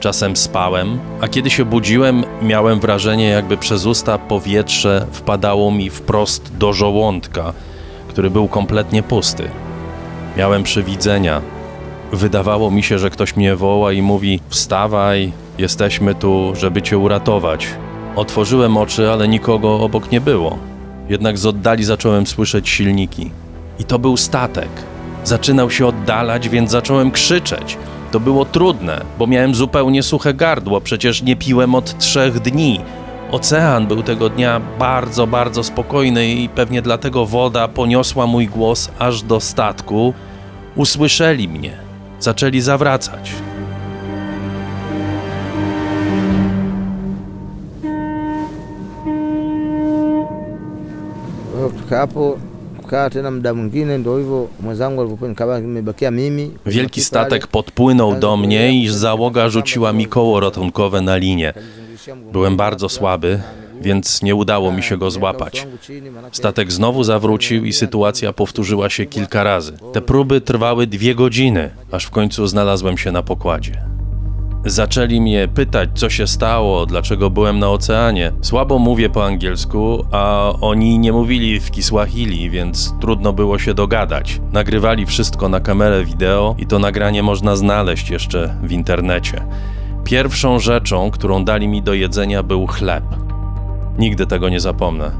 Czasem 0.00 0.36
spałem, 0.36 0.98
a 1.20 1.28
kiedy 1.28 1.50
się 1.50 1.64
budziłem, 1.64 2.24
miałem 2.42 2.80
wrażenie, 2.80 3.28
jakby 3.28 3.56
przez 3.56 3.86
usta 3.86 4.18
powietrze 4.18 5.06
wpadało 5.12 5.70
mi 5.70 5.90
wprost 5.90 6.56
do 6.56 6.72
żołądka, 6.72 7.52
który 8.18 8.30
był 8.30 8.48
kompletnie 8.48 9.02
pusty. 9.02 9.50
Miałem 10.36 10.62
przywidzenia. 10.62 11.40
Wydawało 12.12 12.70
mi 12.70 12.82
się, 12.82 12.98
że 12.98 13.10
ktoś 13.10 13.36
mnie 13.36 13.56
woła 13.56 13.92
i 13.92 14.02
mówi: 14.02 14.40
Wstawaj, 14.48 15.32
jesteśmy 15.58 16.14
tu, 16.14 16.52
żeby 16.54 16.82
cię 16.82 16.98
uratować. 16.98 17.66
Otworzyłem 18.16 18.76
oczy, 18.76 19.10
ale 19.10 19.28
nikogo 19.28 19.80
obok 19.80 20.12
nie 20.12 20.20
było. 20.20 20.58
Jednak 21.08 21.38
z 21.38 21.46
oddali 21.46 21.84
zacząłem 21.84 22.26
słyszeć 22.26 22.68
silniki. 22.68 23.30
I 23.78 23.84
to 23.84 23.98
był 23.98 24.16
statek. 24.16 24.70
Zaczynał 25.24 25.70
się 25.70 25.86
oddalać, 25.86 26.48
więc 26.48 26.70
zacząłem 26.70 27.10
krzyczeć. 27.10 27.78
To 28.10 28.20
było 28.20 28.44
trudne, 28.44 29.04
bo 29.18 29.26
miałem 29.26 29.54
zupełnie 29.54 30.02
suche 30.02 30.34
gardło, 30.34 30.80
przecież 30.80 31.22
nie 31.22 31.36
piłem 31.36 31.74
od 31.74 31.98
trzech 31.98 32.40
dni. 32.40 32.80
Ocean 33.32 33.86
był 33.86 34.02
tego 34.02 34.28
dnia 34.28 34.60
bardzo, 34.78 35.26
bardzo 35.26 35.64
spokojny 35.64 36.28
i 36.28 36.48
pewnie 36.48 36.82
dlatego 36.82 37.26
woda 37.26 37.68
poniosła 37.68 38.26
mój 38.26 38.46
głos 38.46 38.90
aż 38.98 39.22
do 39.22 39.40
statku. 39.40 40.14
Usłyszeli 40.76 41.48
mnie, 41.48 41.72
zaczęli 42.20 42.60
zawracać. 42.60 43.32
Kwa 51.52 51.56
hiyo 51.58 51.70
tukaa 51.82 51.98
hapo 51.98 52.38
tukaa 52.82 53.10
tena 53.10 53.30
muda 53.30 53.54
mwingine, 53.54 53.98
ndio 53.98 54.18
hivyo 54.18 54.48
mwenzangu 54.60 55.00
alivyokuwa, 55.00 55.28
nikabaki 55.30 55.66
nimebakia 55.66 56.10
mimi. 56.10 56.50
Wielki 56.66 57.00
statek 57.00 57.46
podpłynął 57.46 58.14
do 58.14 58.36
mnie 58.36 58.82
i 58.82 58.88
załoga 58.88 59.48
rzuciła 59.48 59.92
mi 59.92 60.06
koło 60.06 60.40
ratunkowe 60.40 61.00
na 61.00 61.16
linię. 61.16 61.52
Byłem 62.32 62.56
bardzo 62.56 62.88
słaby, 62.88 63.40
więc 63.80 64.22
nie 64.22 64.34
udało 64.34 64.72
mi 64.72 64.82
się 64.82 64.96
go 64.96 65.10
złapać. 65.10 65.66
Statek 66.32 66.72
znowu 66.72 67.04
zawrócił 67.04 67.64
i 67.64 67.72
sytuacja 67.72 68.32
powtórzyła 68.32 68.90
się 68.90 69.06
kilka 69.06 69.42
razy. 69.42 69.72
Te 69.92 70.00
próby 70.00 70.40
trwały 70.40 70.86
dwie 70.86 71.14
godziny, 71.14 71.70
aż 71.90 72.04
w 72.04 72.10
końcu 72.10 72.46
znalazłem 72.46 72.98
się 72.98 73.12
na 73.12 73.22
pokładzie. 73.22 73.84
Zaczęli 74.64 75.20
mnie 75.20 75.48
pytać, 75.48 75.88
co 75.94 76.10
się 76.10 76.26
stało, 76.26 76.86
dlaczego 76.86 77.30
byłem 77.30 77.58
na 77.58 77.70
oceanie. 77.70 78.32
Słabo 78.42 78.78
mówię 78.78 79.10
po 79.10 79.24
angielsku, 79.24 80.04
a 80.12 80.52
oni 80.60 80.98
nie 80.98 81.12
mówili 81.12 81.60
w 81.60 81.70
Kiswahili, 81.70 82.50
więc 82.50 82.94
trudno 83.00 83.32
było 83.32 83.58
się 83.58 83.74
dogadać. 83.74 84.40
Nagrywali 84.52 85.06
wszystko 85.06 85.48
na 85.48 85.60
kamerę 85.60 86.04
wideo 86.04 86.54
i 86.58 86.66
to 86.66 86.78
nagranie 86.78 87.22
można 87.22 87.56
znaleźć 87.56 88.10
jeszcze 88.10 88.54
w 88.62 88.72
internecie. 88.72 89.44
Pierwszą 90.08 90.58
rzeczą, 90.58 91.10
którą 91.10 91.44
dali 91.44 91.68
mi 91.68 91.82
do 91.82 91.94
jedzenia, 91.94 92.42
był 92.42 92.66
chleb. 92.66 93.04
Nigdy 93.98 94.26
tego 94.26 94.48
nie 94.48 94.60
zapomnę. 94.60 95.10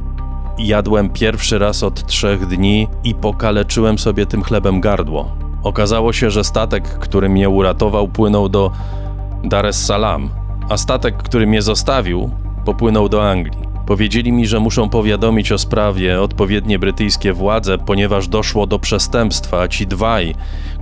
Jadłem 0.59 1.11
pierwszy 1.11 1.59
raz 1.59 1.83
od 1.83 2.07
trzech 2.07 2.46
dni 2.46 2.88
i 3.05 3.14
pokaleczyłem 3.14 3.98
sobie 3.98 4.27
tym 4.27 4.42
chlebem 4.42 4.81
gardło. 4.81 5.33
Okazało 5.62 6.12
się, 6.12 6.31
że 6.31 6.44
statek, 6.44 6.85
który 6.85 7.29
mnie 7.29 7.48
uratował, 7.48 8.09
płynął 8.09 8.48
do 8.48 8.70
Dar 9.44 9.66
es 9.66 9.87
Salaam, 9.87 10.31
a 10.68 10.77
statek, 10.77 11.16
który 11.16 11.46
mnie 11.46 11.62
zostawił, 11.62 12.31
popłynął 12.64 13.09
do 13.09 13.31
Anglii. 13.31 13.68
Powiedzieli 13.87 14.33
mi, 14.33 14.46
że 14.46 14.61
muszą 14.61 14.88
powiadomić 14.88 15.53
o 15.53 15.59
sprawie 15.59 16.20
odpowiednie 16.20 16.79
brytyjskie 16.79 17.33
władze, 17.33 17.79
ponieważ 17.79 18.29
doszło 18.29 18.66
do 18.66 18.79
przestępstwa, 18.79 19.61
a 19.61 19.68
ci 19.68 19.87
dwaj, 19.87 20.35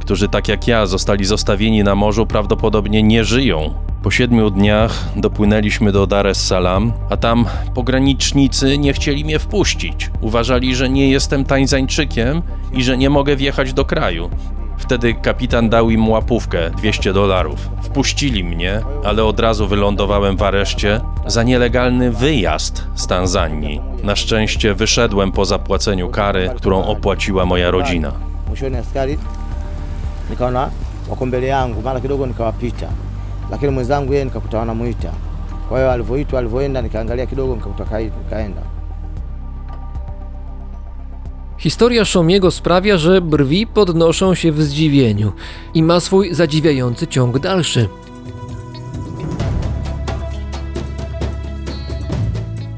którzy 0.06 0.28
tak 0.28 0.48
jak 0.48 0.68
ja 0.68 0.86
zostali 0.86 1.24
zostawieni 1.24 1.84
na 1.84 1.94
morzu, 1.94 2.26
prawdopodobnie 2.26 3.02
nie 3.02 3.24
żyją. 3.24 3.74
Po 4.02 4.10
siedmiu 4.10 4.50
dniach 4.50 5.04
dopłynęliśmy 5.16 5.92
do 5.92 6.06
Dar 6.06 6.26
es 6.26 6.46
Salaam, 6.46 6.92
a 7.10 7.16
tam 7.16 7.46
pogranicznicy 7.74 8.78
nie 8.78 8.92
chcieli 8.92 9.24
mnie 9.24 9.38
wpuścić. 9.38 10.10
Uważali, 10.20 10.74
że 10.74 10.88
nie 10.88 11.10
jestem 11.10 11.44
Tańzańczykiem 11.44 12.42
i 12.72 12.84
że 12.84 12.98
nie 12.98 13.10
mogę 13.10 13.36
wjechać 13.36 13.72
do 13.72 13.84
kraju. 13.84 14.30
Wtedy 14.78 15.14
kapitan 15.14 15.68
dał 15.68 15.90
im 15.90 16.08
łapówkę 16.08 16.70
200 16.70 17.12
dolarów. 17.12 17.68
Wpuścili 17.82 18.44
mnie, 18.44 18.80
ale 19.04 19.24
od 19.24 19.40
razu 19.40 19.66
wylądowałem 19.66 20.36
w 20.36 20.42
areszcie 20.42 21.00
za 21.26 21.42
nielegalny 21.42 22.10
wyjazd 22.10 22.84
z 22.94 23.06
Tanzanii. 23.06 23.80
Na 24.02 24.16
szczęście 24.16 24.74
wyszedłem 24.74 25.32
po 25.32 25.44
zapłaceniu 25.44 26.08
kary, 26.08 26.50
którą 26.56 26.84
opłaciła 26.84 27.46
moja 27.46 27.70
rodzina. 27.70 28.12
Nikaona 30.30 30.70
wako 31.10 31.26
mbele 31.26 31.46
yangu, 31.46 31.82
mara 31.82 32.00
kidogo 32.00 32.26
nikawapita, 32.26 32.88
lakini 33.50 33.70
mwenzangu 33.70 34.12
yeye 34.12 34.24
nikakuta 34.24 34.58
wanamwita. 34.58 35.12
Kwa 35.68 35.78
hiyo 35.78 35.90
alivyoitwa, 35.92 36.38
alivyoenda, 36.38 36.82
nikaangalia 36.82 37.26
kidogo, 37.26 37.54
nikakuta 37.54 37.84
kaenda. 38.30 38.62
Historia 41.58 42.04
Szomiego 42.04 42.50
sprawia, 42.50 42.96
że 42.96 43.20
brwi 43.20 43.66
podnoszą 43.66 44.34
się 44.34 44.52
w 44.52 44.62
zdziwieniu 44.62 45.32
i 45.74 45.82
ma 45.82 46.00
swój 46.00 46.34
zadziwiający 46.34 47.06
ciąg 47.06 47.38
dalszy. 47.38 47.88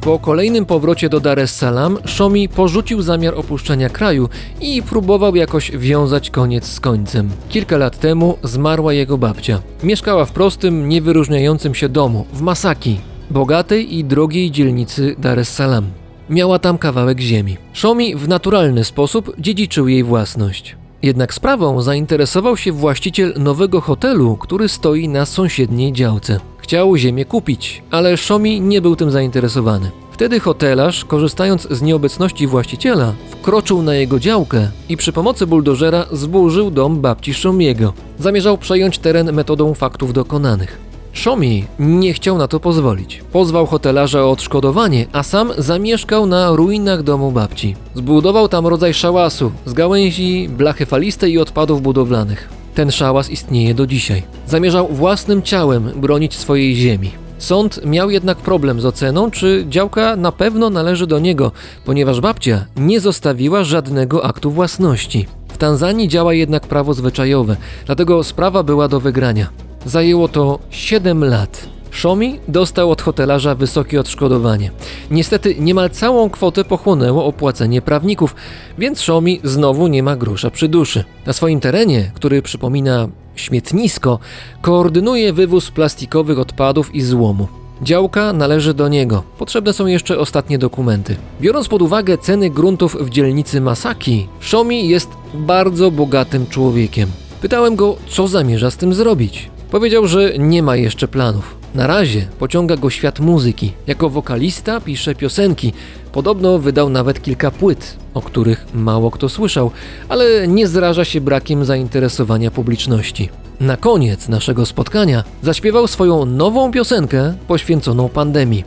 Po 0.08 0.18
kolejnym 0.18 0.66
powrocie 0.66 1.08
do 1.08 1.20
Dar 1.20 1.38
es 1.38 1.56
Salaam, 1.56 1.98
Szomi 2.04 2.48
porzucił 2.48 3.02
zamiar 3.02 3.34
opuszczenia 3.34 3.88
kraju 3.88 4.28
i 4.60 4.82
próbował 4.82 5.36
jakoś 5.36 5.70
wiązać 5.70 6.30
koniec 6.30 6.66
z 6.66 6.80
końcem. 6.80 7.30
Kilka 7.48 7.76
lat 7.76 7.98
temu 7.98 8.38
zmarła 8.42 8.92
jego 8.92 9.18
babcia. 9.18 9.60
Mieszkała 9.82 10.24
w 10.24 10.32
prostym, 10.32 10.88
niewyróżniającym 10.88 11.74
się 11.74 11.88
domu 11.88 12.26
w 12.32 12.40
Masaki, 12.40 13.00
bogatej 13.30 13.96
i 13.98 14.04
drogiej 14.04 14.50
dzielnicy 14.50 15.16
Dar 15.18 15.38
es 15.38 15.54
Salaam. 15.54 15.84
Miała 16.30 16.58
tam 16.58 16.78
kawałek 16.78 17.20
ziemi. 17.20 17.56
Szomi 17.72 18.16
w 18.16 18.28
naturalny 18.28 18.84
sposób 18.84 19.34
dziedziczył 19.38 19.88
jej 19.88 20.04
własność. 20.04 20.76
Jednak 21.02 21.34
sprawą 21.34 21.82
zainteresował 21.82 22.56
się 22.56 22.72
właściciel 22.72 23.34
nowego 23.36 23.80
hotelu, 23.80 24.36
który 24.36 24.68
stoi 24.68 25.08
na 25.08 25.26
sąsiedniej 25.26 25.92
działce. 25.92 26.40
Chciał 26.68 26.96
ziemię 26.96 27.24
kupić, 27.24 27.82
ale 27.90 28.16
Szomi 28.16 28.60
nie 28.60 28.80
był 28.80 28.96
tym 28.96 29.10
zainteresowany. 29.10 29.90
Wtedy 30.10 30.40
hotelarz, 30.40 31.04
korzystając 31.04 31.68
z 31.70 31.82
nieobecności 31.82 32.46
właściciela, 32.46 33.12
wkroczył 33.30 33.82
na 33.82 33.94
jego 33.94 34.18
działkę 34.18 34.70
i 34.88 34.96
przy 34.96 35.12
pomocy 35.12 35.46
buldożera 35.46 36.06
zburzył 36.12 36.70
dom 36.70 37.00
babci 37.00 37.34
Szomiego. 37.34 37.92
Zamierzał 38.18 38.58
przejąć 38.58 38.98
teren 38.98 39.32
metodą 39.32 39.74
faktów 39.74 40.12
dokonanych. 40.12 40.78
Szomi 41.12 41.64
nie 41.78 42.14
chciał 42.14 42.38
na 42.38 42.48
to 42.48 42.60
pozwolić. 42.60 43.22
Pozwał 43.32 43.66
hotelarza 43.66 44.24
o 44.24 44.30
odszkodowanie, 44.30 45.06
a 45.12 45.22
sam 45.22 45.52
zamieszkał 45.58 46.26
na 46.26 46.50
ruinach 46.50 47.02
domu 47.02 47.32
babci. 47.32 47.76
Zbudował 47.94 48.48
tam 48.48 48.66
rodzaj 48.66 48.94
szałasu 48.94 49.52
z 49.66 49.72
gałęzi, 49.72 50.48
blachy 50.48 50.86
falistej 50.86 51.32
i 51.32 51.38
odpadów 51.38 51.82
budowlanych. 51.82 52.58
Ten 52.78 52.90
szałas 52.90 53.30
istnieje 53.30 53.74
do 53.74 53.86
dzisiaj. 53.86 54.22
Zamierzał 54.46 54.88
własnym 54.88 55.42
ciałem 55.42 55.90
bronić 55.96 56.34
swojej 56.34 56.76
ziemi. 56.76 57.10
Sąd 57.38 57.84
miał 57.84 58.10
jednak 58.10 58.38
problem 58.38 58.80
z 58.80 58.84
oceną, 58.84 59.30
czy 59.30 59.64
działka 59.68 60.16
na 60.16 60.32
pewno 60.32 60.70
należy 60.70 61.06
do 61.06 61.18
niego, 61.18 61.52
ponieważ 61.84 62.20
babcia 62.20 62.66
nie 62.76 63.00
zostawiła 63.00 63.64
żadnego 63.64 64.24
aktu 64.24 64.50
własności. 64.50 65.26
W 65.48 65.58
Tanzanii 65.58 66.08
działa 66.08 66.34
jednak 66.34 66.66
prawo 66.66 66.94
zwyczajowe, 66.94 67.56
dlatego 67.86 68.24
sprawa 68.24 68.62
była 68.62 68.88
do 68.88 69.00
wygrania. 69.00 69.46
Zajęło 69.86 70.28
to 70.28 70.58
7 70.70 71.24
lat. 71.24 71.68
Szomi 71.98 72.40
dostał 72.48 72.90
od 72.90 73.02
hotelarza 73.02 73.54
wysokie 73.54 74.00
odszkodowanie. 74.00 74.70
Niestety 75.10 75.54
niemal 75.58 75.90
całą 75.90 76.30
kwotę 76.30 76.64
pochłonęło 76.64 77.24
opłacenie 77.24 77.82
prawników, 77.82 78.34
więc 78.78 79.00
Szomi 79.00 79.40
znowu 79.44 79.86
nie 79.86 80.02
ma 80.02 80.16
grosza 80.16 80.50
przy 80.50 80.68
duszy. 80.68 81.04
Na 81.26 81.32
swoim 81.32 81.60
terenie, 81.60 82.10
który 82.14 82.42
przypomina 82.42 83.08
śmietnisko, 83.36 84.18
koordynuje 84.62 85.32
wywóz 85.32 85.70
plastikowych 85.70 86.38
odpadów 86.38 86.94
i 86.94 87.02
złomu. 87.02 87.48
Działka 87.82 88.32
należy 88.32 88.74
do 88.74 88.88
niego. 88.88 89.22
Potrzebne 89.38 89.72
są 89.72 89.86
jeszcze 89.86 90.18
ostatnie 90.18 90.58
dokumenty. 90.58 91.16
Biorąc 91.40 91.68
pod 91.68 91.82
uwagę 91.82 92.18
ceny 92.18 92.50
gruntów 92.50 92.96
w 93.00 93.10
dzielnicy 93.10 93.60
Masaki, 93.60 94.28
Szomi 94.40 94.88
jest 94.88 95.10
bardzo 95.34 95.90
bogatym 95.90 96.46
człowiekiem. 96.46 97.10
Pytałem 97.40 97.76
go, 97.76 97.96
co 98.08 98.28
zamierza 98.28 98.70
z 98.70 98.76
tym 98.76 98.94
zrobić. 98.94 99.50
Powiedział, 99.70 100.06
że 100.06 100.38
nie 100.38 100.62
ma 100.62 100.76
jeszcze 100.76 101.08
planów. 101.08 101.57
Na 101.74 101.86
razie 101.86 102.26
pociąga 102.38 102.76
go 102.76 102.90
świat 102.90 103.20
muzyki. 103.20 103.72
Jako 103.86 104.10
wokalista 104.10 104.80
pisze 104.80 105.14
piosenki. 105.14 105.72
Podobno 106.12 106.58
wydał 106.58 106.90
nawet 106.90 107.22
kilka 107.22 107.50
płyt, 107.50 107.96
o 108.14 108.22
których 108.22 108.66
mało 108.74 109.10
kto 109.10 109.28
słyszał, 109.28 109.70
ale 110.08 110.48
nie 110.48 110.68
zraża 110.68 111.04
się 111.04 111.20
brakiem 111.20 111.64
zainteresowania 111.64 112.50
publiczności. 112.50 113.28
Na 113.60 113.76
koniec 113.76 114.28
naszego 114.28 114.66
spotkania 114.66 115.24
zaśpiewał 115.42 115.86
swoją 115.86 116.24
nową 116.24 116.72
piosenkę 116.72 117.34
poświęconą 117.48 118.08
pandemii. 118.08 118.64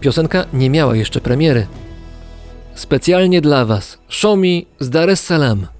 Piosenka 0.00 0.44
nie 0.52 0.70
miała 0.70 0.96
jeszcze 0.96 1.20
premiery. 1.20 1.66
Specjalnie 2.74 3.40
dla 3.40 3.64
Was, 3.64 3.98
Szomi 4.08 4.66
z 4.80 4.90
Dar 4.90 5.10
es 5.10 5.24
Salaam. 5.24 5.75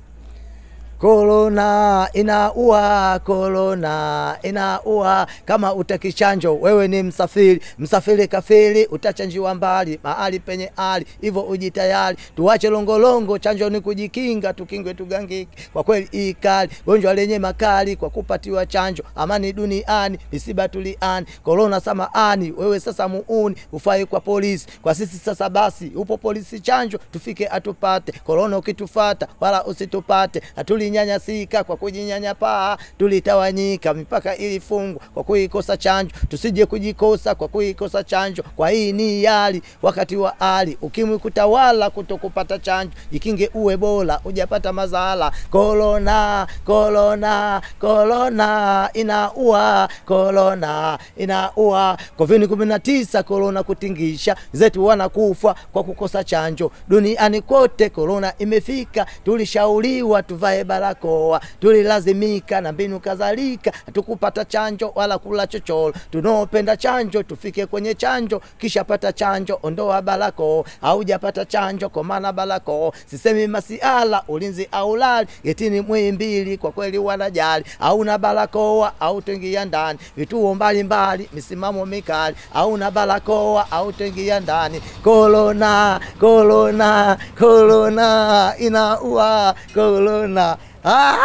Korona 0.99 2.09
inaua, 2.13 3.19
korona 3.25 4.37
inaua. 4.43 5.27
Kama 5.45 5.75
utaki 5.75 6.13
chanjo, 6.13 6.57
wewe 6.57 6.89
ni 6.89 7.03
msafiri, 7.03 7.61
msafiri 7.79 8.29
kafiri, 8.29 8.87
utachanjiwa 8.87 9.55
mbali 9.55 10.01
mahali 10.03 10.41
penye 10.41 10.73
hali, 10.77 11.07
hivyo 11.21 11.43
ujitayari. 11.43 12.17
Tuwache 12.37 12.71
longolongo, 12.71 13.39
chanjo 13.39 13.71
ni 13.71 13.81
kujikinga, 13.81 14.53
tukingwe 14.53 14.95
tugangike. 14.95 15.69
Kwa 15.73 15.83
kweli 15.85 16.09
hii 16.13 16.35
kali, 16.35 16.71
gonjwa 16.87 17.15
lenye 17.15 17.39
makali, 17.39 17.97
kwa 17.97 18.11
kupatiwa 18.11 18.67
chanjo, 18.67 19.03
amani 19.17 19.53
duniani, 19.53 20.19
misiba 20.33 20.69
tuliani. 20.69 21.27
Korona 21.43 21.81
samaani, 21.81 22.53
wewe 22.57 22.81
sasa 22.81 23.09
muuni, 23.09 23.57
ufai 23.73 24.07
kwa 24.07 24.21
polisi, 24.21 24.67
kwa 24.83 24.95
sisi 24.95 25.19
sasa 25.19 25.49
basi, 25.51 25.93
upo 25.95 26.17
polisi 26.17 26.61
chanjo, 26.61 26.99
tufike 27.13 27.49
atupate. 27.49 28.13
Korona 28.25 28.59
ukitufata, 28.59 29.29
wala 29.41 29.65
usitupate, 29.65 30.43
hatulinyanyasika 30.91 31.65
kwa 31.65 31.77
kujinyanyapaa, 31.77 32.77
tulitawanyika, 32.99 33.95
mipaka 33.95 34.37
ilifungwa 34.37 35.03
kwa 35.15 35.25
kuikosa 35.25 35.77
chanjo, 35.77 36.15
tusije 36.29 36.67
kujikosa 36.67 37.35
kwa 37.35 37.49
kuikosa 37.49 38.05
chanjo. 38.05 38.43
Kwa 38.57 38.71
hii 38.71 38.93
ni 38.93 39.25
hali 39.25 39.63
wakati 39.83 40.17
wa 40.17 40.41
ali, 40.41 40.79
ukimwi 40.83 41.19
kutawala, 41.19 41.91
kutokupata 41.91 42.59
chanjo, 42.59 42.93
jikinge 43.13 43.51
uwe 43.55 43.77
bora, 43.77 44.21
ujapata 44.25 44.73
mazala. 44.73 45.33
Korona, 45.51 46.47
korona, 46.65 47.63
korona 47.81 48.91
inaua, 48.95 49.89
korona 50.05 50.99
inaua. 51.17 51.99
Covid 52.17 52.47
kumi 52.49 52.67
na 52.67 52.79
tisa, 52.79 53.23
korona 53.23 53.63
kutingisha 53.63 54.37
zetu, 54.53 54.85
wanakufa 54.87 55.55
kwa 55.73 55.85
kukosa 55.85 56.25
chanjo. 56.25 56.71
Duniani 56.89 57.41
kote 57.41 57.91
korona 57.91 58.33
imefika, 58.39 59.07
tulishauriwa 59.25 60.23
tuvae 60.23 60.65
barakoa. 60.81 61.41
Tulilazimika 61.61 62.61
na 62.61 62.73
mbinu 62.73 63.01
kadhalika, 63.01 63.73
tukupata 63.93 64.45
chanjo 64.45 64.93
wala 64.95 65.19
kula 65.19 65.47
chochoro. 65.47 65.95
Tunaopenda 66.11 66.77
chanjo 66.77 67.23
tufike 67.23 67.67
kwenye 67.67 67.95
chanjo, 67.95 68.41
kisha 68.59 68.85
pata 68.85 69.13
chanjo, 69.13 69.59
ondoa 69.63 70.03
barakoa. 70.03 70.65
Haujapata 70.81 71.45
chanjo 71.45 71.89
kwa 71.89 72.05
maana 72.05 72.33
barakoa. 72.33 72.93
Sisemi 73.07 73.47
masiala 73.47 74.23
ulinzi 74.29 74.69
au 74.73 74.97
lali 74.97 75.29
getini 75.45 75.81
Muhimbili, 75.81 76.57
kwa 76.59 76.73
kweli 76.73 76.99
wanajali. 76.99 77.65
Hauna 77.79 78.19
barakoa 78.19 78.93
au 79.01 79.23
tengia 79.23 79.65
ndani, 79.65 79.99
vituo 80.17 80.55
mbalimbali, 80.55 81.29
misimamo 81.33 81.87
mikali. 81.87 82.37
Hauna 82.53 82.91
barakoa 82.91 83.71
au 83.71 83.93
tengia 83.93 84.41
ndani. 84.41 84.81
Korona, 85.05 86.01
korona, 86.21 87.19
korona 87.39 88.55
inaua, 88.59 89.55
korona 89.75 90.57
ah! 90.87 91.17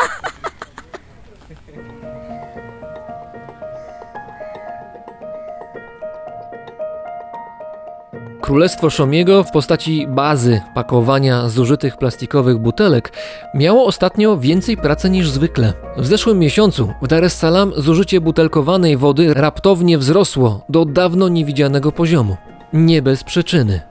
Królestwo 8.42 8.90
Szomiego 8.90 9.44
w 9.44 9.52
postaci 9.52 10.08
bazy 10.08 10.62
pakowania 10.76 11.50
zużytych 11.50 11.98
plastikowych 11.98 12.58
butelek 12.58 13.14
miało 13.56 13.86
ostatnio 13.86 14.38
więcej 14.38 14.78
pracy 14.78 15.10
niż 15.10 15.30
zwykle. 15.30 15.74
W 15.98 16.06
zeszłym 16.06 16.40
miesiącu 16.40 16.94
w 17.02 17.08
Dar 17.08 17.24
es 17.24 17.38
Salaam 17.38 17.74
zużycie 17.78 18.22
butelkowanej 18.22 18.98
wody 18.98 19.34
raptownie 19.34 19.98
wzrosło 19.98 20.66
do 20.70 20.86
dawno 20.86 21.30
niewidzianego 21.30 21.92
poziomu. 21.92 22.38
Nie 22.74 23.02
bez 23.02 23.24
przyczyny. 23.24 23.82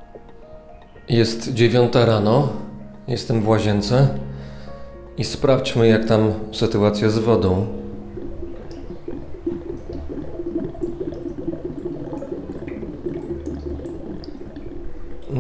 Jest 1.09 1.55
dziewiąta 1.55 2.05
rano, 2.05 2.49
jestem 3.09 3.43
w 3.43 3.49
łazience 3.49 4.09
i 5.21 5.25
sprawdźmy 5.25 5.89
jak 5.89 6.05
tam 6.05 6.33
sytuacja 6.53 7.11
z 7.11 7.19
wodą. 7.19 7.67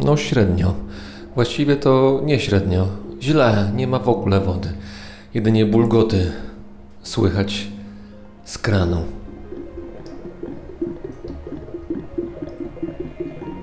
No 0.04 0.16
średnio. 0.16 0.74
Właściwie 1.34 1.76
to 1.76 2.20
nie 2.24 2.40
średnio. 2.40 2.86
Źle, 3.20 3.72
nie 3.76 3.86
ma 3.86 3.98
w 3.98 4.08
ogóle 4.08 4.40
wody. 4.40 4.68
Jedynie 5.34 5.66
bulgoty 5.66 6.32
słychać 7.02 7.66
z 8.44 8.58
kranu. 8.58 9.19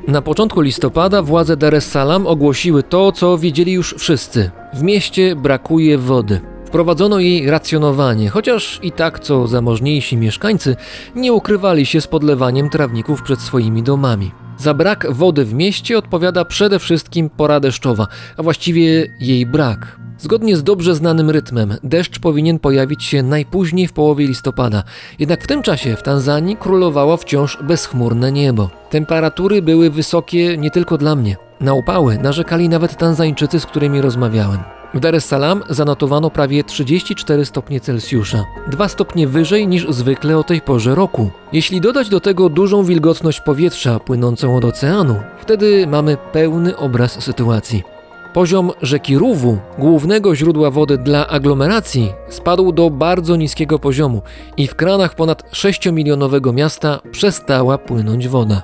Na 0.08 0.22
początku 0.22 0.62
listopada 0.62 1.22
władze 1.22 1.58
Dar 1.58 1.76
es 1.76 1.91
Salaam 1.91 2.28
ogłosiły 2.28 2.84
to, 2.84 3.12
co 3.12 3.38
wiedzieli 3.38 3.72
już 3.72 3.95
wszyscy. 3.97 4.51
W 4.74 4.84
mieście 4.84 5.36
brakuje 5.36 5.97
wody. 5.97 6.41
Wprowadzono 6.66 7.20
jej 7.20 7.49
racjonowanie, 7.49 8.30
chociaż 8.30 8.80
i 8.84 8.91
tak 8.91 9.20
co 9.20 9.47
zamożniejsi 9.47 10.18
mieszkańcy 10.18 10.76
nie 11.16 11.34
ukrywali 11.34 11.86
się 11.86 12.01
z 12.01 12.08
podlewaniem 12.08 12.70
trawników 12.70 13.22
przed 13.22 13.41
swoimi 13.41 13.84
domami. 13.84 14.32
Za 14.58 14.74
brak 14.74 15.08
wody 15.10 15.45
w 15.45 15.53
mieście 15.53 15.97
odpowiada 15.97 16.45
przede 16.45 16.80
wszystkim 16.80 17.30
pora 17.30 17.60
deszczowa, 17.60 18.08
a 18.38 18.43
właściwie 18.43 19.14
jej 19.20 19.45
brak. 19.45 20.07
Zgodnie 20.20 20.57
z 20.57 20.63
dobrze 20.63 20.95
znanym 20.95 21.30
rytmem, 21.30 21.76
deszcz 21.84 22.20
powinien 22.20 22.59
pojawić 22.59 23.03
się 23.03 23.24
najpóźniej 23.24 23.88
w 23.88 23.93
połowie 23.93 24.28
listopada. 24.28 24.84
Jednak 25.20 25.43
w 25.43 25.47
tym 25.47 25.61
czasie 25.63 25.95
w 25.95 26.03
Tanzanii 26.03 26.55
królowało 26.55 27.18
wciąż 27.18 27.57
bezchmurne 27.63 28.32
niebo. 28.32 28.70
Temperatury 28.89 29.61
były 29.61 29.89
wysokie 29.89 30.57
nie 30.57 30.72
tylko 30.72 30.97
dla 30.97 31.15
mnie. 31.15 31.36
Na 31.61 31.74
upały 31.74 32.18
narzekali 32.18 32.70
nawet 32.70 32.97
Tanzańczycy, 32.97 33.59
z 33.59 33.65
którymi 33.65 34.01
rozmawiałem. 34.01 34.59
W 34.93 34.99
Dar 34.99 35.15
es 35.15 35.26
Salaam 35.26 35.63
zanotowano 35.70 36.30
prawie 36.30 36.63
34 36.63 37.45
stopnie 37.45 37.80
Celsjusza, 37.80 38.45
2 38.68 38.88
stopnie 38.88 39.28
wyżej 39.28 39.68
niż 39.68 39.88
zwykle 39.89 40.38
o 40.38 40.43
tej 40.43 40.61
porze 40.61 40.95
roku. 40.95 41.30
Jeśli 41.53 41.82
dodać 41.82 42.09
do 42.09 42.20
tego 42.20 42.49
dużą 42.49 42.84
wilgotność 42.84 43.41
powietrza 43.41 43.99
płynącą 43.99 44.55
od 44.55 44.65
oceanu, 44.65 45.15
wtedy 45.41 45.88
mamy 45.88 46.18
pełny 46.32 46.78
obraz 46.78 47.24
sytuacji. 47.24 47.97
Poziom 48.34 48.72
rzeki 48.82 49.18
Ruwu, 49.18 49.58
głównego 49.80 50.36
źródła 50.36 50.72
wody 50.72 50.98
dla 50.98 51.28
aglomeracji, 51.28 52.14
spadł 52.30 52.72
do 52.72 52.90
bardzo 52.90 53.36
niskiego 53.36 53.80
poziomu 53.80 54.22
i 54.58 54.68
w 54.68 54.76
kranach 54.76 55.16
ponad 55.16 55.44
6-milionowego 55.52 56.54
miasta 56.54 57.00
przestała 57.12 57.78
płynąć 57.78 58.28
woda. 58.28 58.62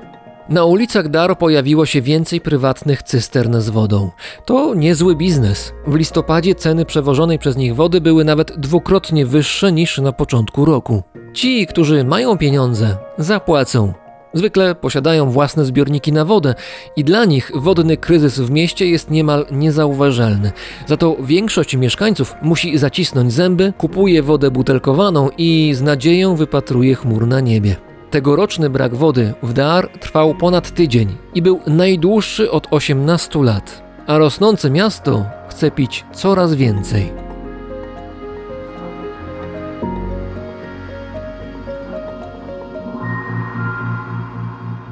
Na 0.50 0.66
ulicach 0.66 1.10
Dar 1.10 1.38
pojawiło 1.38 1.86
się 1.86 2.02
więcej 2.02 2.42
prywatnych 2.42 3.04
cystern 3.04 3.60
z 3.60 3.70
wodą. 3.70 4.12
To 4.46 4.76
niezły 4.76 5.16
biznes. 5.16 5.74
W 5.88 5.96
listopadzie 5.96 6.56
ceny 6.56 6.86
przewożonej 6.86 7.40
przez 7.40 7.58
nich 7.58 7.76
wody 7.76 8.02
były 8.02 8.26
nawet 8.26 8.60
dwukrotnie 8.60 9.26
wyższe 9.26 9.72
niż 9.72 9.98
na 9.98 10.12
początku 10.12 10.66
roku. 10.66 11.04
Ci, 11.34 11.68
którzy 11.68 12.04
mają 12.04 12.38
pieniądze, 12.38 12.98
zapłacą. 13.18 13.94
Zwykle 14.34 14.76
posiadają 14.76 15.30
własne 15.30 15.66
zbiorniki 15.66 16.12
na 16.12 16.26
wodę 16.26 16.56
i 16.96 17.04
dla 17.04 17.26
nich 17.26 17.52
wodny 17.56 17.98
kryzys 17.98 18.40
w 18.40 18.52
mieście 18.52 18.88
jest 18.88 19.12
niemal 19.12 19.46
niezauważalny. 19.52 20.52
Za 20.88 20.98
to 20.98 21.16
większość 21.20 21.76
mieszkańców 21.76 22.36
musi 22.42 22.78
zacisnąć 22.78 23.34
zęby, 23.34 23.74
kupuje 23.78 24.24
wodę 24.24 24.52
butelkowaną 24.52 25.30
i 25.38 25.72
z 25.74 25.82
nadzieją 25.82 26.36
wypatruje 26.36 26.96
chmur 26.96 27.28
na 27.28 27.40
niebie. 27.40 27.76
Tegoroczny 28.10 28.70
brak 28.70 28.96
wody 28.96 29.34
w 29.44 29.54
Dar 29.54 29.90
trwał 30.00 30.36
ponad 30.36 30.72
tydzień 30.72 31.16
i 31.36 31.42
był 31.42 31.60
najdłuższy 31.68 32.52
od 32.52 32.68
18 32.72 33.44
lat, 33.44 33.84
a 34.08 34.18
rosnące 34.18 34.70
miasto 34.70 35.26
chce 35.50 35.72
pić 35.72 36.06
coraz 36.14 36.56
więcej. 36.56 37.33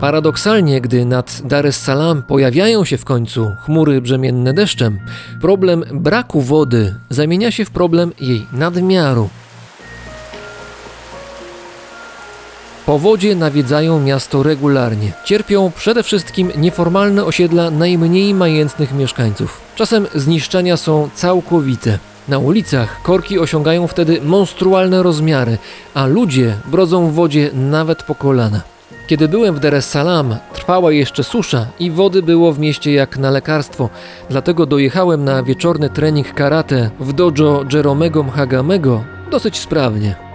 Paradoksalnie, 0.01 0.81
gdy 0.81 1.05
nad 1.05 1.41
Dar 1.45 1.65
es 1.65 1.83
Salaam 1.83 2.23
pojawiają 2.23 2.85
się 2.85 2.97
w 2.97 3.05
końcu 3.05 3.51
chmury 3.65 4.01
brzemienne 4.01 4.53
deszczem, 4.53 4.99
problem 5.41 5.83
braku 5.91 6.41
wody 6.41 6.95
zamienia 7.09 7.51
się 7.51 7.65
w 7.65 7.71
problem 7.71 8.11
jej 8.21 8.45
nadmiaru. 8.53 9.29
Powodzie 12.85 13.35
nawiedzają 13.35 13.99
miasto 13.99 14.43
regularnie. 14.43 15.11
Cierpią 15.25 15.71
przede 15.75 16.03
wszystkim 16.03 16.51
nieformalne 16.57 17.25
osiedla 17.25 17.71
najmniej 17.71 18.33
majętnych 18.33 18.93
mieszkańców. 18.93 19.61
Czasem 19.75 20.07
zniszczenia 20.15 20.77
są 20.77 21.09
całkowite. 21.15 21.99
Na 22.27 22.39
ulicach 22.39 23.01
korki 23.03 23.39
osiągają 23.39 23.87
wtedy 23.87 24.21
monstrualne 24.21 25.03
rozmiary, 25.03 25.57
a 25.93 26.05
ludzie 26.05 26.55
brodzą 26.65 27.07
w 27.07 27.13
wodzie 27.13 27.49
nawet 27.53 28.03
po 28.03 28.15
kolana. 28.15 28.70
Kiedy 29.11 29.27
byłem 29.27 29.55
w 29.55 29.59
Dar 29.59 29.75
es 29.75 29.89
Salaam, 29.89 30.35
trwała 30.53 30.91
jeszcze 30.91 31.23
susza 31.23 31.67
i 31.79 31.91
wody 31.91 32.21
było 32.21 32.53
w 32.53 32.59
mieście 32.59 32.93
jak 32.93 33.17
na 33.17 33.31
lekarstwo, 33.31 33.89
dlatego 34.29 34.65
dojechałem 34.65 35.23
na 35.23 35.43
wieczorny 35.43 35.89
trening 35.89 36.33
karate 36.33 36.89
w 36.99 37.13
dojo 37.13 37.65
Jeromego 37.73 38.23
Mhagamego 38.23 39.03
dosyć 39.31 39.57
sprawnie. 39.59 40.30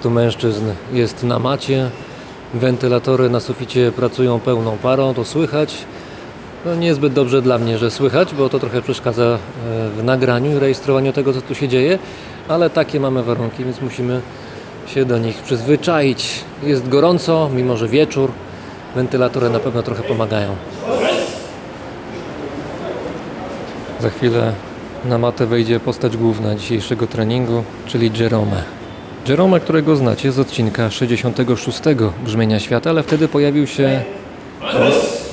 Około 0.00 0.14
15 0.14 0.24
mężczyzn 0.24 0.64
jest 0.92 1.24
na 1.24 1.38
macie. 1.38 1.90
Wentylatory 2.54 3.30
na 3.30 3.40
suficie 3.40 3.92
pracują 3.92 4.40
pełną 4.40 4.78
parą, 4.78 5.14
to 5.14 5.24
słychać. 5.24 5.74
No 6.64 6.74
niezbyt 6.74 7.12
dobrze 7.12 7.42
dla 7.42 7.58
mnie, 7.58 7.78
że 7.78 7.90
słychać, 7.90 8.34
bo 8.34 8.48
to 8.48 8.58
trochę 8.58 8.82
przeszkadza 8.82 9.22
e, 9.22 9.38
w 9.90 10.04
nagraniu 10.04 10.56
i 10.56 10.58
rejestrowaniu 10.58 11.12
tego, 11.12 11.32
co 11.32 11.40
tu 11.40 11.54
się 11.54 11.68
dzieje, 11.68 11.98
ale 12.48 12.70
takie 12.70 13.00
mamy 13.00 13.22
warunki, 13.22 13.64
więc 13.64 13.80
musimy 13.80 14.20
się 14.86 15.04
do 15.04 15.18
nich 15.18 15.36
przyzwyczaić. 15.36 16.44
Jest 16.62 16.88
gorąco, 16.88 17.50
mimo 17.54 17.76
że 17.76 17.88
wieczór. 17.88 18.30
Wentylatory 18.94 19.50
na 19.50 19.60
pewno 19.60 19.82
trochę 19.82 20.02
pomagają. 20.02 20.56
Za 24.00 24.10
chwilę 24.10 24.52
na 25.04 25.18
matę 25.18 25.46
wejdzie 25.46 25.80
postać 25.80 26.16
główna 26.16 26.54
dzisiejszego 26.54 27.06
treningu, 27.06 27.64
czyli 27.86 28.10
Jerome. 28.18 28.79
Jerome, 29.28 29.60
którego 29.60 29.96
znacie 29.96 30.32
z 30.32 30.38
odcinka 30.38 30.90
66 30.90 31.80
Brzmienia 32.24 32.60
Świata, 32.60 32.90
ale 32.90 33.02
wtedy 33.02 33.28
pojawił 33.28 33.66
się 33.66 34.02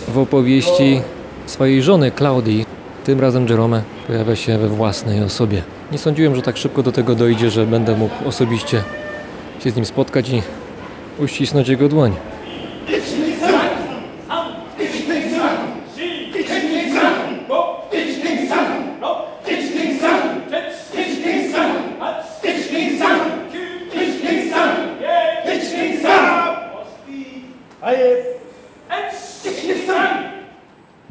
w 0.07 0.17
opowieści 0.17 1.01
swojej 1.45 1.83
żony 1.83 2.11
Klaudii. 2.11 2.65
Tym 3.05 3.19
razem 3.19 3.47
Jerome 3.47 3.81
pojawia 4.07 4.35
się 4.35 4.57
we 4.57 4.67
własnej 4.67 5.23
osobie. 5.23 5.63
Nie 5.91 5.97
sądziłem, 5.97 6.35
że 6.35 6.41
tak 6.41 6.57
szybko 6.57 6.83
do 6.83 6.91
tego 6.91 7.15
dojdzie, 7.15 7.49
że 7.49 7.65
będę 7.65 7.97
mógł 7.97 8.13
osobiście 8.25 8.83
się 9.63 9.71
z 9.71 9.75
nim 9.75 9.85
spotkać 9.85 10.29
i 10.29 10.41
uścisnąć 11.19 11.67
jego 11.67 11.89
dłoń. 11.89 12.15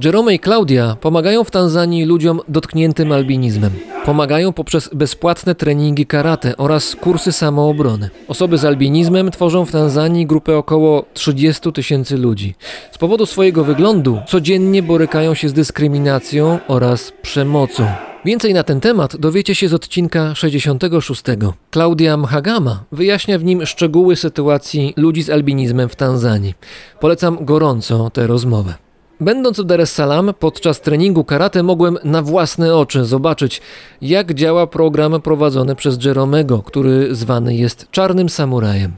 Jerome 0.06 0.34
i 0.34 0.38
Claudia 0.38 0.96
pomagają 1.00 1.44
w 1.44 1.50
Tanzanii 1.50 2.04
ludziom 2.04 2.40
dotkniętym 2.48 3.12
albinizmem. 3.12 3.70
Pomagają 4.04 4.52
poprzez 4.52 4.90
bezpłatne 4.92 5.54
treningi 5.54 6.06
karate 6.06 6.56
oraz 6.56 6.96
kursy 6.96 7.32
samoobrony. 7.32 8.10
Osoby 8.28 8.58
z 8.58 8.64
albinizmem 8.64 9.30
tworzą 9.30 9.64
w 9.64 9.70
Tanzanii 9.70 10.26
grupę 10.26 10.56
około 10.56 11.04
30 11.14 11.72
tysięcy 11.72 12.16
ludzi. 12.16 12.54
Z 12.92 12.98
powodu 12.98 13.26
swojego 13.26 13.64
wyglądu 13.64 14.18
codziennie 14.28 14.82
borykają 14.82 15.34
się 15.34 15.48
z 15.48 15.52
dyskryminacją 15.52 16.58
oraz 16.68 17.12
przemocą. 17.22 17.86
Więcej 18.24 18.54
na 18.54 18.62
ten 18.62 18.80
temat 18.80 19.16
dowiecie 19.16 19.54
się 19.54 19.68
z 19.68 19.74
odcinka 19.74 20.34
66. 20.34 21.22
Klaudia 21.70 22.16
Mhagama 22.16 22.84
wyjaśnia 22.92 23.38
w 23.38 23.44
nim 23.44 23.66
szczegóły 23.66 24.16
sytuacji 24.16 24.94
ludzi 24.96 25.22
z 25.22 25.30
albinizmem 25.30 25.88
w 25.88 25.96
Tanzanii. 25.96 26.54
Polecam 27.00 27.44
gorąco 27.44 28.10
tę 28.10 28.26
rozmowę. 28.26 28.85
Będąc 29.20 29.60
w 29.60 29.64
Dar 29.64 29.80
es 29.80 29.92
Salaam 29.92 30.34
podczas 30.38 30.80
treningu 30.80 31.24
karate 31.24 31.62
mogłem 31.62 31.98
na 32.04 32.22
własne 32.22 32.76
oczy 32.76 33.04
zobaczyć, 33.04 33.60
jak 34.02 34.34
działa 34.34 34.66
program 34.66 35.20
prowadzony 35.22 35.74
przez 35.74 36.04
Jeromego, 36.04 36.62
który 36.62 37.14
zwany 37.14 37.54
jest 37.54 37.90
Czarnym 37.90 38.28
Samurajem. 38.28 38.92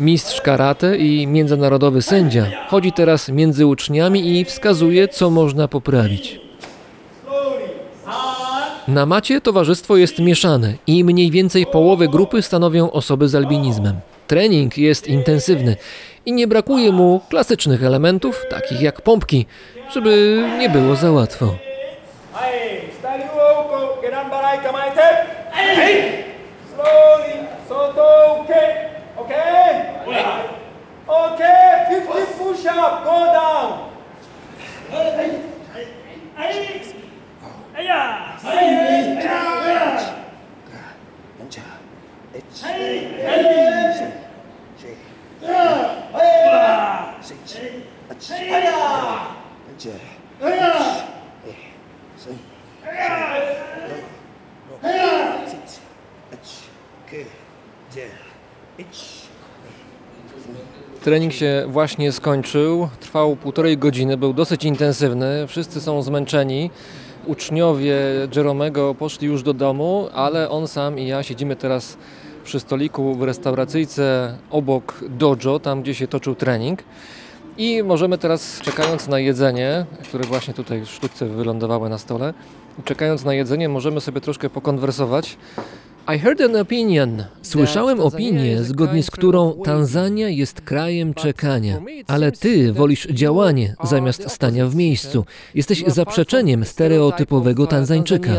Mistrz 0.00 0.40
karate 0.40 0.96
i 0.96 1.26
międzynarodowy 1.26 2.02
sędzia 2.02 2.46
chodzi 2.68 2.92
teraz 2.92 3.28
między 3.28 3.66
uczniami 3.66 4.38
i 4.38 4.44
wskazuje, 4.44 5.08
co 5.08 5.30
można 5.30 5.68
poprawić. 5.68 6.49
Na 8.88 9.06
macie 9.06 9.40
towarzystwo 9.40 9.96
jest 9.96 10.18
mieszane 10.18 10.74
i 10.86 11.04
mniej 11.04 11.30
więcej 11.30 11.66
połowę 11.66 12.08
grupy 12.08 12.42
stanowią 12.42 12.90
osoby 12.90 13.28
z 13.28 13.34
albinizmem. 13.34 14.00
Trening 14.26 14.78
jest 14.78 15.06
intensywny 15.06 15.76
i 16.26 16.32
nie 16.32 16.46
brakuje 16.46 16.92
mu 16.92 17.20
klasycznych 17.28 17.84
elementów, 17.84 18.44
takich 18.50 18.80
jak 18.80 19.00
pompki, 19.00 19.46
żeby 19.94 20.44
nie 20.58 20.70
było 20.70 20.96
za 20.96 21.12
łatwo. 21.12 21.54
Hey. 37.74 38.38
Steady 38.38 38.76
woko. 48.72 49.28
Geran 49.78 49.90
barai 49.90 49.90
kamaite. 49.90 49.92
Hey. 51.42 51.54
Slowly. 52.16 52.16
Soto. 52.16 52.38
Okay. 56.32 56.46
Okay? 57.06 57.06
Okay. 57.06 58.10
50 58.76 58.76
push 58.76 59.26
up. 59.26 59.32
Go 60.30 60.36
down. 60.36 60.56
Trening 61.00 61.32
się 61.32 61.64
właśnie 61.68 62.12
skończył, 62.12 62.88
trwał 63.00 63.36
półtorej 63.36 63.78
godziny, 63.78 64.16
był 64.16 64.32
dosyć 64.32 64.64
intensywny, 64.64 65.46
wszyscy 65.46 65.80
są 65.80 66.02
zmęczeni. 66.02 66.70
Uczniowie 67.30 67.96
Jeromego 68.36 68.94
poszli 68.94 69.26
już 69.26 69.42
do 69.42 69.54
domu, 69.54 70.08
ale 70.12 70.50
on 70.50 70.68
sam 70.68 70.98
i 70.98 71.06
ja 71.06 71.22
siedzimy 71.22 71.56
teraz 71.56 71.96
przy 72.44 72.60
stoliku 72.60 73.14
w 73.14 73.22
restauracyjce 73.22 74.36
obok 74.50 75.04
dojo, 75.08 75.60
tam 75.60 75.82
gdzie 75.82 75.94
się 75.94 76.08
toczył 76.08 76.34
trening. 76.34 76.82
I 77.58 77.82
możemy 77.82 78.18
teraz, 78.18 78.60
czekając 78.60 79.08
na 79.08 79.18
jedzenie, 79.18 79.86
które 80.02 80.24
właśnie 80.24 80.54
tutaj 80.54 80.80
w 80.80 80.88
sztuce 80.88 81.26
wylądowały 81.26 81.88
na 81.88 81.98
stole, 81.98 82.34
czekając 82.84 83.24
na 83.24 83.34
jedzenie, 83.34 83.68
możemy 83.68 84.00
sobie 84.00 84.20
troszkę 84.20 84.50
pokonwersować. 84.50 85.36
I 86.08 86.18
heard 86.18 86.40
an 86.40 86.56
opinion. 86.56 87.24
Słyszałem 87.42 88.00
opinię, 88.00 88.62
zgodnie 88.62 89.02
z 89.02 89.10
którą 89.10 89.54
Tanzania 89.64 90.28
jest 90.28 90.60
krajem 90.60 91.14
czekania, 91.14 91.80
ale 92.06 92.32
ty 92.32 92.72
wolisz 92.72 93.06
działanie 93.06 93.74
zamiast 93.84 94.30
stania 94.30 94.66
w 94.66 94.76
miejscu. 94.76 95.24
Jesteś 95.54 95.84
zaprzeczeniem 95.86 96.64
stereotypowego 96.64 97.66
Tanzańczyka. 97.66 98.30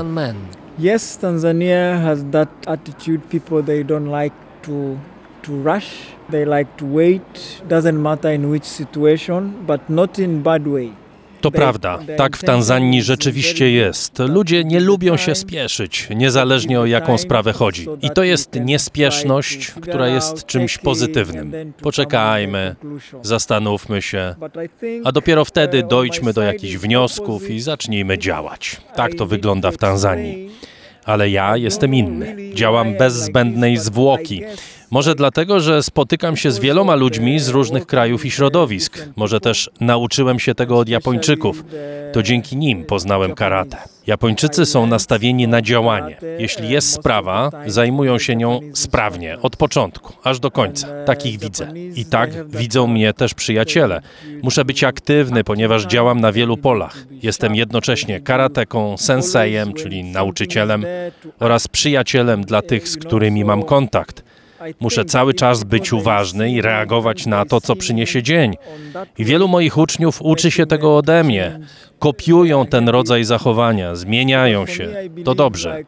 Yes, 0.80 1.18
Tanzania 1.18 2.02
has 2.02 2.20
that 2.32 2.50
attitude. 2.66 3.20
People 3.30 3.64
they 3.64 3.86
don't 3.86 4.24
like 4.24 4.36
to 4.62 4.72
to 5.42 5.52
rush. 5.74 5.90
They 6.30 6.46
like 6.46 6.70
to 6.78 6.86
wait. 6.86 7.62
Doesn't 7.70 8.02
matter 8.02 8.34
in 8.34 8.50
which 8.52 8.66
situation, 8.66 9.54
but 9.68 9.90
not 9.90 10.20
in 10.20 10.44
bad 10.44 10.68
way. 10.68 10.92
To 11.42 11.52
prawda, 11.52 12.00
tak 12.18 12.38
w 12.38 12.44
Tanzanii 12.44 13.02
rzeczywiście 13.02 13.72
jest. 13.72 14.20
Ludzie 14.20 14.64
nie 14.64 14.80
lubią 14.80 15.18
się 15.18 15.36
spieszyć, 15.36 16.08
niezależnie 16.16 16.80
o 16.80 16.86
jaką 16.86 17.18
sprawę 17.18 17.54
chodzi. 17.54 17.88
I 18.02 18.10
to 18.10 18.24
jest 18.24 18.56
niespieszność, 18.56 19.72
która 19.72 20.08
jest 20.08 20.46
czymś 20.46 20.78
pozytywnym. 20.78 21.74
Poczekajmy, 21.82 22.76
zastanówmy 23.22 24.02
się, 24.02 24.36
a 25.04 25.12
dopiero 25.12 25.46
wtedy 25.46 25.84
dojdźmy 25.84 26.34
do 26.34 26.42
jakichś 26.42 26.78
wniosków 26.78 27.50
i 27.50 27.60
zacznijmy 27.60 28.18
działać. 28.18 28.82
Tak 28.96 29.16
to 29.16 29.26
wygląda 29.26 29.72
w 29.72 29.78
Tanzanii. 29.78 30.50
Ale 31.06 31.30
ja 31.30 31.58
jestem 31.58 31.96
inny. 31.96 32.36
Działam 32.54 32.98
bez 32.98 33.14
zbędnej 33.14 33.78
zwłoki. 33.78 34.42
Może 34.92 35.16
dlatego, 35.16 35.60
że 35.60 35.84
spotykam 35.84 36.38
się 36.38 36.52
z 36.52 36.60
wieloma 36.60 36.96
ludźmi 36.96 37.40
z 37.40 37.50
różnych 37.50 37.86
krajów 37.86 38.26
i 38.26 38.32
środowisk. 38.32 39.10
Może 39.16 39.40
też 39.40 39.70
nauczyłem 39.80 40.40
się 40.40 40.56
tego 40.56 40.78
od 40.78 40.90
Japończyków. 40.90 41.64
To 42.14 42.24
dzięki 42.24 42.58
nim 42.58 42.86
poznałem 42.86 43.36
karate. 43.36 43.78
Japończycy 44.08 44.66
są 44.66 44.88
nastawieni 44.88 45.48
na 45.48 45.62
działanie. 45.62 46.18
Jeśli 46.40 46.70
jest 46.70 46.92
sprawa, 46.92 47.52
zajmują 47.68 48.20
się 48.20 48.36
nią 48.36 48.60
sprawnie, 48.74 49.38
od 49.42 49.56
początku, 49.56 50.14
aż 50.24 50.40
do 50.40 50.52
końca. 50.52 50.88
Takich 51.06 51.40
widzę. 51.40 51.68
I 51.96 52.06
tak 52.06 52.50
widzą 52.50 52.88
mnie 52.88 53.14
też 53.14 53.34
przyjaciele. 53.34 54.02
Muszę 54.44 54.66
być 54.66 54.84
aktywny, 54.84 55.44
ponieważ 55.44 55.86
działam 55.86 56.22
na 56.22 56.32
wielu 56.32 56.58
polach. 56.58 56.98
Jestem 57.24 57.56
jednocześnie 57.56 58.22
karateką, 58.22 58.98
sensejem, 58.98 59.74
czyli 59.74 60.04
nauczycielem, 60.04 60.86
oraz 61.40 61.68
przyjacielem 61.68 62.44
dla 62.44 62.62
tych, 62.62 62.88
z 62.88 62.98
którymi 62.98 63.46
mam 63.46 63.64
kontakt. 63.64 64.24
Muszę 64.80 65.06
cały 65.06 65.34
czas 65.34 65.64
być 65.64 65.94
uważny 65.94 66.52
i 66.52 66.62
reagować 66.62 67.26
na 67.26 67.46
to, 67.46 67.62
co 67.62 67.76
przyniesie 67.76 68.24
dzień. 68.24 68.54
I 69.18 69.26
wielu 69.26 69.48
moich 69.48 69.78
uczniów 69.78 70.22
uczy 70.22 70.52
się 70.52 70.66
tego 70.66 70.98
ode 70.98 71.24
mnie. 71.24 71.60
Kopiują 72.00 72.66
ten 72.66 72.90
rodzaj 72.90 73.24
zachowania, 73.24 73.96
zmieniają 73.96 74.66
się. 74.66 74.94
To 75.26 75.36
dobrze. 75.36 75.84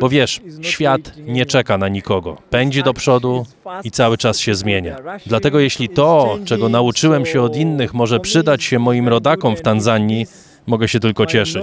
Bo 0.00 0.08
wiesz, 0.08 0.40
świat 0.62 1.00
nie 1.18 1.46
czeka 1.46 1.78
na 1.78 1.88
nikogo. 1.88 2.36
Pędzi 2.50 2.82
do 2.82 2.94
przodu 2.94 3.46
i 3.84 3.90
cały 3.90 4.18
czas 4.18 4.38
się 4.38 4.54
zmienia. 4.54 4.96
Dlatego 5.26 5.60
jeśli 5.60 5.88
to, 5.88 6.38
czego 6.44 6.68
nauczyłem 6.68 7.26
się 7.26 7.42
od 7.42 7.56
innych, 7.56 7.94
może 7.94 8.20
przydać 8.20 8.64
się 8.64 8.78
moim 8.78 9.08
rodakom 9.08 9.56
w 9.56 9.62
Tanzanii, 9.62 10.26
mogę 10.66 10.88
się 10.88 11.00
tylko 11.00 11.26
cieszyć. 11.26 11.62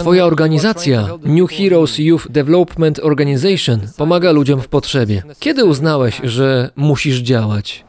Twoja 0.00 0.24
organizacja, 0.24 1.08
New 1.24 1.50
Heroes 1.50 1.98
Youth 1.98 2.28
Development 2.30 2.98
Organization, 3.02 3.80
pomaga 3.96 4.32
ludziom 4.32 4.60
w 4.60 4.68
potrzebie. 4.68 5.22
Kiedy 5.40 5.64
uznałeś, 5.64 6.20
że 6.24 6.70
musisz 6.76 7.18
działać? 7.18 7.85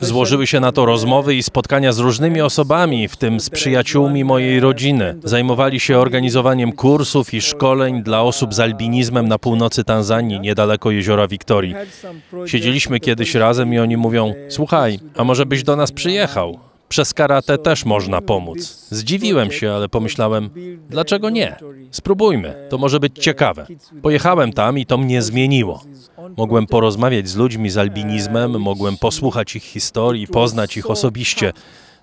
Złożyły 0.00 0.46
się 0.46 0.60
na 0.60 0.72
to 0.72 0.86
rozmowy 0.86 1.34
i 1.34 1.42
spotkania 1.42 1.92
z 1.92 1.98
różnymi 1.98 2.40
osobami, 2.40 3.08
w 3.08 3.16
tym 3.16 3.40
z 3.40 3.50
przyjaciółmi 3.50 4.24
mojej 4.24 4.60
rodziny. 4.60 5.16
Zajmowali 5.24 5.80
się 5.80 5.98
organizowaniem 5.98 6.72
kursów 6.72 7.34
i 7.34 7.40
szkoleń 7.40 8.02
dla 8.02 8.22
osób 8.22 8.54
z 8.54 8.60
albinizmem 8.60 9.28
na 9.28 9.38
północy 9.38 9.84
Tanzanii, 9.84 10.40
niedaleko 10.40 10.90
jeziora 10.90 11.28
Wiktorii. 11.28 11.74
Siedzieliśmy 12.46 13.00
kiedyś 13.00 13.34
razem 13.34 13.74
i 13.74 13.78
oni 13.78 13.96
mówią: 13.96 14.34
Słuchaj, 14.48 14.98
a 15.16 15.24
może 15.24 15.46
byś 15.46 15.62
do 15.62 15.76
nas 15.76 15.92
przyjechał? 15.92 16.58
Przez 16.88 17.14
karate 17.14 17.58
też 17.58 17.84
można 17.84 18.20
pomóc. 18.20 18.86
Zdziwiłem 18.90 19.50
się, 19.50 19.72
ale 19.72 19.88
pomyślałem, 19.88 20.50
dlaczego 20.88 21.30
nie? 21.30 21.56
Spróbujmy, 21.90 22.54
to 22.70 22.78
może 22.78 23.00
być 23.00 23.18
ciekawe. 23.18 23.66
Pojechałem 24.02 24.52
tam 24.52 24.78
i 24.78 24.86
to 24.86 24.98
mnie 24.98 25.22
zmieniło. 25.22 25.82
Mogłem 26.36 26.66
porozmawiać 26.66 27.28
z 27.28 27.36
ludźmi 27.36 27.70
z 27.70 27.78
albinizmem, 27.78 28.60
mogłem 28.60 28.96
posłuchać 28.96 29.56
ich 29.56 29.62
historii, 29.62 30.26
poznać 30.26 30.76
ich 30.76 30.90
osobiście. 30.90 31.52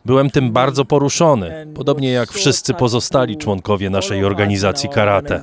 Byłem 0.06 0.30
tym 0.30 0.52
bardzo 0.52 0.86
poruszony, 0.86 1.68
podobnie 1.74 2.12
jak 2.12 2.32
wszyscy 2.32 2.74
pozostali 2.74 3.38
członkowie 3.38 3.90
naszej 3.90 4.26
organizacji 4.26 4.90
karate. 4.90 5.42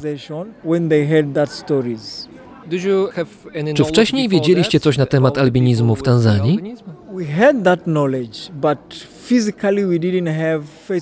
Czy 3.74 3.84
wcześniej 3.84 4.28
wiedzieliście 4.28 4.80
coś 4.80 4.98
na 4.98 5.06
temat 5.06 5.38
albinizmu 5.38 5.96
w 5.96 6.02
Tanzanii? 6.02 6.74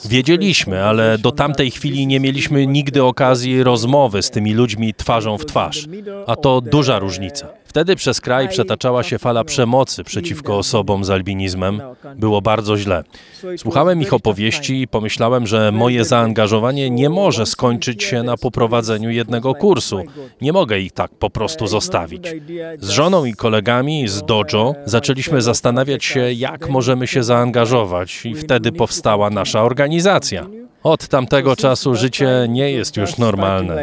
Wiedzieliśmy, 0.09 0.85
ale 0.85 1.19
do 1.19 1.33
tamtej 1.33 1.71
chwili 1.71 2.07
nie 2.07 2.21
mieliśmy 2.21 2.67
nigdy 2.67 3.05
okazji 3.05 3.63
rozmowy 3.63 4.23
z 4.23 4.31
tymi 4.31 4.55
ludźmi 4.55 4.95
twarzą 4.95 5.39
w 5.39 5.47
twarz. 5.47 5.87
A 6.27 6.37
to 6.37 6.61
duża 6.61 6.99
różnica. 6.99 7.49
Wtedy 7.77 7.97
przez 7.97 8.21
kraj 8.21 8.49
przetaczała 8.49 9.03
się 9.03 9.19
fala 9.19 9.45
przemocy 9.45 10.05
przeciwko 10.05 10.59
osobom 10.59 11.05
z 11.05 11.11
albinizmem. 11.11 11.81
Było 12.17 12.43
bardzo 12.43 12.77
źle. 12.77 13.05
Słuchałem 13.57 14.03
ich 14.03 14.13
opowieści 14.13 14.83
i 14.83 14.89
pomyślałem, 14.89 15.47
że 15.47 15.73
moje 15.73 16.05
zaangażowanie 16.05 16.91
nie 16.91 17.11
może 17.11 17.47
skończyć 17.47 18.03
się 18.03 18.23
na 18.23 18.37
poprowadzeniu 18.37 19.11
jednego 19.11 19.55
kursu. 19.55 20.03
Nie 20.41 20.53
mogę 20.53 20.79
ich 20.79 20.93
tak 20.93 21.11
po 21.11 21.31
prostu 21.31 21.67
zostawić. 21.67 22.29
Z 22.79 22.89
żoną 22.89 23.25
i 23.25 23.35
kolegami 23.35 24.09
z 24.09 24.23
dojo 24.23 24.75
zaczęliśmy 24.85 25.43
zastanawiać 25.43 26.05
się, 26.05 26.33
jak 26.33 26.69
możemy 26.69 27.07
się 27.07 27.23
zaangażować, 27.23 28.27
i 28.27 28.35
wtedy 28.35 28.73
powstała 28.73 29.31
nasza 29.31 29.63
organizacja. 29.63 30.47
Od 30.83 31.09
tamtego 31.09 31.57
czasu 31.57 31.95
życie 31.95 32.47
nie 32.49 32.71
jest 32.71 32.97
już 32.97 33.19
normalne. 33.19 33.77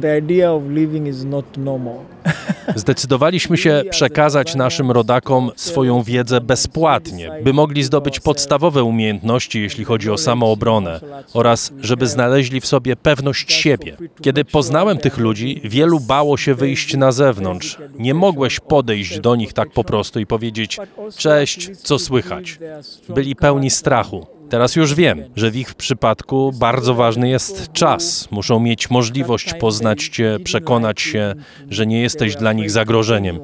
The 0.00 0.18
idea 0.18 0.52
of 0.52 0.62
living 0.68 1.08
is 1.08 1.24
not 1.24 1.56
normal. 1.56 1.98
Zdecydowaliśmy 2.76 3.56
się 3.56 3.82
przekazać 3.90 4.54
naszym 4.54 4.90
rodakom 4.90 5.50
swoją 5.56 6.02
wiedzę 6.02 6.40
bezpłatnie, 6.40 7.30
by 7.44 7.52
mogli 7.52 7.82
zdobyć 7.82 8.20
podstawowe 8.20 8.84
umiejętności, 8.84 9.62
jeśli 9.62 9.84
chodzi 9.84 10.10
o 10.10 10.18
samoobronę, 10.18 11.00
oraz 11.34 11.72
żeby 11.80 12.06
znaleźli 12.06 12.60
w 12.60 12.66
sobie 12.66 12.96
pewność 12.96 13.52
siebie. 13.52 13.96
Kiedy 14.22 14.44
poznałem 14.44 14.98
tych 14.98 15.18
ludzi, 15.18 15.60
wielu 15.64 16.00
bało 16.00 16.36
się 16.36 16.54
wyjść 16.54 16.96
na 16.96 17.12
zewnątrz. 17.12 17.78
Nie 17.98 18.14
mogłeś 18.14 18.60
podejść 18.60 19.20
do 19.20 19.36
nich 19.36 19.52
tak 19.52 19.70
po 19.70 19.84
prostu 19.84 20.20
i 20.20 20.26
powiedzieć: 20.26 20.78
Cześć, 21.16 21.70
co 21.76 21.98
słychać? 21.98 22.58
Byli 23.08 23.36
pełni 23.36 23.70
strachu. 23.70 24.33
Teraz 24.50 24.76
już 24.76 24.94
wiem, 24.94 25.22
że 25.36 25.50
w 25.50 25.56
ich 25.56 25.74
przypadku 25.74 26.52
bardzo 26.58 26.94
ważny 26.94 27.28
jest 27.28 27.72
czas. 27.72 28.28
Muszą 28.30 28.60
mieć 28.60 28.90
możliwość 28.90 29.54
poznać 29.54 30.08
Cię, 30.08 30.36
przekonać 30.44 31.00
się, 31.00 31.34
że 31.70 31.86
nie 31.86 32.00
jesteś 32.00 32.36
dla 32.36 32.52
nich 32.52 32.70
zagrożeniem. 32.70 33.40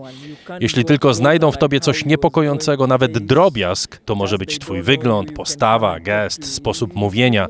Jeśli 0.61 0.85
tylko 0.85 1.15
znajdą 1.15 1.53
w 1.53 1.59
Tobie 1.59 1.81
coś 1.81 2.05
niepokojącego, 2.05 2.87
nawet 2.87 3.19
drobiazg, 3.19 4.01
to 4.05 4.15
może 4.15 4.39
być 4.39 4.59
Twój 4.59 4.83
wygląd, 4.83 5.33
postawa, 5.33 6.01
gest, 6.01 6.55
sposób 6.55 6.95
mówienia, 6.95 7.47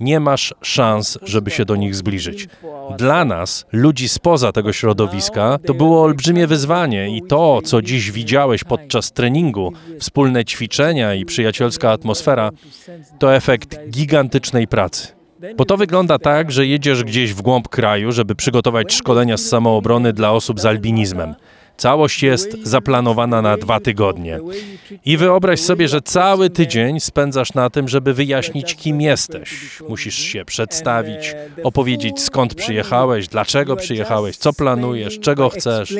nie 0.00 0.20
masz 0.20 0.54
szans, 0.62 1.18
żeby 1.22 1.50
się 1.50 1.64
do 1.64 1.76
nich 1.76 1.94
zbliżyć. 1.94 2.48
Dla 2.98 3.24
nas, 3.24 3.66
ludzi 3.72 4.08
spoza 4.08 4.52
tego 4.52 4.72
środowiska, 4.72 5.58
to 5.66 5.74
było 5.74 6.02
olbrzymie 6.02 6.46
wyzwanie 6.46 7.16
i 7.16 7.22
to, 7.22 7.62
co 7.64 7.82
dziś 7.82 8.10
widziałeś 8.10 8.64
podczas 8.64 9.12
treningu, 9.12 9.72
wspólne 10.00 10.44
ćwiczenia 10.44 11.14
i 11.14 11.24
przyjacielska 11.24 11.90
atmosfera, 11.90 12.50
to 13.18 13.34
efekt 13.34 13.90
gigantycznej 13.90 14.68
pracy. 14.68 15.08
Bo 15.56 15.64
to 15.64 15.76
wygląda 15.76 16.18
tak, 16.18 16.52
że 16.52 16.66
jedziesz 16.66 17.04
gdzieś 17.04 17.34
w 17.34 17.42
głąb 17.42 17.68
kraju, 17.68 18.12
żeby 18.12 18.34
przygotować 18.34 18.94
szkolenia 18.94 19.36
z 19.36 19.46
samoobrony 19.46 20.12
dla 20.12 20.32
osób 20.32 20.60
z 20.60 20.66
albinizmem. 20.66 21.34
Całość 21.76 22.22
jest 22.22 22.56
zaplanowana 22.62 23.42
na 23.42 23.56
dwa 23.56 23.80
tygodnie. 23.80 24.38
I 25.04 25.16
wyobraź 25.16 25.60
sobie, 25.60 25.88
że 25.88 26.00
cały 26.00 26.50
tydzień 26.50 27.00
spędzasz 27.00 27.54
na 27.54 27.70
tym, 27.70 27.88
żeby 27.88 28.14
wyjaśnić, 28.14 28.74
kim 28.74 29.00
jesteś. 29.00 29.78
Musisz 29.88 30.18
się 30.18 30.44
przedstawić, 30.44 31.34
opowiedzieć 31.64 32.20
skąd 32.20 32.54
przyjechałeś, 32.54 33.28
dlaczego 33.28 33.76
przyjechałeś, 33.76 34.36
co 34.36 34.52
planujesz, 34.52 35.18
czego 35.20 35.48
chcesz. 35.48 35.94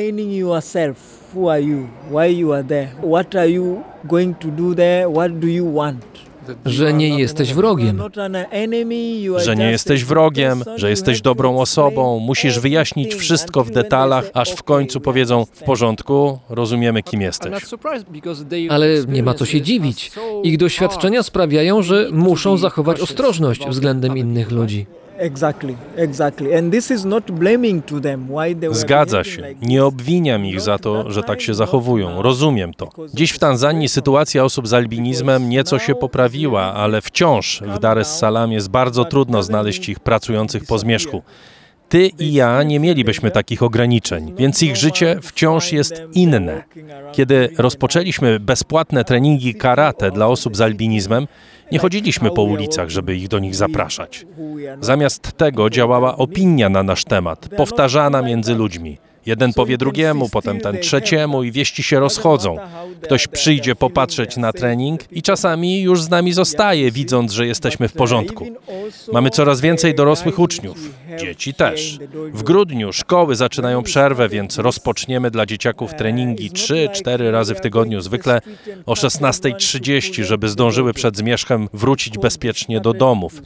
Who 1.35 1.53
are 1.53 1.63
you? 1.63 1.87
Why 2.11 2.33
you 2.33 2.53
are 2.53 2.65
there? 2.65 2.89
What 3.13 3.37
are 3.37 3.51
you 3.51 3.83
going 4.05 4.39
to 4.39 4.49
do 4.49 4.75
there? 4.75 5.13
What 5.13 5.39
do 5.39 5.47
you 5.47 5.75
want? 5.75 6.28
Że 6.65 6.93
nie 6.93 7.19
jesteś 7.19 7.55
wrogiem. 7.55 8.03
Że 9.37 9.57
nie 9.57 9.71
jesteś 9.71 10.05
wrogiem, 10.05 10.65
że 10.77 10.91
jesteś 10.91 11.21
dobrą 11.21 11.59
osobą, 11.59 12.19
musisz 12.19 12.59
wyjaśnić 12.59 13.15
wszystko 13.15 13.65
w 13.65 13.71
detalach, 13.71 14.31
aż 14.35 14.51
w 14.51 14.63
końcu 14.63 15.01
powiedzą: 15.01 15.45
W 15.53 15.63
porządku, 15.63 16.39
rozumiemy, 16.49 17.03
kim 17.03 17.21
jesteś. 17.21 17.53
Ale 18.71 18.89
nie 19.09 19.23
ma 19.23 19.35
co 19.35 19.47
się 19.47 19.61
dziwić. 19.61 20.13
Ich 20.43 20.59
doświadczenia 20.59 21.23
sprawiają, 21.23 21.83
że 21.83 22.09
muszą 22.13 22.57
zachować 22.57 23.01
ostrożność 23.01 23.69
względem 23.69 24.19
innych 24.19 24.51
ludzi. 24.51 24.87
Zgadza 28.71 29.25
się. 29.25 29.43
Nie 29.63 29.85
obwiniam 29.85 30.47
ich 30.47 30.61
za 30.61 30.79
to, 30.79 31.11
że 31.11 31.23
tak 31.23 31.41
się 31.41 31.55
zachowują. 31.55 32.23
Rozumiem 32.23 32.75
to. 32.75 32.89
Dziś 33.15 33.31
w 33.31 33.39
Tanzanii 33.39 33.89
sytuacja 33.89 34.45
osób 34.45 34.69
z 34.69 34.75
albinizmem 34.75 35.49
nieco 35.49 35.79
się 35.79 35.95
poprawiła, 35.95 36.75
ale 36.75 37.01
wciąż 37.01 37.63
w 37.67 37.79
Dar 37.79 37.99
es 37.99 38.19
Salaam 38.19 38.53
jest 38.53 38.71
bardzo 38.71 39.05
trudno 39.05 39.43
znaleźć 39.43 39.89
ich 39.89 40.01
pracujących 40.01 40.65
po 40.65 40.79
zmierzchu. 40.79 41.23
Ty 41.89 42.11
i 42.19 42.33
ja 42.33 42.63
nie 42.63 42.81
mielibyśmy 42.81 43.31
takich 43.31 43.63
ograniczeń, 43.63 44.35
więc 44.39 44.63
ich 44.63 44.77
życie 44.77 45.17
wciąż 45.23 45.73
jest 45.73 46.03
inne. 46.13 46.63
Kiedy 47.13 47.49
rozpoczęliśmy 47.59 48.41
bezpłatne 48.41 49.05
treningi 49.05 49.55
karate 49.55 50.11
dla 50.11 50.27
osób 50.27 50.57
z 50.57 50.61
albinizmem, 50.61 51.27
nie 51.73 51.79
chodziliśmy 51.79 52.31
po 52.31 52.43
ulicach, 52.43 52.89
żeby 52.89 53.17
ich 53.17 53.29
do 53.29 53.39
nich 53.39 53.55
zapraszać. 53.55 54.27
Zamiast 54.81 55.33
tego 55.33 55.71
działała 55.71 56.17
opinia 56.17 56.69
na 56.69 56.83
nasz 56.83 57.05
temat, 57.05 57.49
powtarzana 57.57 58.23
między 58.23 58.55
ludźmi. 58.55 58.99
Jeden 59.29 59.53
powie 59.53 59.79
drugiemu, 59.79 60.29
potem 60.29 60.61
ten 60.61 60.79
trzeciemu 60.79 61.43
i 61.43 61.53
wieści 61.53 61.83
się 61.83 62.01
rozchodzą. 62.01 62.57
Ktoś 63.01 63.27
przyjdzie 63.27 63.77
popatrzeć 63.77 64.37
na 64.37 64.53
trening 64.53 65.01
i 65.13 65.23
czasami 65.23 65.83
już 65.83 66.03
z 66.03 66.11
nami 66.11 66.33
zostaje, 66.33 66.91
widząc, 66.91 67.33
że 67.33 67.47
jesteśmy 67.47 67.89
w 67.89 67.93
porządku. 67.93 68.47
Mamy 69.13 69.31
coraz 69.31 69.61
więcej 69.61 69.95
dorosłych 69.95 70.39
uczniów, 70.39 70.79
dzieci 71.19 71.55
też. 71.55 71.99
W 72.33 72.43
grudniu 72.43 72.93
szkoły 72.93 73.37
zaczynają 73.37 73.83
przerwę, 73.83 74.29
więc 74.29 74.59
rozpoczniemy 74.59 75.31
dla 75.31 75.47
dzieciaków 75.47 75.95
treningi 75.95 76.51
3-4 76.51 77.31
razy 77.31 77.55
w 77.55 77.61
tygodniu, 77.61 78.01
zwykle 78.01 78.41
o 78.87 78.95
16.30, 78.95 80.23
żeby 80.23 80.49
zdążyły 80.49 80.93
przed 80.93 81.17
zmierzchem 81.17 81.69
wrócić 81.73 82.19
bezpiecznie 82.19 82.81
do 82.81 82.93
domów. 82.93 83.43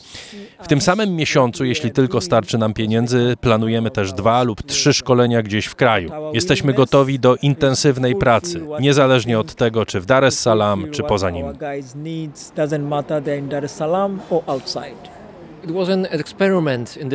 W 0.63 0.69
tym 0.69 0.81
samym 0.81 1.17
miesiącu, 1.17 1.65
jeśli 1.65 1.91
tylko 1.91 2.21
starczy 2.21 2.59
nam 2.59 2.75
pieniędzy, 2.75 3.37
planujemy 3.41 3.91
też 3.91 4.13
dwa 4.13 4.43
lub 4.43 4.63
trzy 4.63 4.93
szkolenia 4.93 5.43
gdzieś 5.43 5.69
w 5.73 5.77
kraju. 5.77 6.11
Jesteśmy 6.33 6.73
gotowi 6.73 7.19
do 7.19 7.37
intensywnej 7.43 8.15
pracy, 8.15 8.61
niezależnie 8.81 9.39
od 9.39 9.55
tego, 9.55 9.87
czy 9.87 10.01
w 10.01 10.07
Dar 10.07 10.25
es 10.25 10.39
Salaam, 10.41 10.91
czy 10.91 11.03
poza 11.03 11.31
nim. 11.31 11.47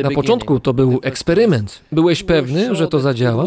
Na 0.02 0.10
początku 0.14 0.60
to 0.60 0.74
był 0.74 1.00
eksperyment. 1.02 1.80
Byłeś 1.92 2.22
pewny, 2.22 2.74
że 2.74 2.88
to 2.88 3.00
zadziała? 3.00 3.44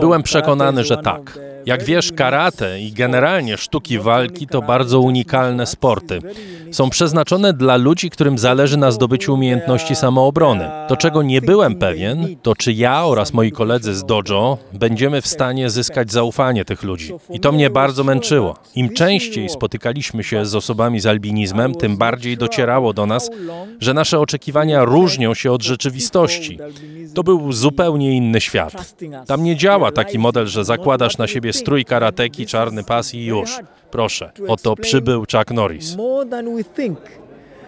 Byłem 0.00 0.22
przekonany, 0.22 0.84
że 0.84 0.96
tak. 0.96 1.38
Jak 1.66 1.84
wiesz, 1.84 2.12
karate 2.12 2.80
i 2.80 2.92
generalnie 2.92 3.56
sztuki 3.56 3.98
walki 3.98 4.46
to 4.46 4.62
bardzo 4.62 5.00
unikalne 5.00 5.66
sporty. 5.66 6.20
Są 6.72 6.90
przeznaczone 6.90 7.52
dla 7.52 7.76
ludzi, 7.76 8.10
którym 8.10 8.38
zależy 8.38 8.76
na 8.76 8.90
zdobyciu 8.90 9.34
umiejętności 9.34 9.96
samoobrony. 9.96 10.70
To, 10.88 10.96
czego 10.96 11.22
nie 11.22 11.40
byłem 11.40 11.74
pewien, 11.74 12.36
to 12.42 12.56
czy 12.56 12.72
ja 12.72 13.04
oraz 13.04 13.32
moi 13.32 13.52
koledzy 13.52 13.94
z 13.94 14.04
dojo 14.04 14.58
będziemy 14.72 15.20
w 15.20 15.26
stanie 15.26 15.70
zyskać 15.70 16.12
zaufanie 16.12 16.64
tych 16.64 16.82
ludzi. 16.82 17.12
I 17.30 17.40
to 17.40 17.52
mnie 17.52 17.70
bardzo 17.70 18.04
męczyło. 18.04 18.56
Im 18.74 18.94
częściej 18.94 19.48
spotykaliśmy 19.48 20.24
się 20.24 20.46
z 20.46 20.54
osobami 20.54 21.00
z 21.00 21.06
albinizmem, 21.06 21.74
tym 21.74 21.96
bardziej 21.96 22.36
docierało 22.36 22.92
do 22.92 23.06
nas, 23.06 23.30
że 23.80 23.94
nasze 23.94 24.20
oczekiwania 24.20 24.84
różnią 24.84 25.34
się 25.34 25.52
od 25.52 25.62
rzeczywistości. 25.62 26.58
To 27.14 27.24
był 27.24 27.52
zupełnie 27.52 28.16
inny 28.16 28.40
świat. 28.40 28.94
Tam 29.26 29.42
nie 29.44 29.56
działa 29.56 29.92
taki 29.92 30.18
model, 30.18 30.46
że 30.46 30.64
zakładasz 30.64 31.18
na 31.18 31.26
siebie 31.26 31.52
strój 31.54 31.84
karateki, 31.84 32.46
czarny 32.46 32.84
pas 32.84 33.14
i 33.14 33.24
już. 33.24 33.58
Proszę, 33.90 34.30
oto 34.48 34.76
przybył 34.76 35.24
Chuck 35.32 35.50
Norris. 35.50 35.96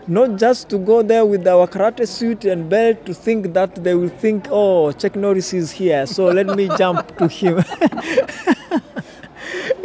Not 0.08 0.42
just 0.42 0.68
to 0.68 0.78
go 0.78 1.04
there 1.04 1.26
with 1.26 1.48
our 1.48 1.68
karate 1.68 2.06
suit 2.06 2.44
and 2.52 2.68
belt 2.68 3.04
to 3.04 3.14
think 3.14 3.52
that 3.52 3.82
they 3.82 3.96
will 3.96 4.10
think, 4.20 4.44
oh, 4.50 4.92
Chuck 4.92 5.16
Norris 5.16 5.54
is 5.54 5.72
here, 5.72 6.06
so 6.06 6.22
let 6.22 6.56
me 6.56 6.68
jump 6.78 7.16
to 7.18 7.28
him. 7.28 7.56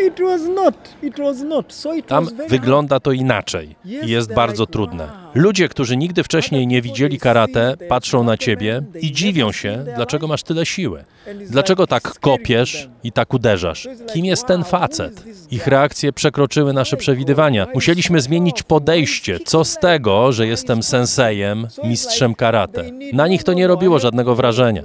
it 0.07 0.19
was 0.19 0.41
not. 0.41 0.95
It 1.03 1.19
was 1.19 1.41
not. 1.41 1.73
So 1.73 1.93
it 1.93 2.07
Tam 2.07 2.25
was 2.25 2.33
very 2.33 2.49
wygląda 2.49 2.99
to 2.99 3.11
inaczej 3.11 3.75
i 3.85 4.09
jest 4.09 4.33
bardzo 4.33 4.67
trudne. 4.67 5.09
Ludzie, 5.33 5.69
którzy 5.69 5.97
nigdy 5.97 6.23
wcześniej 6.23 6.67
nie 6.67 6.81
widzieli 6.81 7.19
karate, 7.19 7.77
patrzą 7.89 8.23
na 8.23 8.37
ciebie 8.37 8.83
i 9.01 9.11
dziwią 9.11 9.51
się, 9.51 9.85
dlaczego 9.95 10.27
masz 10.27 10.43
tyle 10.43 10.65
siły. 10.65 11.03
Dlaczego 11.49 11.87
tak 11.87 12.19
kopiesz 12.19 12.89
i 13.03 13.11
tak 13.11 13.33
uderzasz? 13.33 13.87
Kim 14.13 14.25
jest 14.25 14.47
ten 14.47 14.63
facet? 14.63 15.23
Ich 15.51 15.67
reakcje 15.67 16.13
przekroczyły 16.13 16.73
nasze 16.73 16.97
przewidywania. 16.97 17.67
Musieliśmy 17.73 18.21
zmienić 18.21 18.63
podejście. 18.63 19.39
Co 19.39 19.65
z 19.65 19.77
tego, 19.77 20.31
że 20.31 20.47
jestem 20.47 20.83
sensejem, 20.83 21.67
mistrzem 21.83 22.35
karate? 22.35 22.83
Na 23.13 23.27
nich 23.27 23.43
to 23.43 23.53
nie 23.53 23.67
robiło 23.67 23.99
żadnego 23.99 24.35
wrażenia. 24.35 24.83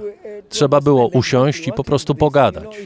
Trzeba 0.49 0.81
było 0.81 1.07
usiąść 1.07 1.67
i 1.67 1.71
po 1.71 1.83
prostu 1.83 2.15
pogadać. 2.15 2.77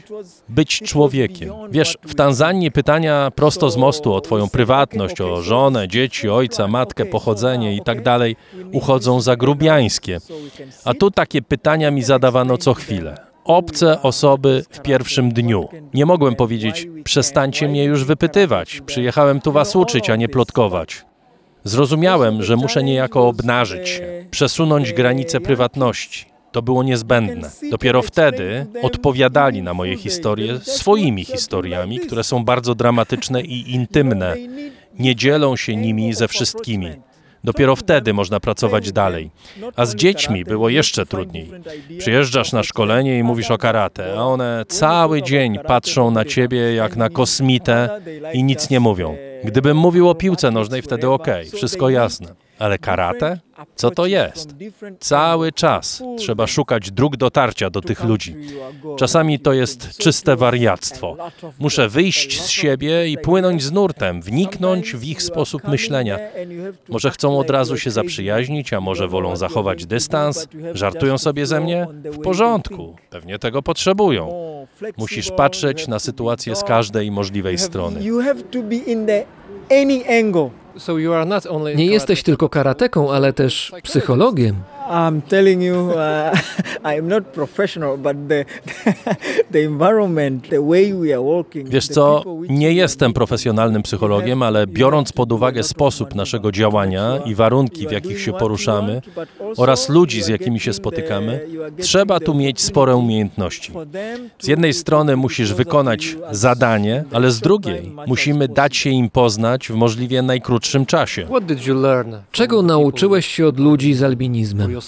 Być 0.48 0.80
człowiekiem. 0.80 1.52
Wiesz, 1.70 1.98
w 2.06 2.14
Tanzanii 2.14 2.70
pytania 2.70 3.30
prosto 3.34 3.70
z 3.70 3.76
mostu 3.76 4.14
o 4.14 4.20
twoją 4.20 4.48
prywatność, 4.48 5.20
o 5.20 5.42
żonę, 5.42 5.88
dzieci, 5.88 6.28
ojca, 6.28 6.68
matkę, 6.68 7.04
pochodzenie 7.04 7.76
i 7.76 7.80
tak 7.80 8.02
dalej 8.02 8.36
uchodzą 8.72 9.20
za 9.20 9.36
grubiańskie. 9.36 10.18
A 10.84 10.94
tu 10.94 11.10
takie 11.10 11.42
pytania 11.42 11.90
mi 11.90 12.02
zadawano 12.02 12.58
co 12.58 12.74
chwilę. 12.74 13.32
Obce 13.44 14.02
osoby 14.02 14.64
w 14.70 14.80
pierwszym 14.80 15.32
dniu. 15.32 15.68
Nie 15.94 16.06
mogłem 16.06 16.34
powiedzieć, 16.34 16.88
przestańcie 17.04 17.68
mnie 17.68 17.84
już 17.84 18.04
wypytywać. 18.04 18.80
Przyjechałem 18.86 19.40
tu 19.40 19.52
was 19.52 19.76
uczyć, 19.76 20.10
a 20.10 20.16
nie 20.16 20.28
plotkować. 20.28 21.04
Zrozumiałem, 21.64 22.42
że 22.42 22.56
muszę 22.56 22.82
niejako 22.82 23.28
obnażyć 23.28 23.88
się, 23.88 24.24
przesunąć 24.30 24.92
granice 24.92 25.40
prywatności. 25.40 26.31
To 26.52 26.62
było 26.62 26.82
niezbędne. 26.82 27.50
Dopiero 27.70 28.02
wtedy 28.02 28.66
odpowiadali 28.82 29.62
na 29.62 29.74
moje 29.74 29.96
historie 29.96 30.60
swoimi 30.60 31.24
historiami, 31.24 32.00
które 32.00 32.24
są 32.24 32.44
bardzo 32.44 32.74
dramatyczne 32.74 33.42
i 33.42 33.74
intymne. 33.74 34.36
Nie 34.98 35.16
dzielą 35.16 35.56
się 35.56 35.76
nimi 35.76 36.14
ze 36.14 36.28
wszystkimi. 36.28 36.88
Dopiero 37.44 37.76
wtedy 37.76 38.14
można 38.14 38.40
pracować 38.40 38.92
dalej. 38.92 39.30
A 39.76 39.86
z 39.86 39.94
dziećmi 39.94 40.44
było 40.44 40.68
jeszcze 40.68 41.06
trudniej. 41.06 41.50
Przyjeżdżasz 41.98 42.52
na 42.52 42.62
szkolenie 42.62 43.18
i 43.18 43.22
mówisz 43.22 43.50
o 43.50 43.58
karate, 43.58 44.14
a 44.18 44.22
one 44.22 44.64
cały 44.68 45.22
dzień 45.22 45.58
patrzą 45.66 46.10
na 46.10 46.24
ciebie 46.24 46.74
jak 46.74 46.96
na 46.96 47.08
kosmitę 47.08 48.00
i 48.32 48.44
nic 48.44 48.70
nie 48.70 48.80
mówią. 48.80 49.16
Gdybym 49.44 49.76
mówił 49.76 50.08
o 50.08 50.14
piłce 50.14 50.50
nożnej, 50.50 50.82
wtedy 50.82 51.10
okej, 51.10 51.50
wszystko 51.50 51.90
jasne. 51.90 52.41
Ale 52.62 52.78
karate? 52.78 53.38
Co 53.74 53.90
to 53.90 54.06
jest? 54.06 54.54
Cały 55.00 55.52
czas 55.52 56.02
trzeba 56.18 56.46
szukać 56.46 56.90
dróg 56.90 57.16
dotarcia 57.16 57.70
do 57.70 57.80
tych 57.80 58.04
ludzi. 58.04 58.36
Czasami 58.96 59.40
to 59.40 59.52
jest 59.52 59.98
czyste 59.98 60.36
wariactwo. 60.36 61.16
Muszę 61.58 61.88
wyjść 61.88 62.42
z 62.42 62.48
siebie 62.48 63.08
i 63.08 63.18
płynąć 63.18 63.62
z 63.62 63.72
nurtem, 63.72 64.22
wniknąć 64.22 64.96
w 64.96 65.04
ich 65.04 65.22
sposób 65.22 65.68
myślenia. 65.68 66.18
Może 66.88 67.10
chcą 67.10 67.38
od 67.38 67.50
razu 67.50 67.78
się 67.78 67.90
zaprzyjaźnić, 67.90 68.72
a 68.72 68.80
może 68.80 69.08
wolą 69.08 69.36
zachować 69.36 69.86
dystans, 69.86 70.48
żartują 70.74 71.18
sobie 71.18 71.46
ze 71.46 71.60
mnie? 71.60 71.86
W 72.04 72.18
porządku, 72.18 72.96
pewnie 73.10 73.38
tego 73.38 73.62
potrzebują. 73.62 74.32
Musisz 74.96 75.30
patrzeć 75.30 75.88
na 75.88 75.98
sytuację 75.98 76.56
z 76.56 76.64
każdej 76.64 77.10
możliwej 77.10 77.58
strony. 77.58 78.02
You 78.02 78.20
have 78.20 78.42
to 78.42 78.62
be 78.62 78.76
in 78.76 79.06
any 79.70 80.20
angle. 80.20 80.61
Nie 81.74 81.86
jesteś 81.86 82.22
tylko 82.22 82.48
karateką, 82.48 83.12
ale 83.12 83.32
też 83.32 83.72
psychologiem. 83.82 84.56
I'm 84.90 85.22
telling 85.22 85.62
you, 85.62 85.74
uh, 85.90 86.32
I'm 86.84 87.08
not 87.08 87.24
professional, 87.24 87.98
but 87.98 88.16
the, 88.28 88.44
the 89.52 89.64
environment, 89.64 90.48
the 90.48 90.60
way 90.68 90.92
we 90.92 91.14
are 91.14 91.22
working. 91.22 91.68
Wiesz 91.68 91.88
co, 91.88 92.24
nie 92.48 92.72
jestem 92.72 93.12
profesjonalnym 93.12 93.82
psychologiem, 93.82 94.42
ale 94.42 94.66
biorąc 94.66 95.12
pod 95.12 95.32
uwagę 95.32 95.62
sposób 95.62 96.14
naszego 96.14 96.52
działania 96.52 97.18
i 97.24 97.34
warunki, 97.34 97.88
w 97.88 97.90
jakich 97.90 98.20
się 98.20 98.32
poruszamy 98.32 99.02
oraz 99.56 99.88
ludzi, 99.88 100.22
z 100.22 100.28
jakimi 100.28 100.60
się 100.60 100.72
spotykamy, 100.72 101.46
trzeba 101.80 102.20
tu 102.20 102.34
mieć 102.34 102.60
spore 102.60 102.96
umiejętności. 102.96 103.72
Z 104.38 104.46
jednej 104.46 104.74
strony 104.74 105.16
musisz 105.16 105.54
wykonać 105.54 106.16
zadanie, 106.30 107.04
ale 107.12 107.30
z 107.30 107.40
drugiej 107.40 107.92
musimy 108.06 108.48
dać 108.48 108.76
się 108.76 108.90
im 108.90 109.10
poznać 109.10 109.68
w 109.68 109.74
możliwie 109.74 110.22
najkrótszym 110.22 110.61
czasie. 110.86 111.26
Czego 112.32 112.62
nauczyłeś 112.62 113.26
się 113.26 113.46
od 113.46 113.60
ludzi 113.60 113.94
z 113.94 114.02
albinizmem? 114.02 114.80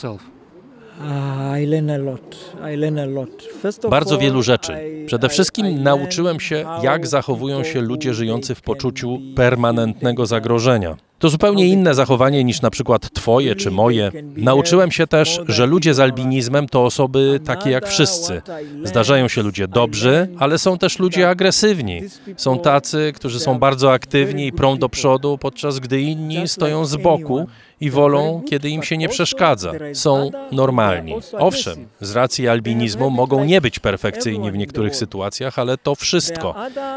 Bardzo 3.91 4.19
wielu 4.19 4.43
rzeczy. 4.43 4.73
Przede 5.07 5.29
wszystkim 5.29 5.83
nauczyłem 5.83 6.41
się, 6.41 6.65
jak 6.83 7.07
zachowują 7.07 7.65
się 7.65 7.81
ludzie 7.81 8.15
żyjący 8.15 8.55
w 8.55 8.63
poczuciu 8.63 9.19
permanentnego 9.37 10.27
zagrożenia. 10.27 10.97
To 11.19 11.29
zupełnie 11.29 11.67
inne 11.67 11.95
zachowanie 11.95 12.45
niż 12.45 12.63
na 12.63 12.71
przykład 12.71 13.13
twoje 13.13 13.55
czy 13.55 13.71
moje. 13.71 14.13
Nauczyłem 14.37 14.91
się 14.91 15.07
też, 15.07 15.41
że 15.49 15.67
ludzie 15.67 15.95
z 15.95 16.01
albinizmem 16.01 16.69
to 16.69 16.85
osoby 16.85 17.41
takie 17.45 17.71
jak 17.71 17.89
wszyscy. 17.89 18.43
Zdarzają 18.85 19.29
się 19.29 19.43
ludzie 19.43 19.69
dobrzy, 19.69 20.29
ale 20.39 20.59
są 20.59 20.79
też 20.79 20.99
ludzie 20.99 21.29
agresywni. 21.29 22.01
Są 22.37 22.59
tacy, 22.59 23.13
którzy 23.15 23.41
są 23.41 23.59
bardzo 23.59 23.93
aktywni 23.93 24.47
i 24.47 24.53
prą 24.53 24.79
do 24.79 24.89
przodu, 24.89 25.39
podczas 25.39 25.79
gdy 25.79 26.01
inni 26.01 26.49
stoją 26.49 26.85
z 26.85 26.97
boku 26.97 27.47
i 27.81 27.91
wolą, 27.91 28.43
kiedy 28.51 28.71
im 28.71 28.83
się 28.83 28.97
nie 28.97 29.09
przeszkadza. 29.09 29.73
Są 29.93 30.31
normalni. 30.53 31.15
Owszem, 31.39 31.87
z 32.01 32.17
racji 32.17 32.49
albinizmu 32.49 33.11
mogą 33.11 33.45
nie 33.45 33.61
być 33.61 33.79
perfekcyjni 33.79 34.51
w 34.51 34.57
niektórych 34.57 34.97
sytuacjach, 34.97 35.59
ale 35.59 35.79
to 35.79 35.95
wszystko. 35.95 36.55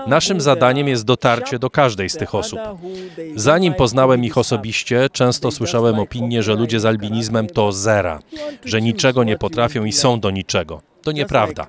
Naszym 0.07 0.41
zadaniem 0.41 0.88
jest 0.88 1.05
dotarcie 1.05 1.59
do 1.59 1.70
każdej 1.70 2.09
z 2.09 2.18
tych 2.18 2.36
osób. 2.36 2.59
Zanim 3.36 3.74
poznałem 3.74 4.07
ich 4.16 4.38
osobiście, 4.38 5.10
często 5.12 5.51
słyszałem 5.51 5.99
opinię, 5.99 6.43
że 6.43 6.55
ludzie 6.55 6.80
z 6.80 6.86
albinizmem 6.86 7.47
to 7.47 7.72
zera, 7.72 8.20
że 8.66 8.82
niczego 8.82 9.24
nie 9.24 9.38
potrafią 9.38 9.86
i 9.86 9.91
są 9.91 10.20
do 10.20 10.32
niczego. 10.32 10.82
To 11.08 11.12
nieprawda. 11.12 11.68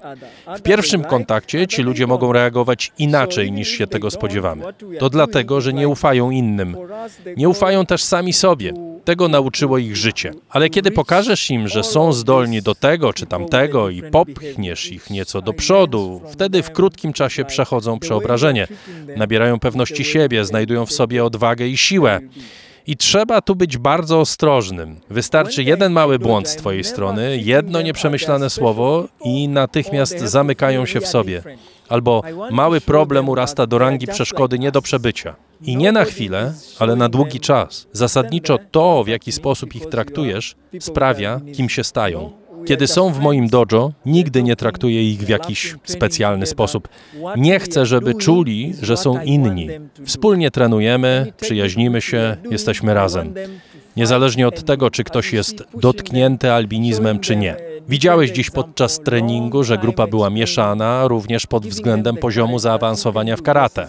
W 0.59 0.63
pierwszym 0.63 1.05
kontakcie 1.05 1.67
ci 1.67 1.83
ludzie 1.83 2.07
mogą 2.07 2.33
reagować 2.33 2.93
inaczej 2.99 3.53
niż 3.53 3.69
się 3.69 3.87
tego 3.87 4.11
spodziewamy. 4.11 4.65
To 4.99 5.11
dlatego, 5.11 5.61
że 5.61 5.73
nie 5.73 5.89
ufają 5.89 6.31
innym. 6.31 6.77
Nie 7.37 7.49
ufają 7.49 7.87
też 7.87 8.05
sami 8.05 8.33
sobie. 8.33 8.73
Tego 9.05 9.29
nauczyło 9.29 9.79
ich 9.79 9.97
życie. 9.97 10.33
Ale 10.51 10.71
kiedy 10.71 10.91
pokażesz 10.91 11.51
im, 11.51 11.69
że 11.69 11.85
są 11.85 12.13
zdolni 12.13 12.63
do 12.63 12.75
tego 12.75 13.13
czy 13.13 13.27
tamtego 13.27 13.91
i 13.91 14.03
popchniesz 14.03 14.93
ich 14.93 15.11
nieco 15.11 15.43
do 15.43 15.53
przodu, 15.53 16.21
wtedy 16.33 16.63
w 16.63 16.71
krótkim 16.71 17.13
czasie 17.13 17.45
przechodzą 17.45 17.99
przeobrażenie. 17.99 18.69
Nabierają 19.17 19.59
pewności 19.59 20.05
siebie, 20.05 20.45
znajdują 20.45 20.87
w 20.87 20.93
sobie 20.93 21.25
odwagę 21.25 21.67
i 21.67 21.77
siłę. 21.77 22.21
I 22.89 22.97
trzeba 22.97 23.41
tu 23.41 23.57
być 23.57 23.79
bardzo 23.79 24.21
ostrożnym. 24.21 25.01
Wystarczy 25.11 25.63
jeden 25.63 25.93
mały 25.93 26.19
błąd 26.19 26.49
z 26.49 26.57
Twojej 26.57 26.85
strony, 26.85 27.39
jedno 27.39 27.83
nieprzemyślane 27.83 28.51
słowo 28.51 29.09
i 29.25 29.49
natychmiast 29.49 30.21
zamykają 30.21 30.87
się 30.87 31.01
w 31.01 31.07
sobie. 31.07 31.43
Albo 31.89 32.23
mały 32.51 32.81
problem 32.81 33.29
urasta 33.29 33.67
do 33.67 33.79
rangi 33.79 34.07
przeszkody 34.07 34.59
nie 34.59 34.73
do 34.73 34.83
przebycia. 34.83 35.37
I 35.63 35.77
nie 35.77 35.93
na 35.93 36.05
chwilę, 36.05 36.55
ale 36.79 36.97
na 36.97 37.09
długi 37.09 37.41
czas. 37.41 37.87
Zasadniczo 37.93 38.59
to, 38.71 39.05
w 39.05 39.09
jaki 39.09 39.33
sposób 39.33 39.75
ich 39.75 39.87
traktujesz, 39.87 40.57
sprawia, 40.81 41.41
kim 41.55 41.69
się 41.69 41.85
stają. 41.85 42.33
Kiedy 42.67 42.87
są 42.87 43.13
w 43.13 43.21
moim 43.21 43.49
dojo, 43.49 43.93
nigdy 44.07 44.43
nie 44.43 44.57
traktuję 44.57 45.11
ich 45.13 45.21
w 45.21 45.29
jakiś 45.29 45.77
specjalny 45.85 46.47
sposób. 46.47 46.89
Nie 47.37 47.61
chcę, 47.61 47.87
żeby 47.87 48.15
czuli, 48.15 48.75
że 48.83 48.97
są 48.97 49.23
inni. 49.23 49.69
Wspólnie 50.05 50.51
trenujemy, 50.51 51.33
przyjaźnimy 51.41 52.01
się, 52.01 52.37
jesteśmy 52.51 52.95
razem. 52.95 53.35
Niezależnie 53.97 54.49
od 54.49 54.65
tego, 54.65 54.91
czy 54.91 55.05
ktoś 55.05 55.33
jest 55.33 55.65
dotknięty 55.75 56.53
albinizmem, 56.53 57.21
czy 57.21 57.37
nie. 57.37 57.57
Widziałeś 57.89 58.31
dziś 58.31 58.51
podczas 58.51 59.01
treningu, 59.01 59.65
że 59.65 59.79
grupa 59.79 60.07
była 60.07 60.31
mieszana 60.31 61.09
również 61.09 61.47
pod 61.47 61.67
względem 61.67 62.17
poziomu 62.17 62.59
zaawansowania 62.59 63.37
w 63.37 63.43
karate. 63.43 63.87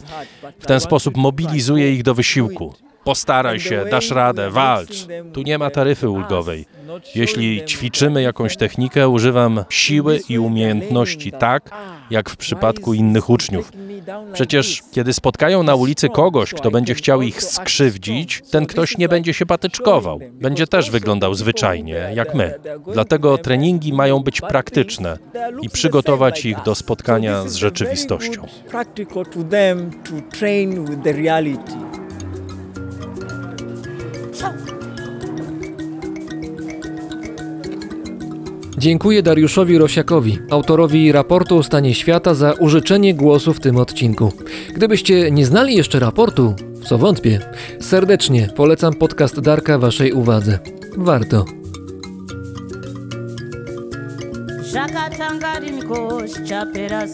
W 0.59 0.65
ten 0.65 0.79
sposób 0.79 1.17
mobilizuje 1.17 1.93
ich 1.93 2.03
do 2.03 2.13
wysiłku. 2.13 2.73
Postaraj 3.09 3.59
się, 3.59 3.85
dasz 3.91 4.11
radę, 4.11 4.49
walcz. 4.49 5.07
Tu 5.33 5.41
nie 5.41 5.57
ma 5.57 5.69
taryfy 5.69 6.09
ulgowej. 6.09 6.65
Jeśli 7.15 7.65
ćwiczymy 7.65 8.21
jakąś 8.21 8.57
technikę, 8.57 9.09
używam 9.09 9.65
siły 9.69 10.19
i 10.29 10.39
umiejętności 10.39 11.31
tak, 11.31 11.69
jak 12.09 12.29
w 12.29 12.37
przypadku 12.37 12.93
innych 12.93 13.29
uczniów. 13.29 13.71
Przecież 14.33 14.81
kiedy 14.91 15.13
spotkają 15.13 15.63
na 15.63 15.75
ulicy 15.75 16.09
kogoś, 16.09 16.53
kto 16.53 16.71
będzie 16.71 16.95
chciał 16.95 17.21
ich 17.21 17.43
skrzywdzić, 17.43 18.41
ten 18.51 18.65
ktoś 18.65 18.97
nie 18.97 19.09
będzie 19.09 19.33
się 19.33 19.45
patyczkował. 19.45 20.19
Będzie 20.31 20.67
też 20.67 20.91
wyglądał 20.91 21.33
zwyczajnie, 21.33 22.11
jak 22.13 22.35
my. 22.35 22.53
Dlatego 22.93 23.37
treningi 23.37 23.93
mają 23.93 24.19
być 24.19 24.41
praktyczne 24.41 25.17
i 25.61 25.69
przygotować 25.69 26.45
ich 26.45 26.63
do 26.63 26.75
spotkania 26.75 27.47
z 27.47 27.55
rzeczywistością. 27.55 28.47
Dziękuję 38.77 39.23
Dariuszowi 39.23 39.77
Rosiakowi, 39.77 40.39
autorowi 40.49 41.11
raportu 41.11 41.57
o 41.57 41.63
stanie 41.63 41.95
świata, 41.95 42.33
za 42.33 42.53
użyczenie 42.53 43.13
głosu 43.13 43.53
w 43.53 43.59
tym 43.59 43.77
odcinku. 43.77 44.33
Gdybyście 44.73 45.31
nie 45.31 45.45
znali 45.45 45.75
jeszcze 45.75 45.99
raportu, 45.99 46.55
co 46.83 46.97
wątpię, 46.97 47.39
serdecznie 47.79 48.49
polecam 48.55 48.93
podcast 48.93 49.39
Darka 49.39 49.79
Waszej 49.79 50.13
uwadze. 50.13 50.59
Warto. 50.97 51.45
Shakatangarinko 54.71 56.17
chapera 56.49 57.07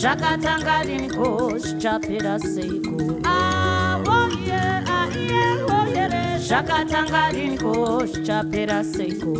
zvakatanga 0.00 0.76
riniko 0.88 1.26
zvichapera 1.62 2.34
seiko 2.38 2.96
aoye 3.32 4.62
aiye 4.98 5.42
oyere 5.78 6.22
zvakatanga 6.46 7.22
riniko 7.34 7.72
zvichapera 8.12 8.78
seiko 8.92 9.34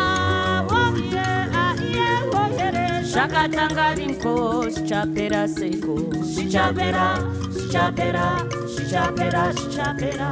aoye 0.00 1.28
aiye 1.64 2.10
oyere 2.42 2.86
zvakatanga 3.12 3.86
riniko 3.96 4.34
zvichapera 4.74 5.42
seiko 5.56 5.96
zvichapera 6.34 7.08
zvichapera 7.54 8.26
zvichapera 8.74 9.42
zvichapera 9.56 10.30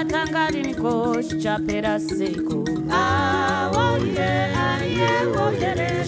Shakatangarinko 0.00 1.20
chapera 1.42 1.98
seiko. 2.00 2.64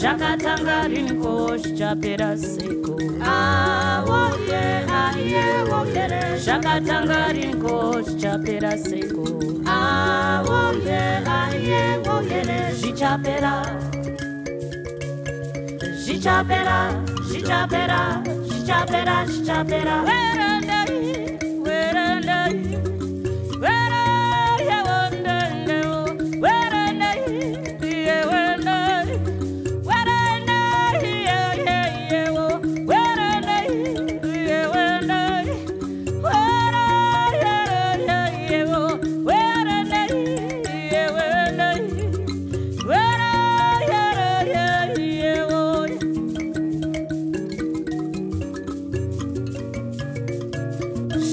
Shakatangarinko 0.00 1.58
chapera 1.78 2.30
seiko. 2.38 2.94
Shakatangarinko 6.44 7.76
chapera 8.20 8.72
seiko. 8.78 9.22
chop 17.46 17.72
it 17.72 17.90
up, 17.90 18.24
chop 18.66 18.90
it 18.90 19.08
up, 19.08 19.28
chop 19.46 19.68
it 19.70 19.86
up. 19.86 20.08
Hey! 20.08 20.31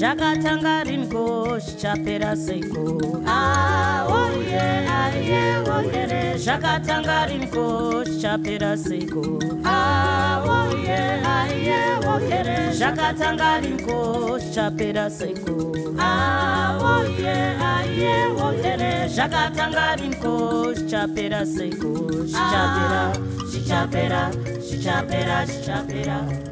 Shakatangarinko 0.00 1.60
chapera 1.78 2.32
seiko. 2.34 3.22
Ah, 3.26 4.06
oh 4.08 4.32
yeah, 4.40 4.86
ah, 4.88 5.14
yeah, 5.14 5.62
oh 5.68 5.80
yeah. 5.92 6.36
Shakatangarinko 6.40 8.04
chapera 8.18 8.72
seiko. 8.80 9.22
Ah, 9.62 10.42
oh 10.46 10.74
yeah, 10.74 11.20
ah, 11.22 11.52
yeah, 11.52 12.00
oh 12.02 12.18
yeah. 12.18 12.72
Shakatangarinko 12.72 14.40
chapera 14.54 15.10
seiko. 15.10 15.76
Ah, 15.98 16.78
oh 16.80 17.04
yeah, 17.20 17.58
ah, 17.60 17.82
yeah, 17.84 18.34
oh 18.40 18.52
yeah. 18.52 19.06
Shakatangarinko 19.06 20.88
chapera 20.88 21.44
seiko. 21.44 21.92
Chapera, 22.32 23.12
chapera, 23.68 24.22
chapera, 24.82 25.44
chapera. 25.66 26.49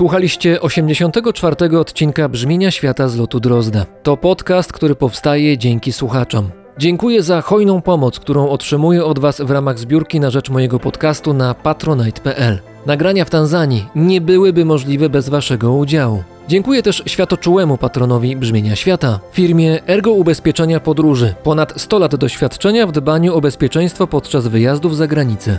Słuchaliście 0.00 0.60
84 0.60 1.78
odcinka 1.78 2.28
Brzmienia 2.28 2.70
Świata 2.70 3.08
z 3.08 3.16
lotu 3.16 3.40
Drozda. 3.40 3.86
To 4.02 4.16
podcast, 4.16 4.72
który 4.72 4.94
powstaje 4.94 5.58
dzięki 5.58 5.92
słuchaczom. 5.92 6.50
Dziękuję 6.78 7.22
za 7.22 7.40
hojną 7.40 7.82
pomoc, 7.82 8.18
którą 8.20 8.48
otrzymuję 8.48 9.04
od 9.04 9.18
Was 9.18 9.40
w 9.40 9.50
ramach 9.50 9.78
zbiórki 9.78 10.20
na 10.20 10.30
rzecz 10.30 10.50
mojego 10.50 10.78
podcastu 10.78 11.34
na 11.34 11.54
patronite.pl. 11.54 12.58
Nagrania 12.86 13.24
w 13.24 13.30
Tanzanii 13.30 13.86
nie 13.94 14.20
byłyby 14.20 14.64
możliwe 14.64 15.08
bez 15.08 15.28
Waszego 15.28 15.72
udziału. 15.72 16.22
Dziękuję 16.48 16.82
też 16.82 17.02
światoczułemu 17.06 17.78
patronowi 17.78 18.36
Brzmienia 18.36 18.76
Świata, 18.76 19.20
firmie 19.32 19.86
Ergo 19.86 20.10
Ubezpieczenia 20.12 20.80
Podróży. 20.80 21.34
Ponad 21.42 21.80
100 21.80 21.98
lat 21.98 22.16
doświadczenia 22.16 22.86
w 22.86 22.92
dbaniu 22.92 23.34
o 23.34 23.40
bezpieczeństwo 23.40 24.06
podczas 24.06 24.48
wyjazdów 24.48 24.96
za 24.96 25.06
granicę. 25.06 25.58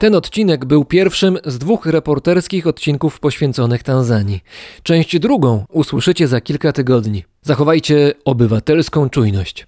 Ten 0.00 0.14
odcinek 0.14 0.64
był 0.64 0.84
pierwszym 0.84 1.38
z 1.44 1.58
dwóch 1.58 1.86
reporterskich 1.86 2.66
odcinków 2.66 3.20
poświęconych 3.20 3.82
Tanzanii. 3.82 4.40
Część 4.82 5.18
drugą 5.18 5.64
usłyszycie 5.72 6.28
za 6.28 6.40
kilka 6.40 6.72
tygodni. 6.72 7.24
Zachowajcie 7.42 8.12
obywatelską 8.24 9.10
czujność. 9.10 9.66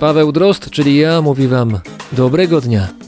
Paweł 0.00 0.32
Drozd, 0.32 0.70
czyli 0.70 0.96
ja, 0.96 1.22
mówi 1.22 1.48
Wam 1.48 1.80
dobrego 2.12 2.60
dnia. 2.60 2.99